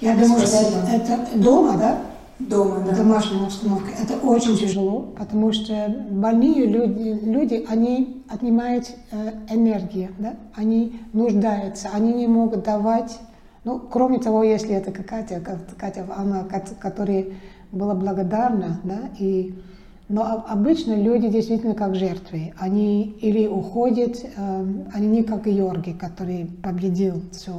[0.00, 2.00] Я думаю, что это, это дома, да?
[2.48, 2.96] Дома, да.
[2.96, 3.90] Домашняя установка.
[4.00, 10.34] Это очень тяжело, потому что больные люди, люди они отнимают э, энергию, да?
[10.54, 13.18] они нуждаются, они не могут давать
[13.64, 15.40] ну, кроме того, если это Катя,
[15.78, 16.44] Катя, она,
[16.80, 17.26] которая
[17.70, 19.54] была благодарна, да, и,
[20.12, 22.52] но обычно люди действительно как жертвы.
[22.58, 27.52] Они или уходят, э, они не как Георгий, который победил все.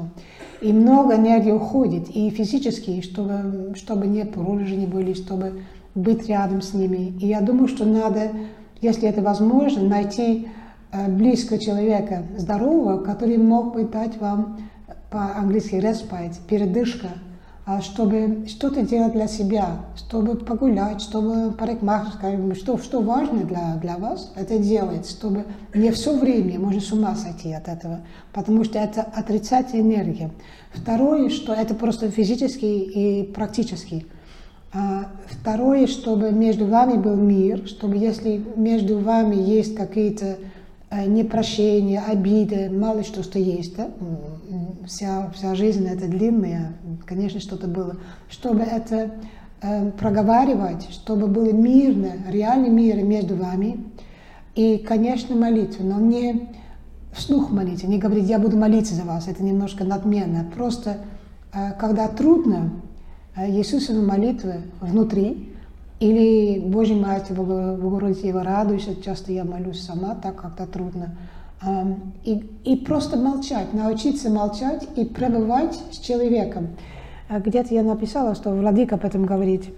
[0.61, 4.23] И много энергии уходит, и физически, чтобы, чтобы не
[4.75, 5.63] не были, чтобы
[5.95, 7.17] быть рядом с ними.
[7.19, 8.29] И я думаю, что надо,
[8.81, 10.47] если это возможно, найти
[10.91, 14.59] э, близкого человека, здорового, который мог бы дать вам
[15.09, 17.07] по-английски respite, передышка,
[17.81, 24.33] чтобы что-то делать для себя, чтобы погулять, чтобы парикмахерская, что, что важно для, для вас,
[24.35, 28.01] это делать, чтобы не все время можно с ума сойти от этого,
[28.33, 30.31] потому что это отрицать энергию.
[30.73, 34.07] Второе, что это просто физически и практически.
[34.73, 40.37] А второе, чтобы между вами был мир, чтобы если между вами есть какие-то
[40.93, 43.75] Э, непрощение, обиды, мало что, что есть.
[43.75, 43.89] Да?
[44.85, 46.73] Вся, вся жизнь это длинная,
[47.05, 47.97] конечно, что-то было.
[48.29, 49.09] Чтобы это
[49.61, 53.85] э, проговаривать, чтобы было мирно, реальный мир между вами.
[54.53, 56.49] И, конечно, молитва, но не
[57.11, 60.45] вслух молите, не говорить, я буду молиться за вас, это немножко надменно.
[60.53, 60.97] Просто,
[61.53, 62.69] э, когда трудно,
[63.35, 65.52] э, Иисусова молитва внутри,
[66.03, 71.15] или Божьей Матери, Богородице его радуйся, часто я молюсь сама, так как-то трудно.
[72.25, 76.75] И, и просто молчать, научиться молчать и пребывать с человеком.
[77.29, 79.73] А где-то я написала, что Владыка об этом говорит.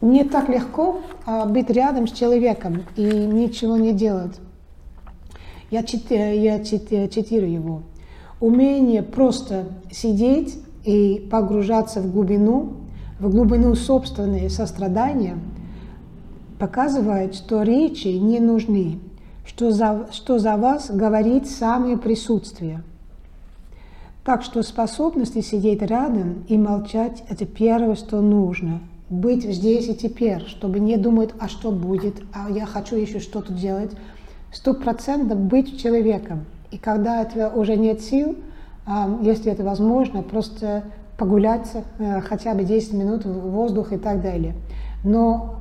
[0.00, 4.38] Не так легко а, быть рядом с человеком и ничего не делать.
[5.70, 7.82] Я, цитирую, я цитирую его.
[8.40, 12.83] Умение просто сидеть и погружаться в глубину
[13.18, 15.38] в глубину собственные сострадания
[16.58, 18.98] показывает, что речи не нужны,
[19.46, 22.82] что за, что за вас говорит самое присутствие.
[24.24, 28.80] Так что способность сидеть рядом и молчать– это первое, что нужно.
[29.10, 33.52] Быть здесь и теперь, чтобы не думать, а что будет, а я хочу еще что-то
[33.52, 33.90] делать.
[34.50, 36.46] Сто процентов быть человеком.
[36.70, 38.36] И когда этого уже нет сил,
[38.86, 40.84] а, если это возможно, просто
[41.16, 44.54] погулять э, хотя бы 10 минут в воздух и так далее.
[45.04, 45.56] Но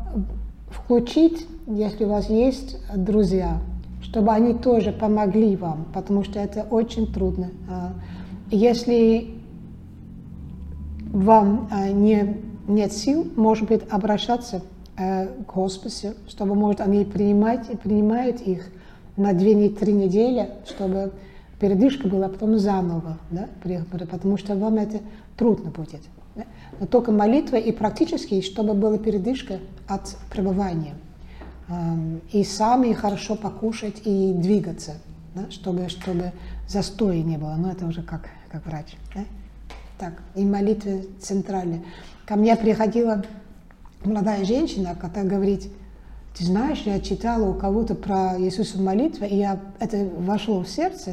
[0.70, 3.58] включить, если у вас есть друзья,
[4.02, 7.52] чтобы они тоже помогли вам, потому что это очень трудно.
[7.70, 7.94] А,
[8.50, 9.36] если
[11.12, 14.62] вам а, не, нет сил, может быть, обращаться
[14.98, 18.70] э, к Господу, чтобы, может, они принимать, принимают их
[19.16, 21.12] на две-три недели, чтобы
[21.60, 23.48] передышка была потом заново, да,
[24.12, 25.00] потому что вам это
[25.38, 26.02] трудно будет.
[26.80, 30.96] Но только молитва и практически, чтобы была передышка от пребывания.
[32.32, 34.96] и сами хорошо покушать и двигаться,
[35.34, 36.32] да, чтобы, чтобы
[36.68, 37.56] застоя не было.
[37.58, 38.96] Но это уже как, как врач.
[39.16, 39.22] Да?
[39.98, 41.84] Так, и молитвы центральные.
[42.26, 43.24] Ко мне приходила
[44.04, 45.72] молодая женщина, которая говорит,
[46.38, 51.12] ты знаешь, я читала у кого-то про Иисуса молитвы, и я, это вошло в сердце,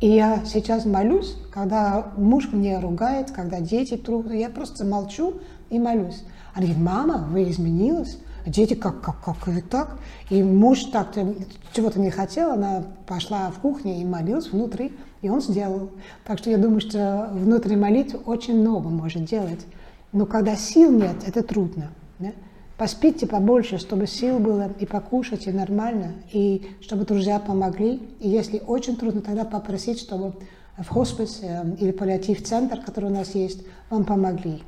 [0.00, 5.40] и я сейчас молюсь, когда муж мне ругает, когда дети трудно, я просто молчу
[5.70, 6.24] и молюсь.
[6.52, 8.18] Она говорит, мама, вы изменилась?
[8.46, 9.98] Дети, как, как, как это так?
[10.28, 11.34] И муж так-то
[11.72, 14.92] чего-то не хотел, она пошла в кухню и молилась внутри,
[15.22, 15.88] и он сделал.
[16.26, 19.64] Так что я думаю, что внутренняя молитва очень много может делать.
[20.12, 21.90] Но когда сил нет, это трудно.
[22.18, 22.32] Да?
[22.76, 28.02] Поспите побольше, чтобы сил было и покушать, и нормально, и чтобы друзья помогли.
[28.18, 30.34] И если очень трудно, тогда попросить, чтобы
[30.76, 33.60] в хоспис э, или паллиатив-центр, который у нас есть,
[33.90, 34.60] вам помогли.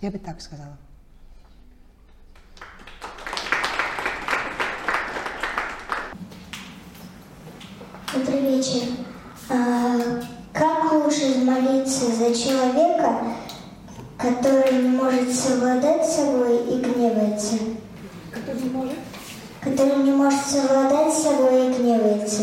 [0.00, 0.78] Я бы так сказала.
[8.14, 8.88] Добрый вечер.
[9.50, 10.22] А,
[10.54, 13.24] как лучше молиться за человека,
[14.18, 17.56] который не может совладать с собой и гневается?
[18.30, 18.98] Который не может?
[19.62, 22.42] Который не может совладать с собой и гневается.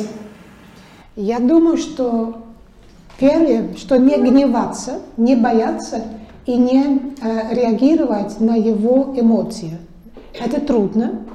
[1.15, 2.37] Я думаю, что
[3.19, 6.03] первое, что не гневаться, не бояться
[6.45, 9.77] и не э, реагировать на его эмоции.
[10.33, 11.25] Это трудно.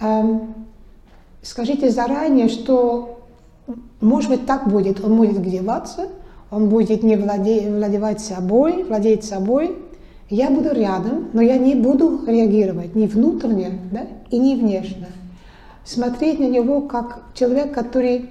[0.00, 0.54] Эм,
[1.42, 3.18] скажите заранее, что
[4.00, 5.04] может быть, так будет.
[5.04, 6.08] Он будет гневаться,
[6.50, 9.76] он будет не владе, владевать собой, владеть собой.
[10.30, 15.08] Я буду рядом, но я не буду реагировать ни внутренне, да, и не внешне.
[15.84, 18.30] Смотреть на него как человек, который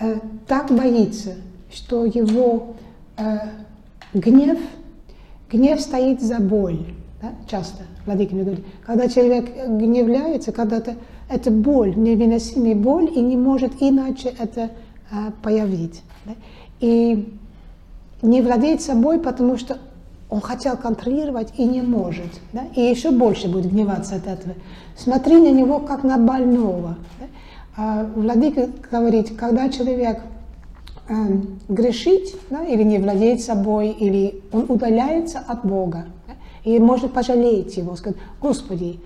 [0.00, 0.16] э,
[0.48, 1.34] так боится,
[1.72, 2.74] что его
[3.16, 3.38] э,
[4.12, 4.58] гнев,
[5.50, 6.80] гнев стоит за боль.
[7.22, 10.82] Да, часто, Владыка мне говорит, когда человек гневляется, когда
[11.28, 14.70] это, боль, невыносимая боль, и не может иначе это
[15.10, 16.02] а, появить.
[16.24, 16.32] Да?
[16.80, 17.32] И
[18.22, 19.78] не владеет собой, потому что
[20.28, 22.40] он хотел контролировать и не может.
[22.52, 22.64] Да?
[22.74, 24.54] И еще больше будет гневаться от этого.
[24.96, 26.96] Смотри на него как на больного.
[27.20, 27.26] Да?
[27.76, 30.22] А Владыка говорит, когда человек
[31.08, 31.14] э,
[31.68, 36.34] грешит да, или не владеет собой, или он удаляется от Бога, да,
[36.64, 38.98] и может пожалеть его, сказать, Господи,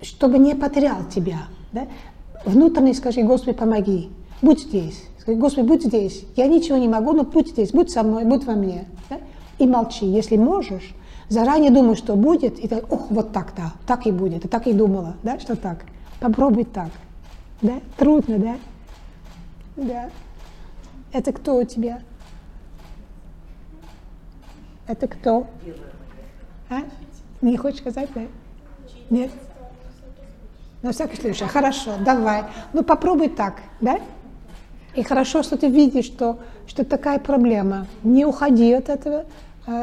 [0.00, 1.40] чтобы не потерял тебя.
[1.72, 1.86] Да?
[2.44, 4.08] Внутренне скажи, Господи, помоги,
[4.40, 5.04] будь здесь.
[5.20, 6.24] Скажи, Господи, будь здесь.
[6.34, 8.86] Я ничего не могу, но будь здесь, будь со мной, будь во мне.
[9.10, 9.18] Да?
[9.58, 10.06] И молчи.
[10.06, 10.94] Если можешь,
[11.28, 14.44] заранее думай, что будет, и так, ох, вот так-то, так и будет.
[14.44, 15.84] И так и думала, да, что так.
[16.20, 16.90] Попробуй так.
[17.62, 17.80] Да?
[17.96, 18.56] Трудно, да?
[19.76, 20.10] Да.
[21.12, 22.00] Это кто у тебя?
[24.86, 25.46] Это кто?
[26.70, 26.80] А?
[27.40, 28.22] Не хочешь сказать, да?
[29.10, 29.30] Нет?
[30.82, 31.44] На всякий случай.
[31.44, 32.44] Хорошо, давай.
[32.72, 33.98] Ну попробуй так, да?
[34.94, 37.86] И хорошо, что ты видишь, что, что такая проблема.
[38.02, 39.26] Не уходи от этого,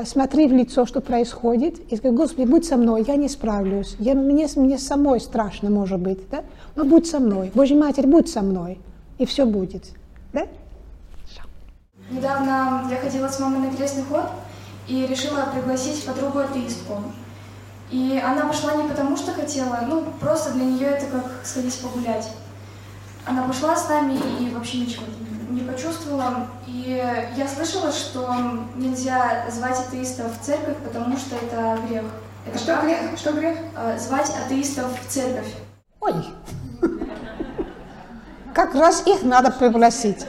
[0.05, 3.95] смотри в лицо, что происходит, и скажи, Господи, будь со мной, я не справлюсь.
[3.99, 6.43] Я, мне, мне самой страшно, может быть, да?
[6.75, 7.51] но будь со мной.
[7.53, 8.79] Божья Матерь, будь со мной,
[9.17, 9.83] и все будет.
[10.33, 10.47] Да?
[12.09, 14.25] Недавно я ходила с мамой на крестный ход
[14.87, 17.01] и решила пригласить подругу атеистку.
[17.91, 22.29] И она пошла не потому, что хотела, ну, просто для нее это как сходить погулять.
[23.25, 25.24] Она пошла с нами и вообще ничего не
[25.67, 26.47] почувствовала.
[26.67, 27.01] И
[27.35, 28.34] я слышала, что
[28.76, 32.03] нельзя звать атеистов в церковь, потому что это грех.
[32.47, 32.99] Это что грех?
[33.17, 33.57] Что грех?
[33.76, 35.53] Э, звать атеистов в церковь.
[35.99, 36.13] Ой,
[38.53, 40.26] как раз их надо пригласить.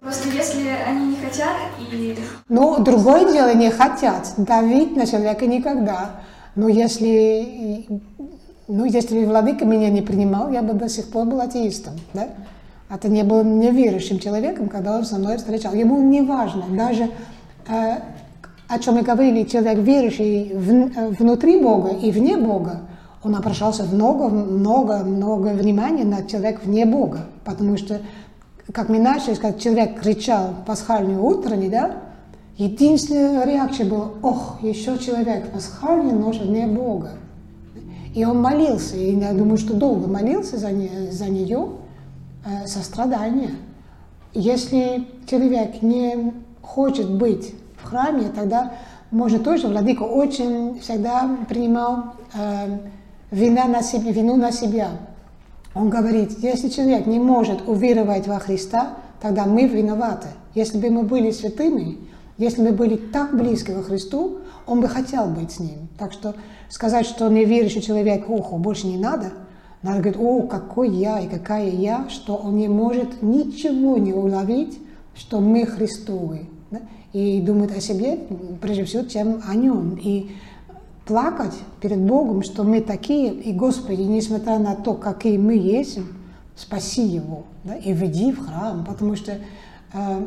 [0.00, 1.56] Просто если они не хотят
[1.90, 2.18] и...
[2.48, 4.34] Ну, другое дело, не хотят.
[4.36, 6.10] Давить на человека никогда.
[6.54, 7.86] Но если
[8.68, 12.28] ну, если владыка меня не принимал, я бы до сих пор был атеистом, да?
[12.88, 15.74] Это не был неверующим человеком, когда он со мной встречал.
[15.74, 17.10] Ему не важно, даже
[17.68, 17.98] э,
[18.68, 22.82] о чем мы говорили, человек верующий в, э, внутри Бога и вне Бога,
[23.22, 28.00] он обращался много, много, много внимания на человека вне Бога, потому что,
[28.72, 31.96] как мы начали, когда человек кричал пасхальный утренний, да,
[32.56, 37.10] единственная реакция была, ох, еще человек пасхальный, но вне Бога.
[38.14, 41.68] И он молился, и я думаю, что долго молился за, не, за нее,
[42.66, 43.50] сострадание.
[44.32, 46.32] Если человек не
[46.62, 48.72] хочет быть в храме, тогда
[49.10, 52.78] можно тоже, владыка очень всегда принимал э,
[53.30, 54.90] вина на себе, вину на себя.
[55.74, 60.28] Он говорит, если человек не может уверовать во Христа, тогда мы виноваты.
[60.54, 61.98] Если бы мы были святыми,
[62.38, 65.88] если бы были так близки во Христу, он бы хотел быть с ним.
[65.98, 66.34] Так что
[66.68, 69.32] сказать, что неверующий человек, ох, больше не надо,
[69.86, 74.80] Надо говорить, о, какой я и какая я, что он не может ничего не уловить,
[75.14, 76.48] что мы Христовы.
[76.72, 76.80] Да?
[77.12, 78.18] И думает о себе,
[78.60, 79.96] прежде всего, чем о нем.
[80.02, 80.32] И
[81.06, 86.00] плакать перед Богом, что мы такие, и Господи, несмотря на то, какие мы есть,
[86.56, 89.38] спаси его да, и веди в храм, потому что
[89.92, 90.26] э,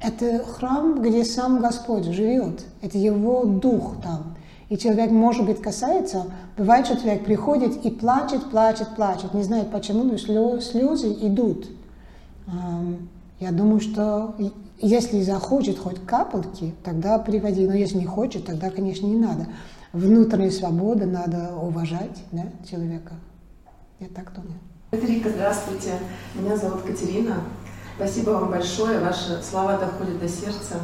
[0.00, 4.36] это храм, где сам Господь живет, это его дух там.
[4.68, 6.24] И человек, может быть, касается,
[6.56, 11.68] бывает, что человек приходит и плачет, плачет, плачет, не знает почему, но слезы идут.
[13.38, 14.34] Я думаю, что
[14.78, 19.46] если захочет хоть капельки, тогда приводи, но если не хочет, тогда, конечно, не надо.
[19.92, 23.14] Внутренняя свобода, надо уважать да, человека.
[24.00, 24.58] Я так думаю.
[24.90, 25.92] Катерика, здравствуйте.
[26.34, 27.36] Меня зовут Катерина.
[27.96, 30.80] Спасибо вам большое, ваши слова доходят до сердца.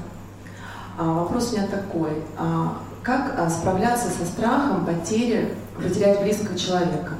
[0.98, 2.23] А, вопрос у меня такой.
[2.39, 7.12] А, как а, справляться со страхом потери, потерять близкого человека?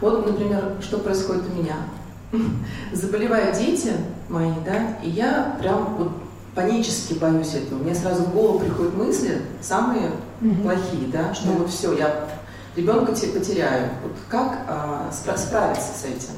[0.00, 1.76] Вот, например, что происходит у меня.
[2.92, 3.92] Заболевают дети
[4.28, 6.12] мои, да, и я прям вот
[6.54, 7.78] панически боюсь этого.
[7.82, 10.10] Мне сразу в голову приходят мысли самые
[10.40, 10.62] mm-hmm.
[10.62, 11.54] плохие, да, что да.
[11.54, 12.28] вот все, я
[12.76, 13.90] ребенка потеряю.
[14.02, 16.34] Вот как а, справиться с этим?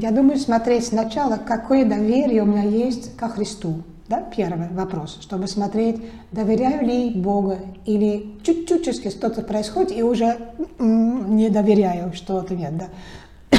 [0.00, 3.82] Я думаю, смотреть сначала, какое доверие у меня есть ко Христу.
[4.08, 6.00] Да, первый вопрос, чтобы смотреть,
[6.32, 10.38] доверяю ли Богу или чуть-чуть что-то происходит и уже
[10.78, 12.72] не доверяю, что-то нет.
[12.78, 13.58] Да.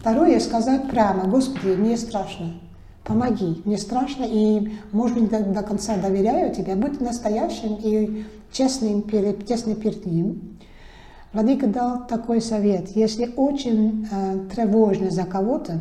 [0.00, 2.52] Второе, сказать прямо, Господи, мне страшно,
[3.04, 9.00] помоги, мне страшно, и, может быть, до, до конца доверяю Тебе, будь настоящим и честным
[9.00, 10.58] перед, честным перед Ним.
[11.32, 12.90] Владыка дал такой совет.
[12.94, 15.80] Если очень э, тревожно за кого-то,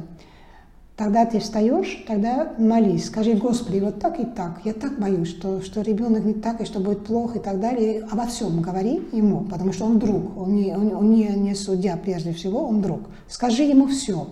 [1.00, 5.62] тогда ты встаешь, тогда молись, скажи, Господи, вот так и так, я так боюсь, что,
[5.62, 8.06] что ребенок не так, и что будет плохо и так далее.
[8.12, 11.96] Обо всем говори ему, потому что он друг, он не, он, он не, не судья
[11.96, 13.00] прежде всего, он друг.
[13.30, 14.28] Скажи ему все.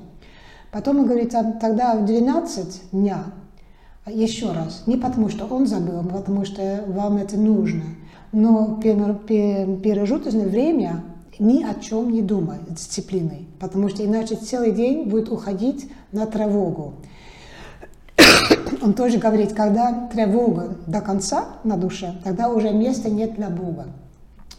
[0.70, 3.24] Потом он говорит, тогда в 12 дня
[4.06, 7.84] еще раз, не потому что он забыл, а потому что вам это нужно–
[8.32, 11.04] но промежуточное время
[11.40, 16.96] ни о чем не думай дисциплиной, потому что иначе целый день будет уходить на тревогу.
[18.82, 23.88] Он тоже говорит, когда тревога до конца на душе, тогда уже места нет для Бога.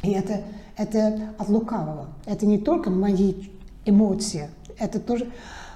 [0.03, 0.43] И это,
[0.77, 2.09] это от лукавого.
[2.27, 3.35] Это не только мои
[3.85, 4.49] эмоции,
[4.79, 5.29] это тоже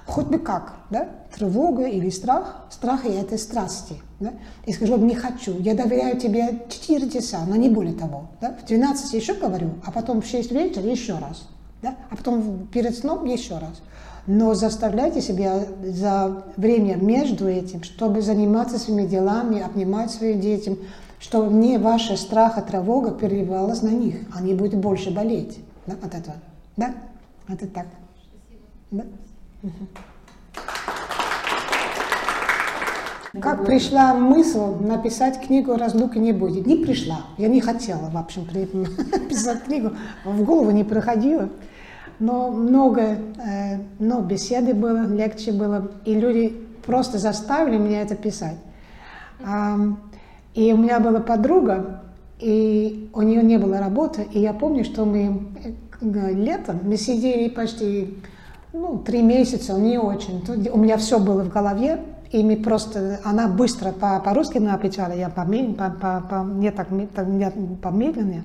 [0.05, 1.09] хоть бы как, да?
[1.35, 3.95] тревога или страх, страх и это страсти.
[4.19, 4.33] Да?
[4.65, 8.27] И скажу, не хочу, я доверяю тебе 4 часа, но не более того.
[8.41, 8.55] Да?
[8.61, 11.47] В 12 еще говорю, а потом в 6 вечера еще раз.
[11.81, 11.95] Да?
[12.09, 13.81] А потом перед сном еще раз.
[14.25, 20.79] Но заставляйте себя за время между этим, чтобы заниматься своими делами, обнимать своих детей,
[21.19, 24.15] чтобы не ваша страх и тревога переливалась на них.
[24.33, 26.37] Они будут больше болеть да, от этого.
[26.77, 26.93] Да?
[27.49, 27.87] Это так.
[28.91, 29.03] Да?
[33.41, 36.67] Как пришла мысль написать книгу «Разлуки не будет»?
[36.67, 37.21] Не пришла.
[37.37, 38.45] Я не хотела, в общем,
[39.29, 39.93] писать книгу.
[40.23, 41.49] В голову не приходило.
[42.19, 48.57] Но много, э, но беседы было, лекции было, и люди просто заставили меня это писать.
[50.53, 52.03] И у меня была подруга,
[52.39, 55.47] и у нее не было работы, и я помню, что мы
[56.01, 58.15] э, летом, мы сидели почти
[58.73, 60.43] ну, три месяца, не очень.
[60.71, 65.13] У меня все было в голове, и мы просто, она быстро по, по-русски мне отвечала,
[65.13, 66.87] я по, по, по, по, не так,
[67.81, 68.43] помедленнее.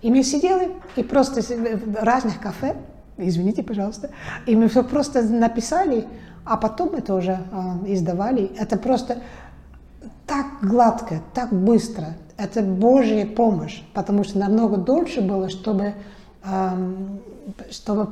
[0.00, 2.76] И мы сидели, и просто в разных кафе,
[3.18, 4.08] извините, пожалуйста,
[4.46, 6.06] и мы все просто написали,
[6.46, 8.50] а потом это уже э, издавали.
[8.58, 9.18] Это просто
[10.26, 12.14] так гладко, так быстро.
[12.38, 15.92] Это Божья помощь, потому что намного дольше было, чтобы,
[16.42, 16.94] э,
[17.70, 18.08] чтобы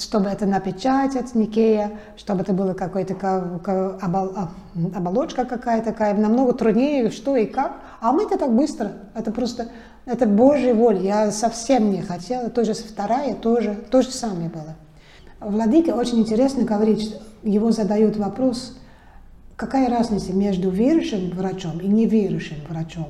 [0.00, 3.16] чтобы это напечатать, Никея, чтобы это была какая-то
[4.00, 4.50] а,
[4.94, 7.76] оболочка какая-то, такая, намного труднее, что и как.
[8.00, 9.68] А мы это так быстро, это просто,
[10.04, 11.00] это Божья воля.
[11.00, 14.74] Я совсем не хотела, тоже вторая тоже, то же самое было.
[15.40, 18.78] Владыка очень интересно говорит, что его задают вопрос,
[19.56, 23.08] какая разница между верующим врачом и неверующим врачом.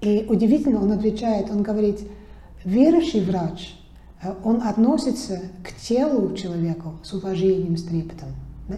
[0.00, 2.00] И удивительно, он отвечает, он говорит,
[2.64, 3.76] верующий врач–
[4.44, 8.28] он относится к телу человека с уважением, с трепетом.
[8.68, 8.76] Да?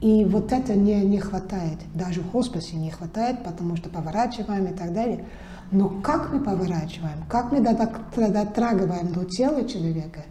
[0.00, 4.72] И вот это не, не хватает, даже в хосписе не хватает, потому что поворачиваем и
[4.76, 5.24] так далее.
[5.70, 10.24] Но как мы поворачиваем, как мы дотрагиваем до тела человека,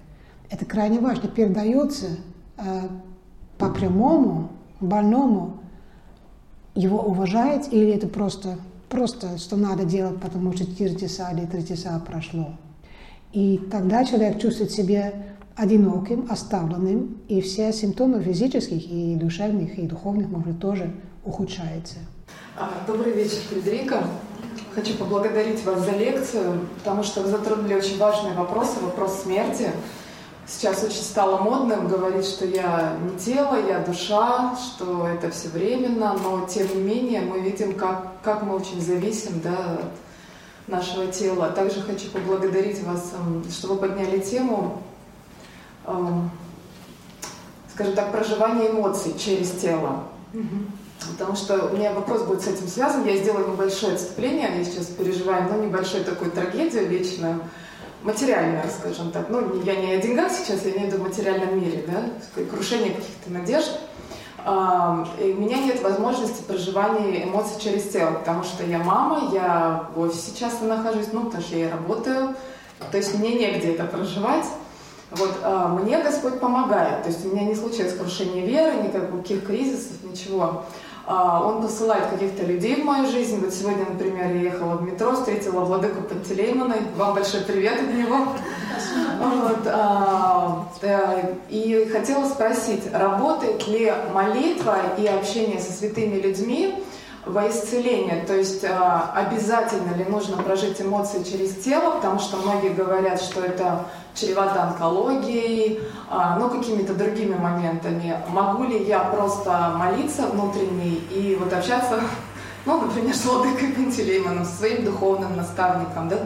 [0.49, 1.27] это крайне важно.
[1.27, 2.05] Передается
[2.57, 2.81] э,
[3.57, 4.49] по прямому,
[4.79, 5.57] больному,
[6.75, 8.57] его уважает или это просто,
[8.89, 12.53] просто что надо делать, потому что 4 часа или 3 часа прошло.
[13.33, 15.11] И тогда человек чувствует себя
[15.55, 20.93] одиноким, оставленным, и все симптомы физических и душевных, и духовных, может, тоже
[21.25, 21.95] ухудшаются.
[22.55, 24.03] А, добрый вечер, Фредерика.
[24.75, 29.69] Хочу поблагодарить вас за лекцию, потому что вы затронули очень важные вопросы, вопрос смерти.
[30.45, 36.15] Сейчас очень стало модным говорить, что я не тело, я душа, что это все временно,
[36.21, 39.91] но тем не менее мы видим, как, как мы очень зависим да, от
[40.67, 41.49] нашего тела.
[41.49, 44.81] Также хочу поблагодарить вас, эм, что вы подняли тему,
[45.85, 46.31] эм,
[47.73, 50.05] скажем так, проживания эмоций через тело.
[51.11, 53.05] Потому что у меня вопрос будет с этим связан.
[53.05, 54.57] Я сделаю небольшое отступление.
[54.57, 57.41] Я сейчас переживаю, ну, небольшую такую трагедию вечную
[58.03, 59.29] материальное, скажем так.
[59.29, 62.91] Ну, я не о деньгах сейчас, я имею в виду в материальном мире, да, крушение
[62.91, 63.79] каких-то надежд.
[64.45, 70.37] У меня нет возможности проживания эмоций через тело, потому что я мама, я в офисе
[70.37, 72.35] часто нахожусь, ну, потому что я работаю,
[72.91, 74.45] то есть мне негде это проживать.
[75.11, 80.03] Вот а, мне Господь помогает, то есть у меня не случилось крушение веры, никаких кризисов,
[80.03, 80.65] ничего.
[81.05, 83.39] А, он посылает каких-то людей в мою жизнь.
[83.41, 86.75] Вот сегодня, например, я ехала в метро, встретила владыку Пантелеймона.
[86.95, 88.27] Вам большой привет от него.
[89.19, 90.67] Вот, а,
[91.49, 96.75] и хотела спросить, работает ли молитва и общение со святыми людьми
[97.25, 98.23] во исцеление?
[98.25, 101.95] То есть а, обязательно ли нужно прожить эмоции через тело?
[101.95, 103.85] Потому что многие говорят, что это
[104.15, 105.79] чревато онкологией,
[106.09, 108.17] а, ну, какими-то другими моментами.
[108.29, 111.99] Могу ли я просто молиться внутренней и вот общаться,
[112.65, 116.17] ну, например, с Владыкой Пантелеймоном, своим духовным наставником, да?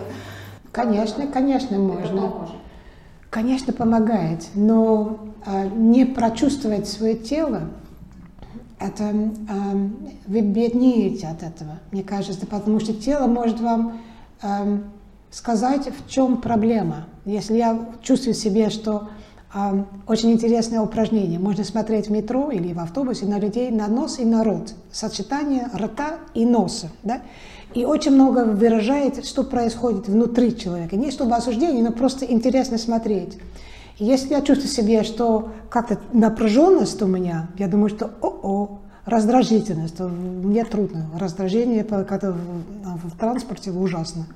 [0.72, 2.50] Конечно, конечно, можно.
[3.30, 7.64] Конечно, помогает, но э, не прочувствовать свое тело,
[8.80, 9.14] это э,
[10.28, 14.02] вы беднеете от этого, мне кажется, потому что тело может вам
[14.42, 14.80] э,
[15.32, 17.08] сказать, в чем проблема.
[17.26, 19.10] Если я чувствую себе, что
[19.54, 24.20] э, очень интересное упражнение, можно смотреть в метро или в автобусе на людей на нос
[24.20, 27.22] и на рот, сочетание рта и носа, да?
[27.74, 30.96] и очень много выражает, что происходит внутри человека.
[30.96, 33.38] Не чтобы осуждение, но просто интересно смотреть.
[34.00, 40.64] Если я чувствую себе, что как-то напряженность у меня, я думаю, что о-о, раздражительность, мне
[40.66, 41.10] трудно.
[41.18, 44.28] Раздражение как-то в, в транспорте ужасно.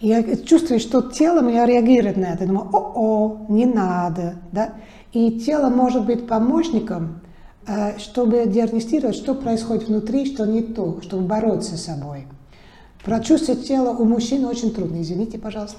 [0.00, 2.46] Я чувствую, что тело мое реагирует на это.
[2.46, 4.36] Думаю, о-о, не надо.
[4.52, 4.74] Да?
[5.12, 7.20] И тело может быть помощником,
[7.66, 12.26] э, чтобы диагностировать, что происходит внутри, что не то, чтобы бороться с собой.
[13.04, 15.78] Прочувствовать тело у мужчин очень трудно, извините, пожалуйста.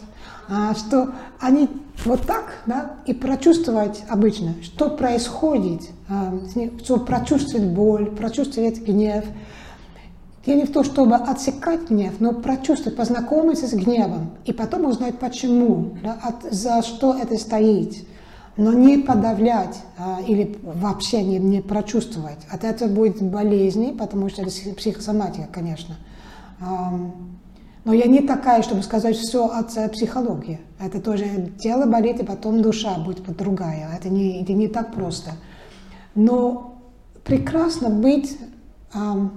[0.50, 1.70] А, что они
[2.06, 6.34] вот так, да, и прочувствовать обычно, что происходит, а,
[6.84, 9.26] чтобы прочувствовать боль, прочувствовать гнев,
[10.46, 15.20] я не в то, чтобы отсекать гнев, но прочувствовать, познакомиться с гневом и потом узнать
[15.20, 18.08] почему, да, от, за что это стоит.
[18.58, 22.40] Но не подавлять а, или вообще не, не прочувствовать.
[22.50, 25.96] От этого будет болезни, потому что это психосоматика, конечно.
[27.84, 30.60] Но я не такая, чтобы сказать все от психологии.
[30.80, 33.90] Это тоже тело болит, и потом душа будет другая.
[33.98, 35.32] Это не, это не так просто.
[36.14, 36.80] Но
[37.24, 38.38] прекрасно быть
[38.94, 39.30] а,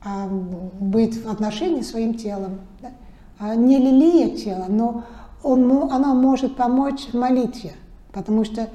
[0.00, 2.60] а, быть в отношении с своим телом.
[2.80, 2.92] Да?
[3.38, 5.04] А не лелея тело, но
[5.42, 7.74] он, она может помочь в молитве.
[8.12, 8.68] Потому что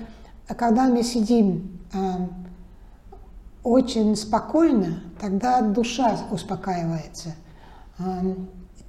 [0.47, 2.27] когда мы сидим а,
[3.63, 7.35] очень спокойно, тогда душа успокаивается.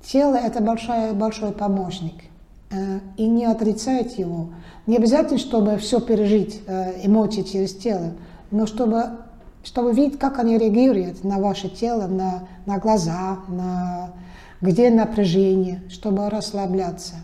[0.02, 2.24] Тело– это большой, большой помощник.
[2.70, 4.50] А, и не отрицать его.
[4.86, 8.12] Не обязательно, чтобы все пережить, а, эмоции через тело,
[8.50, 9.18] но чтобы
[9.62, 14.12] чтобы видеть, как они реагируют на ваше тело, на, на глаза, на
[14.60, 17.14] где напряжение, чтобы расслабляться.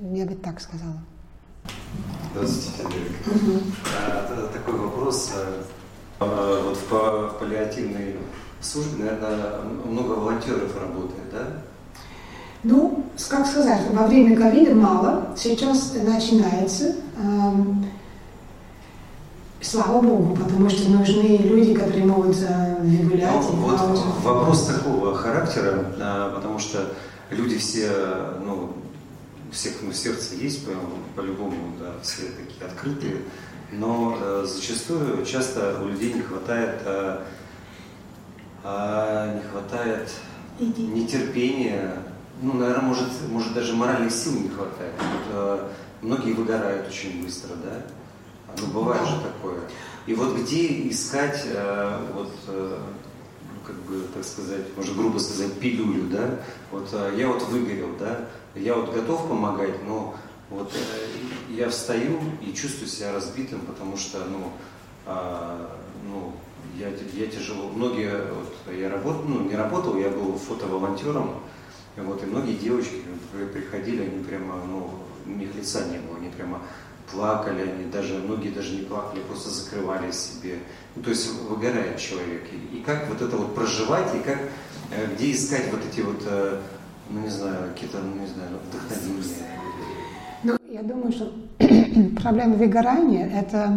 [0.00, 0.98] Я бы так сказала.
[2.32, 3.08] Здравствуйте, Андрей.
[3.26, 3.60] Угу.
[4.06, 5.32] А, такой вопрос.
[6.20, 8.16] А, вот в паллиативной
[8.60, 11.46] службе, наверное, много волонтеров работает, да?
[12.62, 16.96] Ну, как сказать, во время ковида мало, сейчас начинается.
[19.62, 23.30] Слава Богу, потому что нужны люди, которые могут гулять.
[23.30, 23.80] Ну, вот
[24.22, 26.86] вопрос такого характера, а, потому что
[27.30, 27.90] люди все,
[28.42, 28.72] ну,
[29.52, 30.66] всех ну, сердце есть,
[31.14, 33.16] по-любому, по да, все такие открытые,
[33.72, 37.18] но э, зачастую, часто у людей не хватает, э,
[38.64, 40.10] э, не хватает
[40.58, 42.02] нетерпения,
[42.42, 44.94] ну, наверное, может, может даже моральных сил не хватает.
[44.98, 45.68] Вот, э,
[46.02, 47.82] многие выгорают очень быстро, да?
[48.58, 49.60] Ну, бывает же такое.
[50.06, 52.78] И вот где искать, э, вот, э,
[53.42, 56.40] ну, как бы, так сказать, можно грубо сказать, пилюлю, да?
[56.72, 58.20] Вот я вот выгорел, да?
[58.54, 60.14] Я вот готов помогать, но
[60.50, 60.72] Вот
[61.48, 64.50] я встаю и чувствую себя разбитым, потому что, ну,
[65.06, 65.76] а,
[66.10, 66.32] ну
[66.78, 71.40] я, я тяжело, многие, вот, я работал, ну, не работал, я был фотоволонтером,
[71.96, 73.02] вот, и многие девочки
[73.52, 74.90] приходили, они прямо, ну,
[75.26, 76.60] у них лица не было, они прямо
[77.12, 80.58] плакали, они даже, многие даже не плакали, просто закрывали себе.
[80.94, 82.44] Ну, то есть выгорает человек.
[82.52, 84.38] И, и как вот это вот проживать, и как,
[84.90, 86.60] э, где искать вот эти вот, э,
[87.10, 89.24] ну, не знаю, какие-то, ну, не знаю, вдохновения.
[90.42, 91.32] Ну, я думаю, что
[92.22, 93.72] проблема выгорания– это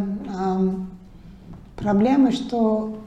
[1.75, 2.97] проблема, что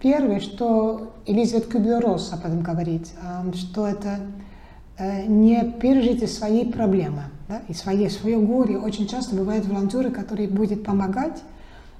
[0.00, 4.20] первое, что Элизабет Кюблер-Росс об этом говорит, э, что это
[4.98, 8.78] э, не пережить свои проблемы да, и свои, свое горе.
[8.78, 11.42] Очень часто бывают волонтеры, которые будут помогать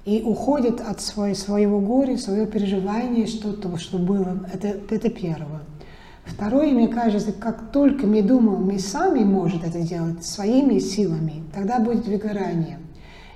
[0.05, 4.47] и уходят от своей, своего горя, своего переживания, что-то, что было.
[4.51, 5.61] Это, это первое.
[6.25, 11.79] Второе, мне кажется, как только мы думаем, мы сами можем это делать своими силами, тогда
[11.79, 12.79] будет выгорание.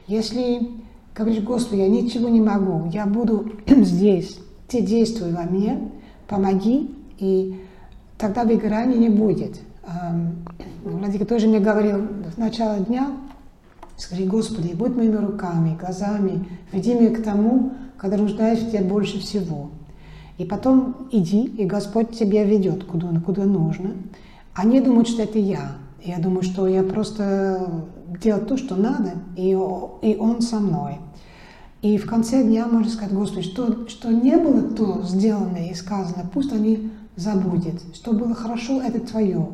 [0.08, 0.70] Если
[1.16, 4.38] говоришь, Господи, я ничего не могу, я буду здесь,
[4.68, 5.90] ты действуй во мне,
[6.28, 7.62] помоги, и
[8.18, 9.60] тогда выгорания не будет.
[10.84, 13.12] Владыка тоже мне говорил с начала дня,
[13.98, 19.20] скажи, Господи, будь моими руками, глазами, веди меня к тому, когда нуждаешь в тебе больше
[19.20, 19.70] всего.
[20.38, 23.92] И потом иди, и Господь тебя ведет куда, куда нужно.
[24.54, 25.78] Они думают, что это я.
[26.04, 27.86] Я думаю, что я просто
[28.22, 30.98] делаю то, что надо, и, и Он со мной.
[31.82, 36.30] И в конце дня можно сказать, Господи, что, что не было то сделано и сказано,
[36.34, 37.82] пусть они забудет.
[37.94, 39.50] Что было хорошо, это Твое.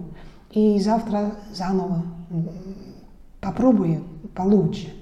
[0.51, 2.03] И завтра заново
[3.41, 4.03] попробую
[4.35, 4.93] получше.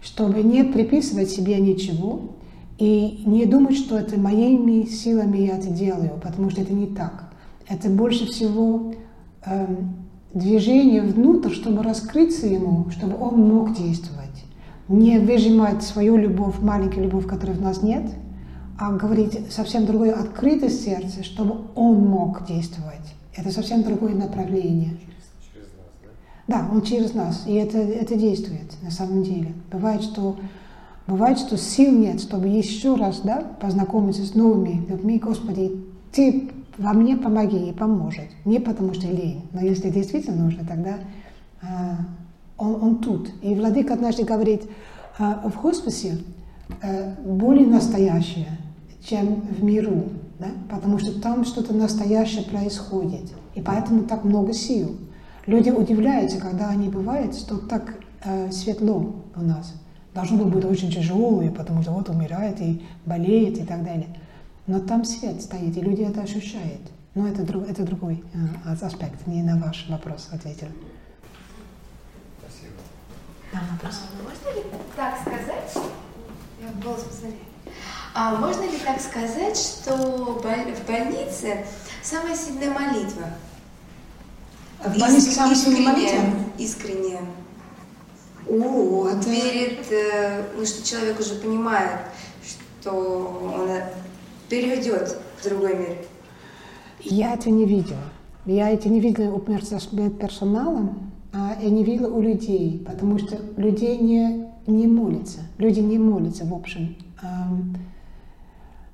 [0.00, 2.36] Чтобы не приписывать себе ничего,
[2.80, 7.30] и не думать, что это моими силами я это делаю, потому что это не так.
[7.68, 8.94] Это больше всего
[9.44, 9.76] э,
[10.32, 14.19] движение внутрь, чтобы раскрыться ему, чтобы он мог действовать.
[14.90, 18.04] Не выжимать свою любовь, маленькую любовь, которой в нас нет,
[18.78, 23.14] а говорить совсем другое открытое сердце, чтобы он мог действовать.
[23.34, 24.98] Это совсем другое направление.
[26.46, 26.58] Да?
[26.58, 29.54] Да, он через нас, и это, это действует на самом деле.
[29.70, 30.36] Бывает, что
[31.10, 35.18] Бывает, что сил нет, чтобы еще раз да, познакомиться с новыми людьми.
[35.18, 35.72] Господи,
[36.12, 38.26] Ты во мне помоги и поможет.
[38.44, 40.98] Не потому что лень, но если действительно нужно, тогда
[41.62, 41.66] э,
[42.60, 43.30] он, он тут.
[43.42, 44.62] И Владыка однажды говорит,
[45.18, 46.18] э, в хосписе
[46.82, 48.58] э, более настоящее,
[49.02, 50.04] чем в миру,
[50.38, 50.48] да?
[50.68, 53.32] потому что там что-то настоящее происходит.
[53.54, 54.96] И поэтому так много сил.
[55.46, 59.74] Люди удивляются, когда они бывают, что так э, светло у нас
[60.14, 64.08] должно было быть очень тяжелое, потому что вот умирает и болеет и так далее.
[64.66, 66.82] Но там свет стоит, и люди это ощущают.
[67.14, 70.68] Но это, друг, это другой э, аспект, не на ваш вопрос ответил.
[73.52, 74.00] Да, вопрос.
[74.02, 74.64] А, можно ли
[74.96, 75.88] так сказать,
[76.60, 77.38] я голос посмотрю,
[78.14, 81.64] а можно ли так сказать, что в больнице
[82.02, 83.26] самая сильная молитва?
[84.84, 86.20] В больнице самая сильная молитва?
[86.58, 87.22] Искренняя.
[88.48, 89.24] О, это...
[89.24, 92.00] Перед, э, ну, что человек уже понимает,
[92.80, 93.70] что он
[94.48, 95.96] перейдет в другой мир.
[97.00, 98.02] Я это не видела.
[98.44, 103.98] Я это не видела у персонала, а я не видела у людей, потому что людей
[103.98, 105.40] не, не молятся.
[105.58, 106.96] Люди не молятся, в общем.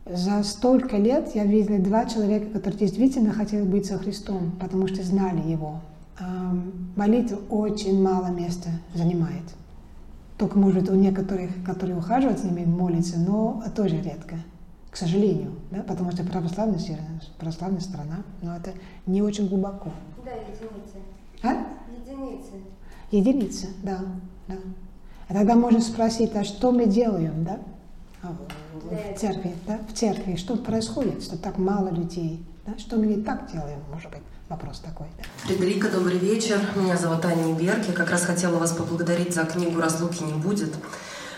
[0.05, 5.03] За столько лет я видела два человека, которые действительно хотели быть со Христом, потому что
[5.03, 5.81] знали Его
[6.97, 9.55] молитва очень мало места занимает.
[10.39, 14.37] Только, может быть, у некоторых, которые ухаживают с ними, молятся, но тоже редко,
[14.91, 15.83] к сожалению, да?
[15.83, 16.79] потому что православная,
[17.39, 18.73] православная страна, но это
[19.07, 19.91] не очень глубоко.
[20.25, 20.99] Да, единицы.
[21.43, 21.67] А?
[22.17, 22.53] Единицы.
[23.11, 24.01] Единицы, да,
[24.49, 24.57] да.
[25.29, 27.61] А тогда можно спросить, а что мы делаем, да?
[28.23, 28.35] А,
[28.85, 29.79] в церкви, да?
[29.89, 32.79] В церкви, что происходит, что так мало людей, да?
[32.79, 34.23] Что мы не так делаем, может быть?
[34.49, 35.09] Вопрос такой.
[35.39, 36.61] Фредерика, добрый вечер.
[36.77, 37.89] Меня зовут Аня Берг.
[37.89, 40.73] Я как раз хотела вас поблагодарить за книгу «Разлуки не будет».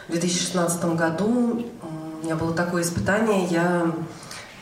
[0.08, 1.64] В 2016 году
[2.20, 3.46] у меня было такое испытание.
[3.46, 3.94] Я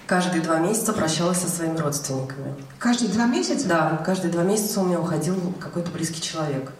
[0.06, 2.54] каждые два месяца прощалась со своими родственниками.
[2.78, 3.66] Каждые два месяца?
[3.68, 6.72] Да, каждые два месяца у меня уходил какой-то близкий человек.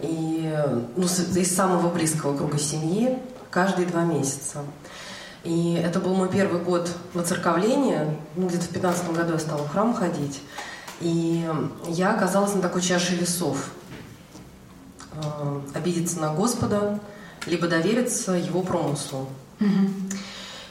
[0.00, 0.52] И
[0.96, 3.18] ну, из самого близкого круга семьи
[3.50, 4.58] каждые два месяца.
[5.42, 8.16] И это был мой первый год воцерковления.
[8.36, 10.42] Ну, где-то в 15 году я стала в храм ходить.
[11.00, 11.48] И
[11.88, 13.70] я оказалась на такой чаше весов.
[15.12, 17.00] Э, обидеться на Господа,
[17.46, 19.28] либо довериться Его промыслу.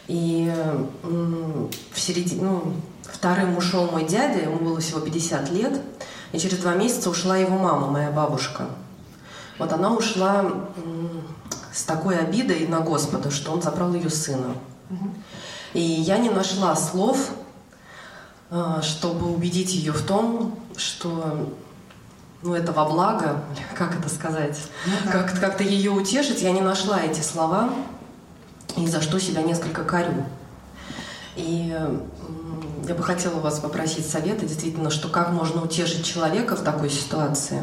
[0.10, 0.52] И
[1.94, 2.73] в середине, ну,
[3.03, 5.80] вторым ушел мой дядя, ему было всего 50 лет,
[6.31, 8.65] и через два месяца ушла его мама, моя бабушка.
[9.60, 10.52] Вот она ушла
[11.72, 14.56] с такой обидой на Господа, что он забрал ее сына.
[15.73, 17.30] И я не нашла слов,
[18.49, 21.53] а, чтобы убедить ее в том, что
[22.41, 23.44] ну, это во благо,
[23.77, 27.69] как это сказать, ну, как, как-то ее утешить, я не нашла эти слова,
[28.78, 30.26] и за что себя несколько корю.
[31.36, 31.76] И
[32.88, 37.62] я бы хотела вас попросить совета, действительно, что как можно утешить человека в такой ситуации,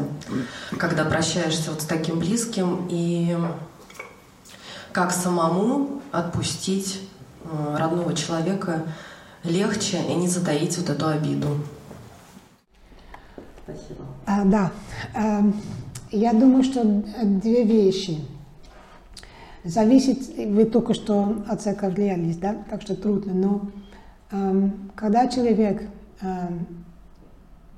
[0.77, 3.37] когда прощаешься вот с таким близким, и
[4.91, 7.01] как самому отпустить
[7.43, 8.83] э, родного человека
[9.43, 11.59] легче и не затаить вот эту обиду.
[13.63, 14.05] Спасибо.
[14.25, 14.71] А, да.
[15.13, 15.43] А,
[16.11, 18.19] я думаю, что две вещи.
[19.63, 23.61] Зависит, вы только что от церкви влиялись, да, так что трудно, но
[24.31, 25.83] а, когда человек
[26.21, 26.49] а,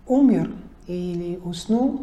[0.08, 0.52] умер
[0.88, 2.02] или уснул,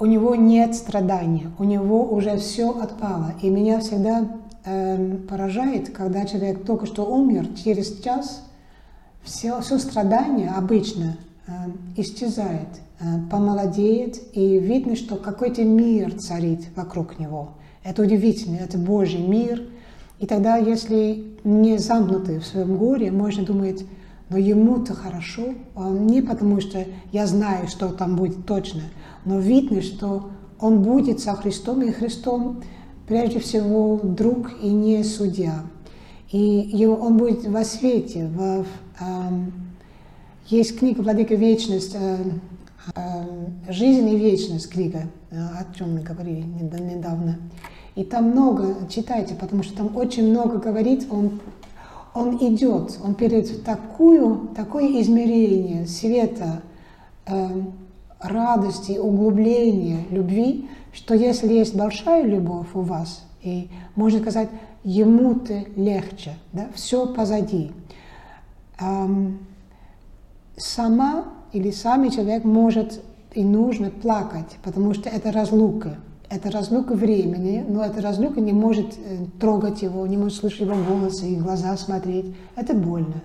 [0.00, 3.34] у него нет страдания, у него уже все отпало.
[3.42, 4.26] И меня всегда
[4.64, 8.42] э, поражает, когда человек только что умер, через час
[9.22, 11.52] все, все страдание обычно э,
[11.98, 12.68] исчезает,
[13.00, 17.50] э, помолодеет, и видно, что какой-то мир царит вокруг него.
[17.82, 19.62] Это удивительно, это Божий мир.
[20.18, 23.84] И тогда, если не замкнуты в своем горе, можно думать,
[24.28, 28.82] но ему-то хорошо, не потому что я знаю, что там будет точно,
[29.24, 30.30] но видно, что
[30.60, 32.62] он будет со Христом, и Христом
[33.08, 35.62] прежде всего друг и не судья.
[36.30, 38.28] И его, он будет во свете.
[38.28, 38.64] В,
[39.00, 39.04] э,
[40.46, 42.16] есть книга «Владыка Вечность», э,
[43.68, 47.38] «Жизнь и вечность» книга, э, о чем мы говорили недавно.
[47.94, 51.40] И там много, читайте, потому что там очень много говорит, он,
[52.14, 56.62] он идет, он перед такую, такое измерение света,
[57.26, 57.62] э,
[58.20, 64.48] радости, углубления, любви, что если есть большая любовь у вас, и можно сказать,
[64.84, 67.72] ему-то легче, да, все позади.
[68.80, 69.46] Эм,
[70.56, 73.00] сама или сами человек может
[73.34, 75.96] и нужно плакать, потому что это разлука.
[76.28, 80.76] Это разлука времени, но эта разлука не может э, трогать его, не может слышать его
[80.76, 82.26] голос и глаза смотреть.
[82.54, 83.20] Это больно.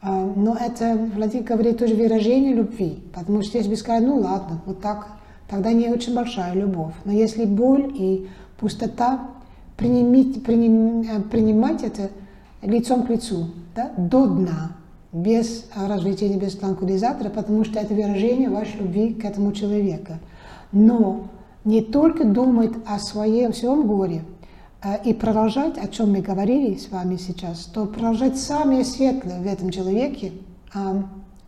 [0.00, 4.62] А, но это, Владимир говорит, тоже выражение любви, потому что если бы сказать, ну ладно,
[4.64, 5.08] вот так,
[5.48, 6.94] тогда не очень большая любовь.
[7.04, 8.28] Но если боль и
[8.58, 9.28] пустота,
[9.76, 12.10] принимать, приним, э, принимать это
[12.62, 14.72] лицом к лицу, да, до дна,
[15.12, 20.14] без развлечения, без транквилизатора, потому что это выражение вашей любви к этому человеку.
[20.72, 21.28] Но
[21.64, 24.22] не только думать о своем всем горе,
[24.82, 29.46] Э, и продолжать, о чем мы говорили с вами сейчас, то продолжать самое светлое в
[29.46, 30.32] этом человеке,
[30.74, 31.02] э,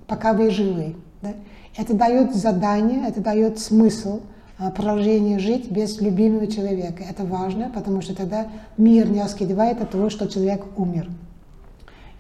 [0.07, 0.97] пока вы живы.
[1.23, 1.35] Да?
[1.77, 4.21] Это дает задание, это дает смысл
[4.59, 7.05] э, продолжения жить без любимого человека.
[7.09, 11.09] Это важно, потому что тогда мир не оскидывает от того, что человек умер.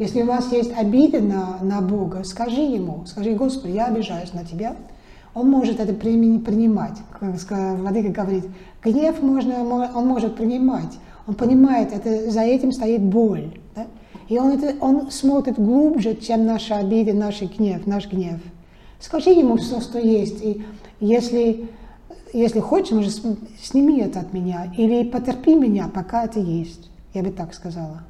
[0.00, 4.46] Если у вас есть обиды на, на Бога, скажи Ему, скажи, Господи, я обижаюсь на
[4.46, 4.74] Тебя.
[5.34, 6.96] Он может это принимать.
[7.20, 8.46] Владыка говорит,
[8.82, 10.98] Гнев можно, он может принимать.
[11.26, 13.58] Он понимает, это, за этим стоит боль.
[13.76, 13.86] Да?
[14.30, 18.40] И он, это, он смотрит глубже, чем наша обида, наш гнев, наш гнев.
[19.00, 20.42] Скажи ему все, что есть.
[20.42, 20.64] И
[21.00, 21.68] если,
[22.32, 23.20] если хочешь,
[23.62, 24.72] сними это от меня.
[24.78, 26.88] Или потерпи меня, пока это есть.
[27.12, 28.00] Я бы так сказала.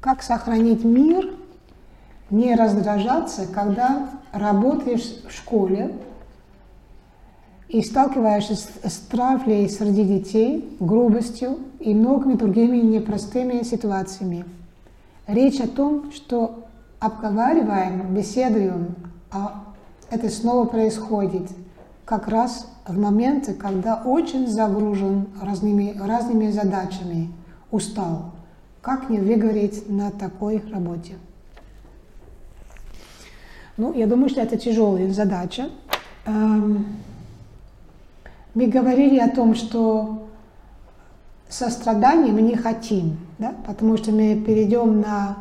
[0.00, 1.34] Как сохранить мир,
[2.30, 5.94] не раздражаться, когда работаешь в школе,
[7.68, 14.44] и сталкиваешься с, с травлей среди детей, грубостью и многими другими непростыми ситуациями.
[15.26, 16.64] Речь о том, что
[16.98, 18.94] обговариваем, беседуем,
[19.30, 19.64] а
[20.10, 21.50] это снова происходит
[22.06, 27.30] как раз в моменты, когда очень загружен разными, разными задачами,
[27.70, 28.32] устал.
[28.80, 31.14] Как не выгореть на такой работе?
[33.76, 35.70] Ну, я думаю, что это тяжелая задача.
[36.26, 36.86] Эм,
[38.54, 40.28] мы говорили о том, что
[41.48, 43.54] сострадание мы не хотим, да?
[43.66, 45.38] потому что мы перейдем на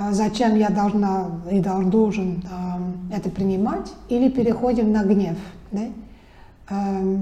[0.00, 5.36] а, зачем я должна и должен э, это принимать, или переходим на гнев.
[5.72, 5.82] Да?
[6.70, 7.18] Э,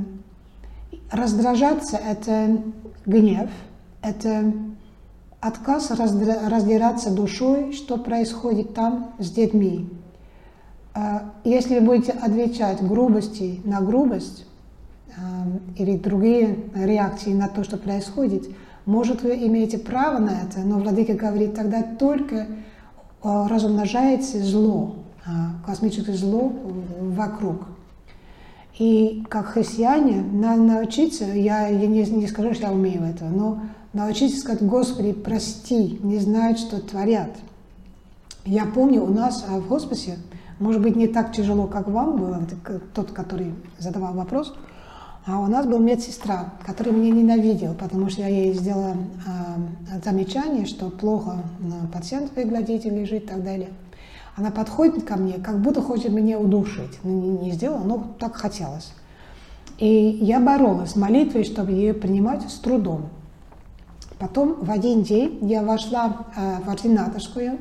[1.11, 2.63] раздражаться– это
[3.05, 3.51] гнев,
[4.01, 4.53] это
[5.41, 9.89] отказ раздираться душой, что происходит там с детьми.
[10.95, 14.45] Э, если вы будете отвечать грубости на грубость,
[15.77, 18.49] или другие реакции на то, что происходит,
[18.87, 22.47] может, вы имеете право на это, но Владыка говорит, тогда только
[23.23, 24.97] разумножается зло,
[25.67, 26.53] космическое зло
[27.01, 27.67] вокруг.
[28.79, 33.61] И как христиане надо научиться, я, я не, не скажу, что я умею это, но
[33.93, 37.31] научиться сказать, Господи, прости, не знают, что творят.
[38.45, 40.19] Я помню, у нас а, в хосписе,
[40.59, 42.47] может быть, не так тяжело, как вам было,
[42.95, 44.55] тот, который задавал вопрос,
[45.27, 50.65] а у нас был медсестра, которая меня ненавидела, потому что я ей сделала э, замечание,
[50.65, 51.43] что плохо
[51.93, 53.69] пациент выглядит или лежит и так далее.
[54.37, 56.99] Она подходит ко мне, как будто хочет меня удушить.
[57.03, 58.93] Ну, не, не сделала, но так хотелось.
[59.79, 63.11] И я боролась молитвой, чтобы ее принимать с трудом.
[64.19, 67.59] Потом в один день я вошла э, в ординаторскую,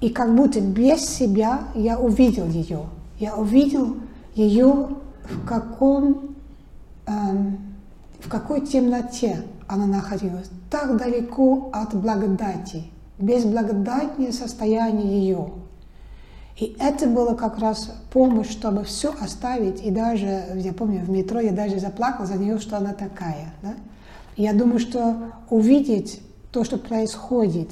[0.00, 2.80] и как будто без себя я увидел ее.
[3.18, 3.96] Я увидел
[4.34, 4.88] ее
[5.24, 6.34] в каком
[7.06, 7.12] э,
[8.22, 12.84] в какой темноте она находилась, так далеко от благодати,
[13.18, 15.50] без благодатное состояние ее.
[16.58, 19.82] И это было как раз помощь, чтобы все оставить.
[19.82, 23.52] И даже, я помню, в метро я даже заплакала за нее, что она такая.
[23.62, 23.74] Да?
[24.36, 27.70] Я думаю, что увидеть то, что происходит,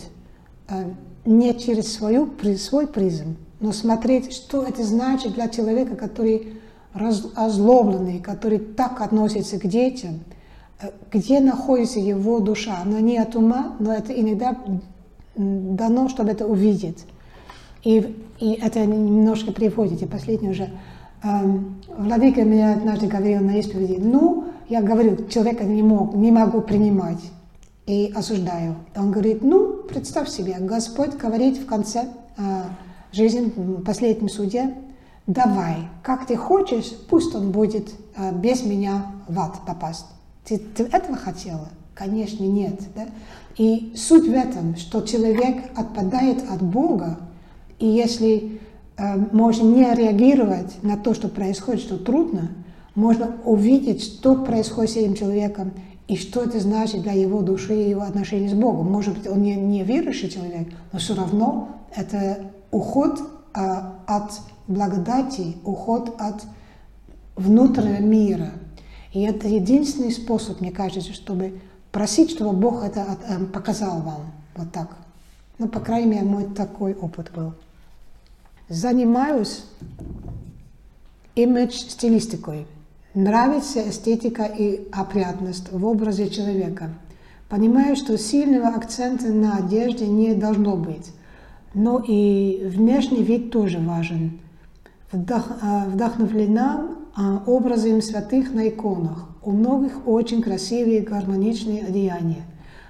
[0.69, 0.91] э,
[1.25, 6.61] не через свою, свой призм, но смотреть, что это значит для человека, который
[7.37, 10.21] озлобленный, который так относится к детям,
[10.81, 12.79] э, где находится его душа.
[12.83, 14.57] Она не от ума, но это иногда
[15.37, 17.05] дано, чтобы это увидеть.
[17.85, 20.71] И, и это немножко приводит, и последнее уже.
[21.23, 26.63] Эм, Владыка меня однажды говорил на исповеди, ну, я говорю, человека не, мог, не могу
[26.63, 27.21] принимать
[27.87, 28.77] и осуждаю.
[28.97, 32.63] Он говорит, ну, представь себе, Господь говорит в конце э,
[33.13, 34.75] жизни, в последнем суде,
[35.27, 40.07] давай, как ты хочешь, пусть он будет э, без меня в ад попасть.
[40.45, 41.69] Ты, ты этого хотела?
[41.95, 42.81] Конечно, нет.
[42.95, 43.09] Да?
[43.59, 47.19] И суть в этом, что человек отпадает от Бога,
[47.79, 48.61] и если
[49.33, 52.51] можно не реагировать на то, что происходит, что трудно,
[52.95, 55.73] можно увидеть, что происходит с этим человеком,
[56.07, 58.91] и что это значит для его души и его отношений с Богом.
[58.91, 63.21] Может быть, он не, не верующий человек, но все равно это уход
[63.55, 63.61] э,
[64.07, 66.43] от благодати, уход от
[67.37, 68.51] внутреннего мира.
[69.13, 71.61] И это единственный способ, мне кажется, чтобы
[71.93, 74.33] просить, чтобы Бог это э, показал вам.
[74.57, 74.97] Вот так.
[75.59, 77.55] Ну, по крайней мере, мой такой опыт был
[78.71, 79.65] занимаюсь
[81.35, 82.67] имидж-стилистикой.
[83.15, 86.91] Нравится эстетика и опрятность в образе человека.
[87.49, 91.13] Понимаю, что сильного акцента на одежде не должно быть,
[91.75, 94.39] но и внешний вид тоже важен.
[95.11, 96.87] Вдох, а, вдохновлена
[97.17, 99.29] а, образом святых на иконах.
[99.43, 102.43] У многих очень красивые гармоничные одеяния.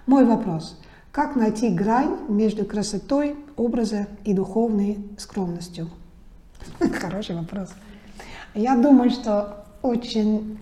[0.07, 0.79] Мой вопрос–
[1.13, 5.89] как найти грань между красотой образа и духовной скромностью?
[7.01, 7.71] Хороший вопрос.
[8.55, 10.59] Я думаю, что очень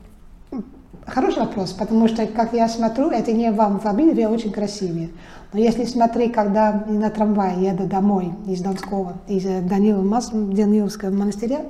[1.06, 5.10] хороший вопрос, потому что, как я смотрю, это не вам в обиде, очень красивее.
[5.52, 11.62] Но если смотреть, когда на трамвае еду домой из Донского, из Данилова, Даниловского монастыря,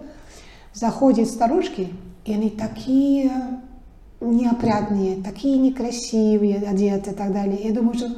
[0.74, 1.92] заходят старушки,
[2.24, 3.30] и они такие
[4.20, 7.60] неопрятные, такие некрасивые, одеты и так далее.
[7.62, 8.09] Я думаю, что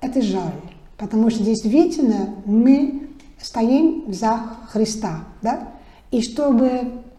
[0.00, 0.54] это жаль,
[0.96, 3.08] потому что действительно мы
[3.40, 4.40] стоим за
[4.70, 5.68] Христа, да?
[6.10, 6.70] И чтобы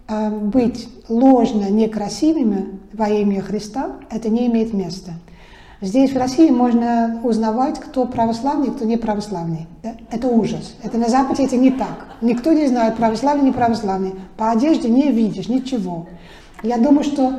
[0.07, 5.13] э, быть ложно некрасивыми во имя Христа, это не имеет места.
[5.81, 9.65] Здесь в России можно узнавать, кто православный, кто не православный.
[9.81, 9.95] Да?
[10.11, 10.75] Это ужас.
[10.83, 12.05] Это на Западе это не так.
[12.21, 14.13] Никто не знает, православный, не православный.
[14.37, 16.05] По одежде не видишь ничего.
[16.61, 17.33] Я думаю, что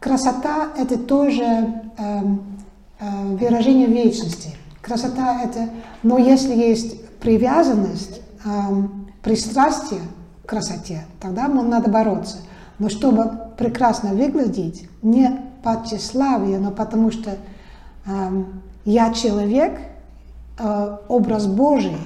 [0.00, 1.62] красота– это тоже э,
[1.98, 4.56] э, выражение вечности.
[4.84, 5.70] Красота это,
[6.02, 10.02] но если есть привязанность, эм, пристрастие
[10.44, 12.36] к красоте, тогда нам надо бороться.
[12.78, 17.38] Но чтобы прекрасно выглядеть, не по тщеславию, но потому что
[18.04, 19.78] эм, я человек,
[20.58, 21.96] э, образ Божий,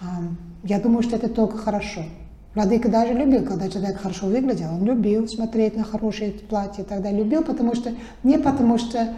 [0.00, 0.04] э,
[0.64, 2.02] я думаю, что это только хорошо.
[2.56, 7.44] Владыка даже любил, когда человек хорошо выглядел, он любил смотреть на хорошие платья, тогда любил,
[7.44, 7.92] потому что
[8.24, 9.14] не потому что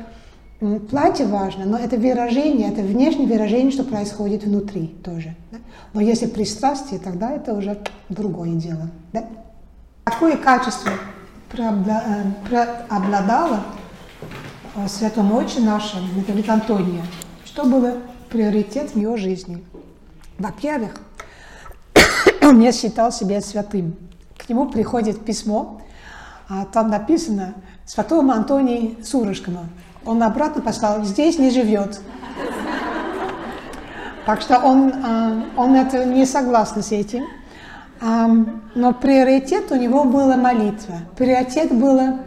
[0.58, 5.34] Платье важно, но это выражение, это внешнее выражение, что происходит внутри тоже.
[5.52, 5.58] Да?
[5.92, 7.78] Но если пристрастие, тогда это уже
[8.08, 8.88] другое дело.
[9.12, 9.26] Да?
[10.04, 10.92] Какое качество
[11.50, 13.64] преобладало
[14.74, 17.02] в Святом Отче нашем, Митрополит Антония?
[17.44, 17.98] Что было
[18.30, 19.62] приоритет в его жизни?
[20.38, 20.94] Во-первых,
[22.40, 23.94] он не считал себя святым.
[24.38, 25.82] К нему приходит письмо,
[26.48, 27.52] а там написано
[27.84, 29.66] «Святому Антонии Сурожкому».
[30.06, 32.00] Он обратно послал, здесь не живет.
[34.24, 37.24] Так что он, а, он это не согласен с этим.
[38.00, 40.96] Но приоритет у него была молитва.
[41.16, 42.20] Приоритет было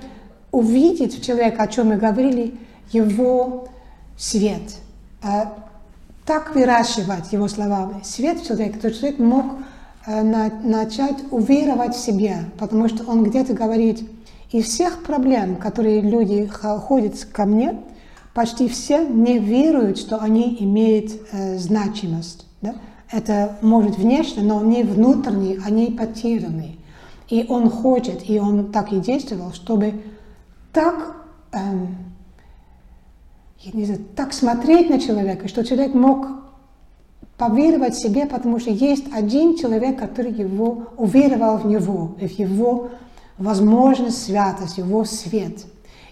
[0.51, 2.59] увидеть в человеке, о чем мы говорили,
[2.91, 3.67] его
[4.17, 4.77] свет.
[5.21, 5.53] А
[6.25, 8.01] так выращивать его словами.
[8.03, 9.45] Свет в человеке, то человек мог
[10.07, 14.09] начать уверовать в себя, потому что он где-то говорит,
[14.51, 17.79] из всех проблем, которые люди ходят ко мне,
[18.33, 22.47] почти все не веруют, что они имеют э, значимость.
[22.61, 22.75] Да?
[23.11, 26.77] Это может внешне, но они внутренние, они потеряны.
[27.29, 30.01] И он хочет, и он так и действовал, чтобы
[30.73, 31.15] так,
[31.51, 31.95] эм,
[33.59, 36.27] я не знаю, так смотреть на человека, что человек мог
[37.37, 42.89] поверовать себе, потому что есть один человек, который его уверовал в него, в его
[43.39, 45.65] возможность, святость, его свет.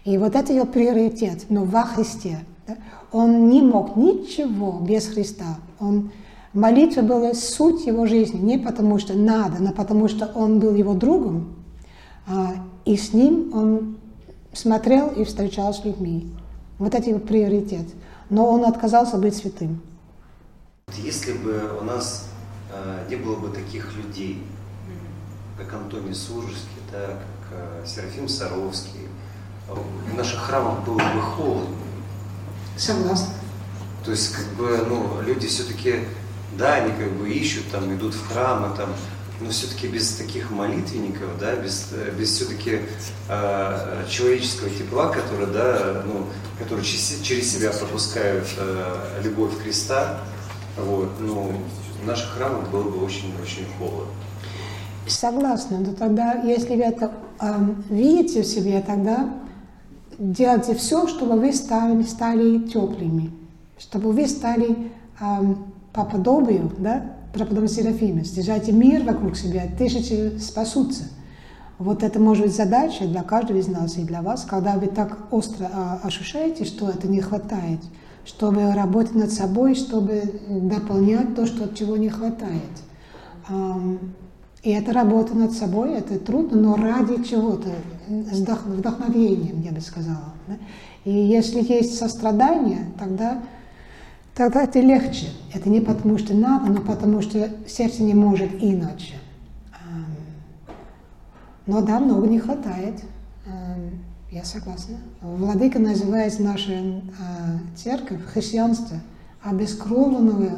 [0.06, 2.40] И вот это его приоритет, но во Христе.
[2.68, 2.78] Да?
[3.12, 5.58] Он не мог ничего без Христа.
[5.80, 6.12] Он
[6.54, 10.94] Молитва была суть его жизни, не потому что надо, но потому что он был его
[10.96, 11.56] другом,
[12.26, 13.98] а, и с ним он
[14.54, 16.32] смотрел и встречался с людьми.
[16.80, 17.86] Вот это его приоритет.
[18.30, 19.82] Но он отказался быть святым.
[20.98, 22.28] Если бы у нас
[22.74, 24.42] э, не было бы таких людей,
[25.58, 27.20] как Антоний Суржский, да,
[27.50, 29.08] как э, Серафим Саровский,
[29.68, 31.76] в наших храмах было бы холодно.
[32.78, 33.34] Согласна.
[34.06, 36.06] То есть, как бы, ну, люди все-таки
[36.58, 38.90] да, они как бы ищут, там, идут в храмы, там,
[39.40, 42.82] но все-таки без таких молитвенников, да, без, без все-таки
[43.30, 46.28] э, человеческого тепла, который, да, ну,
[46.58, 50.22] который через, через себя пропускают э, любовь Христа,
[50.76, 51.62] вот, ну,
[52.02, 54.12] в наших храмах было бы очень-очень холодно.
[55.10, 57.46] Согласна, но тогда, если вы это э,
[57.90, 59.30] видите в себе, тогда
[60.18, 63.32] делайте все, чтобы вы стали, стали теплыми,
[63.80, 65.26] чтобы вы стали э,
[65.94, 71.04] по подобию, да, преподобного Серафима, стяжайте мир вокруг себя, тысячи спасутся.
[71.78, 75.32] Вот это может быть задача для каждого из нас и для вас, когда вы так
[75.32, 77.80] остро а, ощущаете, что это не хватает,
[78.26, 82.64] чтобы работать над собой, чтобы дополнять то, что чего не хватает.
[84.64, 87.70] И эта работа над собой, это трудно, но ради чего-то,
[88.08, 90.34] с вдохновением, я бы сказала.
[91.06, 93.42] И если есть сострадание, тогда
[94.38, 95.30] тогда это легче.
[95.54, 99.16] Это не потому, что надо, но потому, что сердце не может иначе.
[101.66, 103.04] Но да, много не хватает.
[104.32, 104.98] Я согласна.
[105.22, 108.98] Владыка называет нашу а, церковь христианство,
[109.42, 110.58] обескровленного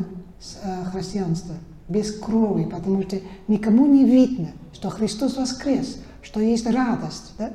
[0.63, 1.55] а, христианства,
[1.89, 7.33] без крови, потому что никому не видно, что Христос воскрес, что есть радость.
[7.37, 7.51] Да?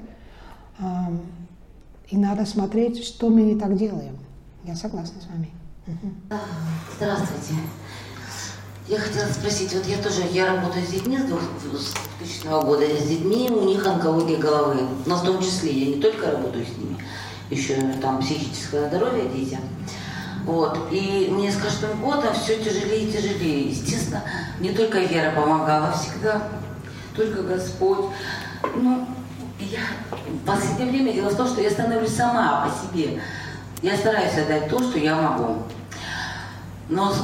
[2.09, 4.19] И надо смотреть, что мы не так делаем.
[4.65, 5.51] Я согласна с вами.
[6.97, 7.55] Здравствуйте.
[8.87, 13.49] Я хотела спросить, вот я тоже, я работаю с детьми с 2000 года, с детьми,
[13.51, 16.99] у них онкология головы, но в том числе, я не только работаю с ними,
[17.49, 19.61] еще там психическое здоровье детям.
[20.45, 20.79] Вот.
[20.91, 23.69] И мне с каждым годом все тяжелее и тяжелее.
[23.71, 24.23] Естественно,
[24.61, 26.43] не только вера помогала всегда,
[27.17, 28.07] только Господь.
[28.77, 29.07] Ну,
[29.59, 29.81] я
[30.27, 33.21] в последнее время дело в том, что я становлюсь сама по себе.
[33.83, 35.63] Я стараюсь отдать то, что я могу.
[36.89, 37.15] Но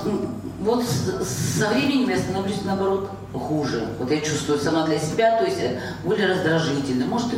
[0.61, 3.89] вот со временем я становлюсь, наоборот, хуже.
[3.99, 7.05] Вот я чувствую сама для себя, то есть э, более раздражительно.
[7.05, 7.29] Может,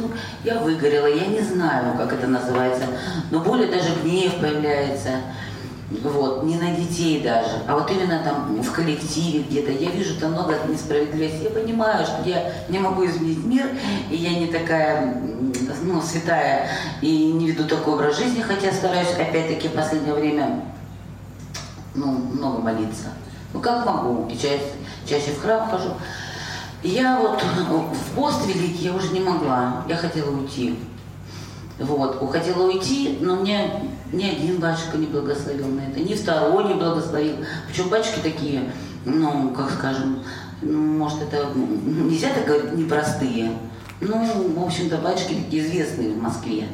[0.44, 2.84] я выгорела, я не знаю, как это называется,
[3.30, 5.10] но более даже гнев появляется.
[6.00, 9.72] Вот, не на детей даже, а вот именно там в коллективе где-то.
[9.72, 11.44] Я вижу там много несправедливости.
[11.44, 13.66] Я понимаю, что я не могу изменить мир,
[14.10, 15.22] и я не такая,
[15.82, 16.68] ну, святая,
[17.00, 20.62] и не веду такой образ жизни, хотя стараюсь, опять-таки, в последнее время
[21.94, 23.08] ну, много молиться.
[23.52, 24.72] Ну, как могу, и чаще,
[25.06, 25.90] чаще в храм хожу.
[26.82, 30.76] Я вот в пост великий я уже не могла, я хотела уйти.
[31.82, 33.70] Вот, хотела уйти, но мне
[34.12, 37.36] ни один батюшка не благословил на это, ни второй не благословил.
[37.66, 38.70] Причем батюшки такие,
[39.04, 40.22] ну, как скажем,
[40.60, 43.50] ну, может, это нельзя так говорить, непростые.
[44.00, 46.66] Ну, в общем-то, батюшки такие известные в Москве,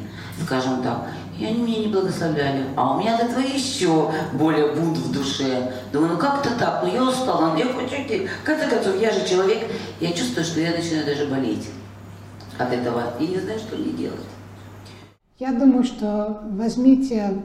[0.43, 1.07] скажем так.
[1.39, 2.65] И они меня не благословляли.
[2.75, 5.73] А у меня от этого еще более бунт в душе.
[5.93, 8.29] Думаю, ну как-то так, ну я устала, ну я хочу идти.
[8.43, 9.71] В конце концов, я же человек,
[10.01, 11.69] я чувствую, что я начинаю даже болеть
[12.59, 13.15] от этого.
[13.21, 14.19] И не знаю, что мне делать.
[15.39, 17.43] Я думаю, что возьмите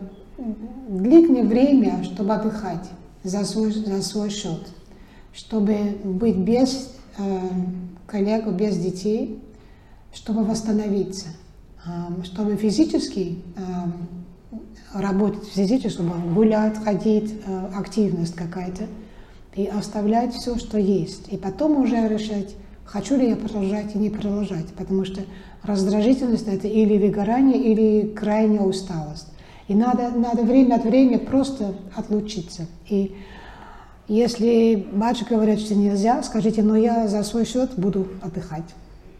[0.87, 2.89] длительное время, чтобы отдыхать
[3.23, 4.67] за свой, за свой счет,
[5.33, 7.39] чтобы быть без э,
[8.07, 9.41] коллег, без детей,
[10.13, 11.27] чтобы восстановиться–
[12.23, 13.39] чтобы физически
[14.93, 17.33] работать физически, чтобы гулять, ходить,
[17.75, 18.87] активность какая-то.
[19.55, 21.27] и оставлять все, что есть.
[21.31, 22.55] И потом уже решать,
[22.85, 24.67] хочу ли я продолжать и не продолжать.
[24.73, 25.21] Потому что
[25.63, 29.27] раздражительность это или выгорание, или крайняя усталость.
[29.67, 32.67] И надо, надо время от времени просто отлучиться.
[32.89, 33.15] И
[34.07, 38.75] если батюшка говорят, что нельзя, скажите, но я за свой счет буду отдыхать.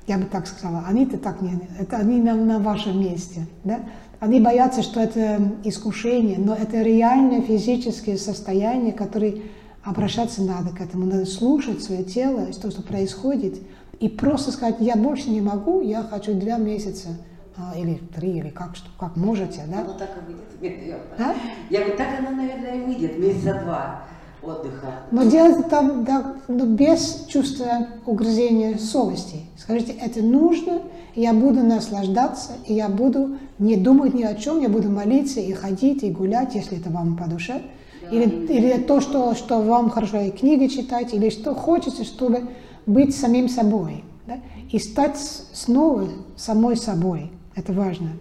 [0.06, 0.84] Я бы так сказала.
[0.86, 3.48] Они-то так не, это они на, на вашем месте.
[3.64, 3.80] Да?
[4.20, 9.36] Они боятся, что это искушение, но это реальное физическое состояние, которое
[9.82, 11.06] обращаться надо к этому.
[11.06, 13.62] Надо слушать свое тело, то, что происходит,
[14.04, 17.08] и просто сказать, я больше не могу, я хочу два месяца
[17.56, 19.86] а, или три, или как, что, как можете, да?
[19.88, 20.98] Ну, так и выйдет.
[21.18, 21.34] А?
[21.70, 24.02] Я говорю, так она, наверное, и выйдет, месяца два
[24.42, 24.88] отдыха.
[25.10, 29.44] Но делать это да, ну, без чувства угрызения совести.
[29.58, 30.82] Скажите, это нужно,
[31.16, 35.54] я буду наслаждаться, и я буду не думать ни о чем, я буду молиться и
[35.54, 37.62] ходить, и гулять, если это вам по душе.
[38.02, 42.50] Да, или, или то, что, что вам хорошо, и книги читать, или что хочется, чтобы
[42.86, 44.04] быть самим собой.
[44.28, 44.40] Да?
[44.72, 47.32] И стать снова самой собой.
[47.56, 48.12] Это важно.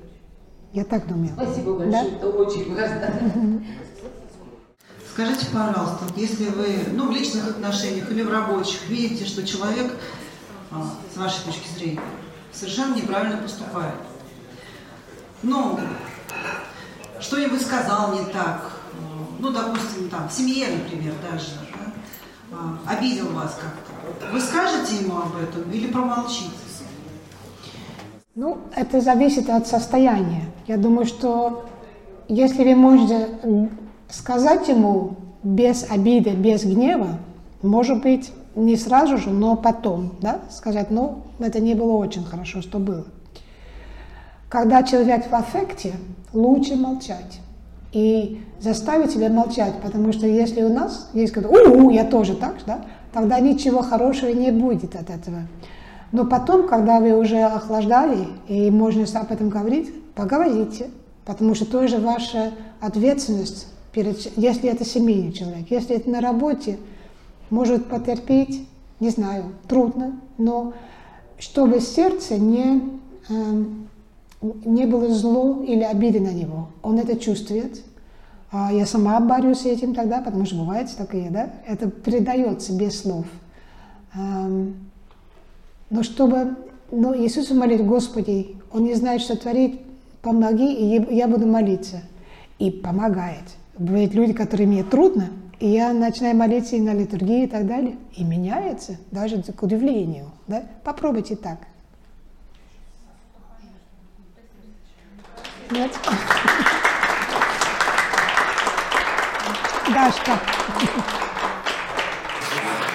[0.72, 1.30] Я так думаю.
[1.34, 2.16] Спасибо большое, да?
[2.16, 3.62] это очень важно.
[5.12, 9.92] Скажите, пожалуйста, если вы ну, в личных отношениях или в рабочих видите, что человек,
[10.70, 12.00] а, с вашей точки зрения,
[12.50, 13.94] совершенно неправильно поступает,
[15.42, 15.78] ну,
[17.20, 18.72] что-нибудь сказал не так,
[19.38, 21.81] ну, допустим, там, в семье, например, даже, да,
[22.86, 26.50] обидел вас как-то, вы скажете ему об этом или промолчите?
[28.34, 30.44] Ну, это зависит от состояния.
[30.66, 31.66] Я думаю, что
[32.28, 33.28] если вы можете
[34.08, 37.18] сказать ему без обиды, без гнева,
[37.60, 42.62] может быть, не сразу же, но потом, да, сказать, ну, это не было очень хорошо,
[42.62, 43.04] что было.
[44.48, 45.94] Когда человек в аффекте,
[46.32, 47.40] лучше молчать
[47.92, 52.56] и заставить себя молчать, потому что если у нас есть когда у, я тоже так,
[52.66, 55.42] да, тогда ничего хорошего не будет от этого.
[56.12, 60.90] Но потом, когда вы уже охлаждали и можно об этом говорить, поговорите,
[61.24, 65.70] потому что тоже ваша ответственность перед, если это семейный человек.
[65.70, 66.78] Если это на работе,
[67.50, 68.66] может потерпеть,
[69.00, 70.74] не знаю, трудно, но
[71.38, 72.82] чтобы сердце не,
[73.28, 73.64] э,
[74.42, 76.68] не было зло или обиды на него.
[76.82, 77.82] Он это чувствует.
[78.50, 81.50] А я сама борюсь с этим тогда, потому что бывает такое, да?
[81.66, 83.24] Это передается без слов.
[84.14, 84.74] Эм,
[85.88, 86.56] но чтобы
[86.92, 89.80] но Иисусу молить, Господи, Он не знает, что творить,
[90.20, 92.02] помоги, и я буду молиться.
[92.58, 93.44] И помогает.
[93.78, 97.96] Бывают люди, которые мне трудно, и я начинаю молиться и на литургии и так далее,
[98.14, 100.26] и меняется, даже к удивлению.
[100.46, 100.62] Да?
[100.84, 101.60] Попробуйте так.
[105.72, 105.90] Нет?
[109.88, 110.40] Дашка.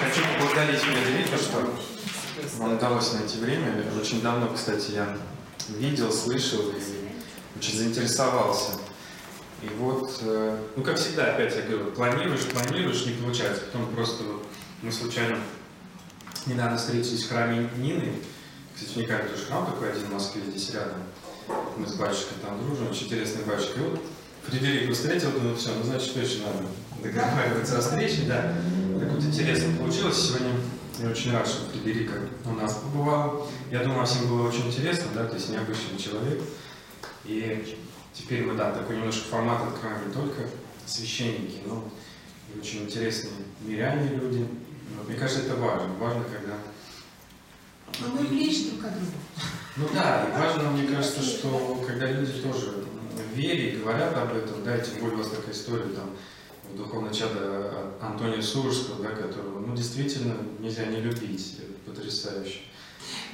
[0.00, 1.74] Хочу поблагодарить Федерико, что
[2.58, 3.84] вам удалось найти время.
[4.00, 5.16] Очень давно, кстати, я
[5.68, 8.72] видел, слышал и очень заинтересовался
[9.60, 13.62] и вот, э, ну как всегда, опять я говорю, планируешь, планируешь, не получается.
[13.64, 14.22] Потом просто
[14.82, 15.38] мы случайно
[16.46, 18.14] недавно встретились в храме Нины.
[18.74, 21.02] Кстати, уникальный тоже храм такой один в Москве, здесь рядом.
[21.76, 23.80] Мы с батюшкой там дружим, очень интересный батюшка.
[23.80, 24.00] И вот
[24.46, 26.66] Фредерик встретил, думаю, все, ну значит точно надо
[27.02, 28.54] договариваться о встрече, да.
[28.98, 30.28] Так вот интересно получилось.
[30.28, 30.54] Сегодня
[31.00, 32.14] я очень рад, что Фредерика
[32.44, 33.48] у нас побывал.
[33.70, 36.42] Я думаю, всем было очень интересно, да, то есть необычный человек.
[37.24, 37.76] И
[38.18, 40.42] Теперь мы, да, такой немножко формат открываем не только
[40.86, 41.88] священники, но
[42.52, 44.48] и очень интересные миряне люди.
[44.96, 45.94] Вот, мне кажется, это важно.
[46.00, 46.58] Важно, когда...
[48.00, 49.12] Но мы влечь друг от друга.
[49.78, 52.84] Ну да, и важно, мне кажется, что когда люди тоже
[53.14, 56.10] в вере говорят об этом, да, и тем более у вас такая история там,
[56.72, 62.62] в духовное чадо Антония Сурского, да, которого, ну, действительно нельзя не любить, потрясающе.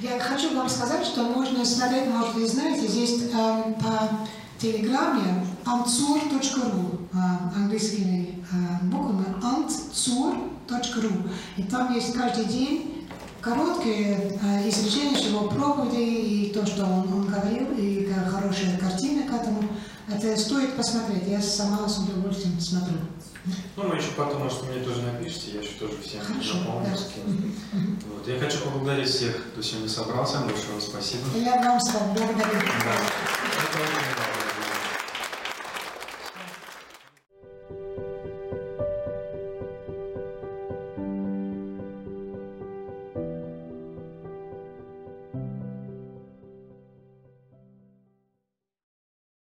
[0.00, 4.10] Я хочу вам сказать, что можно смотреть, может, вы знаете, здесь э, по
[4.58, 7.08] Телеграме antsur.ru,
[7.56, 8.44] английскими
[8.82, 11.30] буквами antsur.ru.
[11.56, 12.93] И там есть каждый день
[13.44, 19.68] короткие изречения его проповеди и то, что он, он говорил, и хорошая картина к этому.
[20.08, 21.28] Это стоит посмотреть.
[21.28, 22.96] Я сама с удовольствием смотрю.
[23.76, 26.96] Ну, мы еще потом, может, мне тоже напишите, я еще тоже всем Хорошо, напомню.
[26.96, 27.78] Да.
[28.12, 28.26] Вот.
[28.26, 30.38] Я хочу поблагодарить всех, кто сегодня собрался.
[30.40, 31.24] Большое вам спасибо.
[31.36, 31.80] Я вам
[32.14, 32.60] благодарю.
[32.84, 34.43] Да.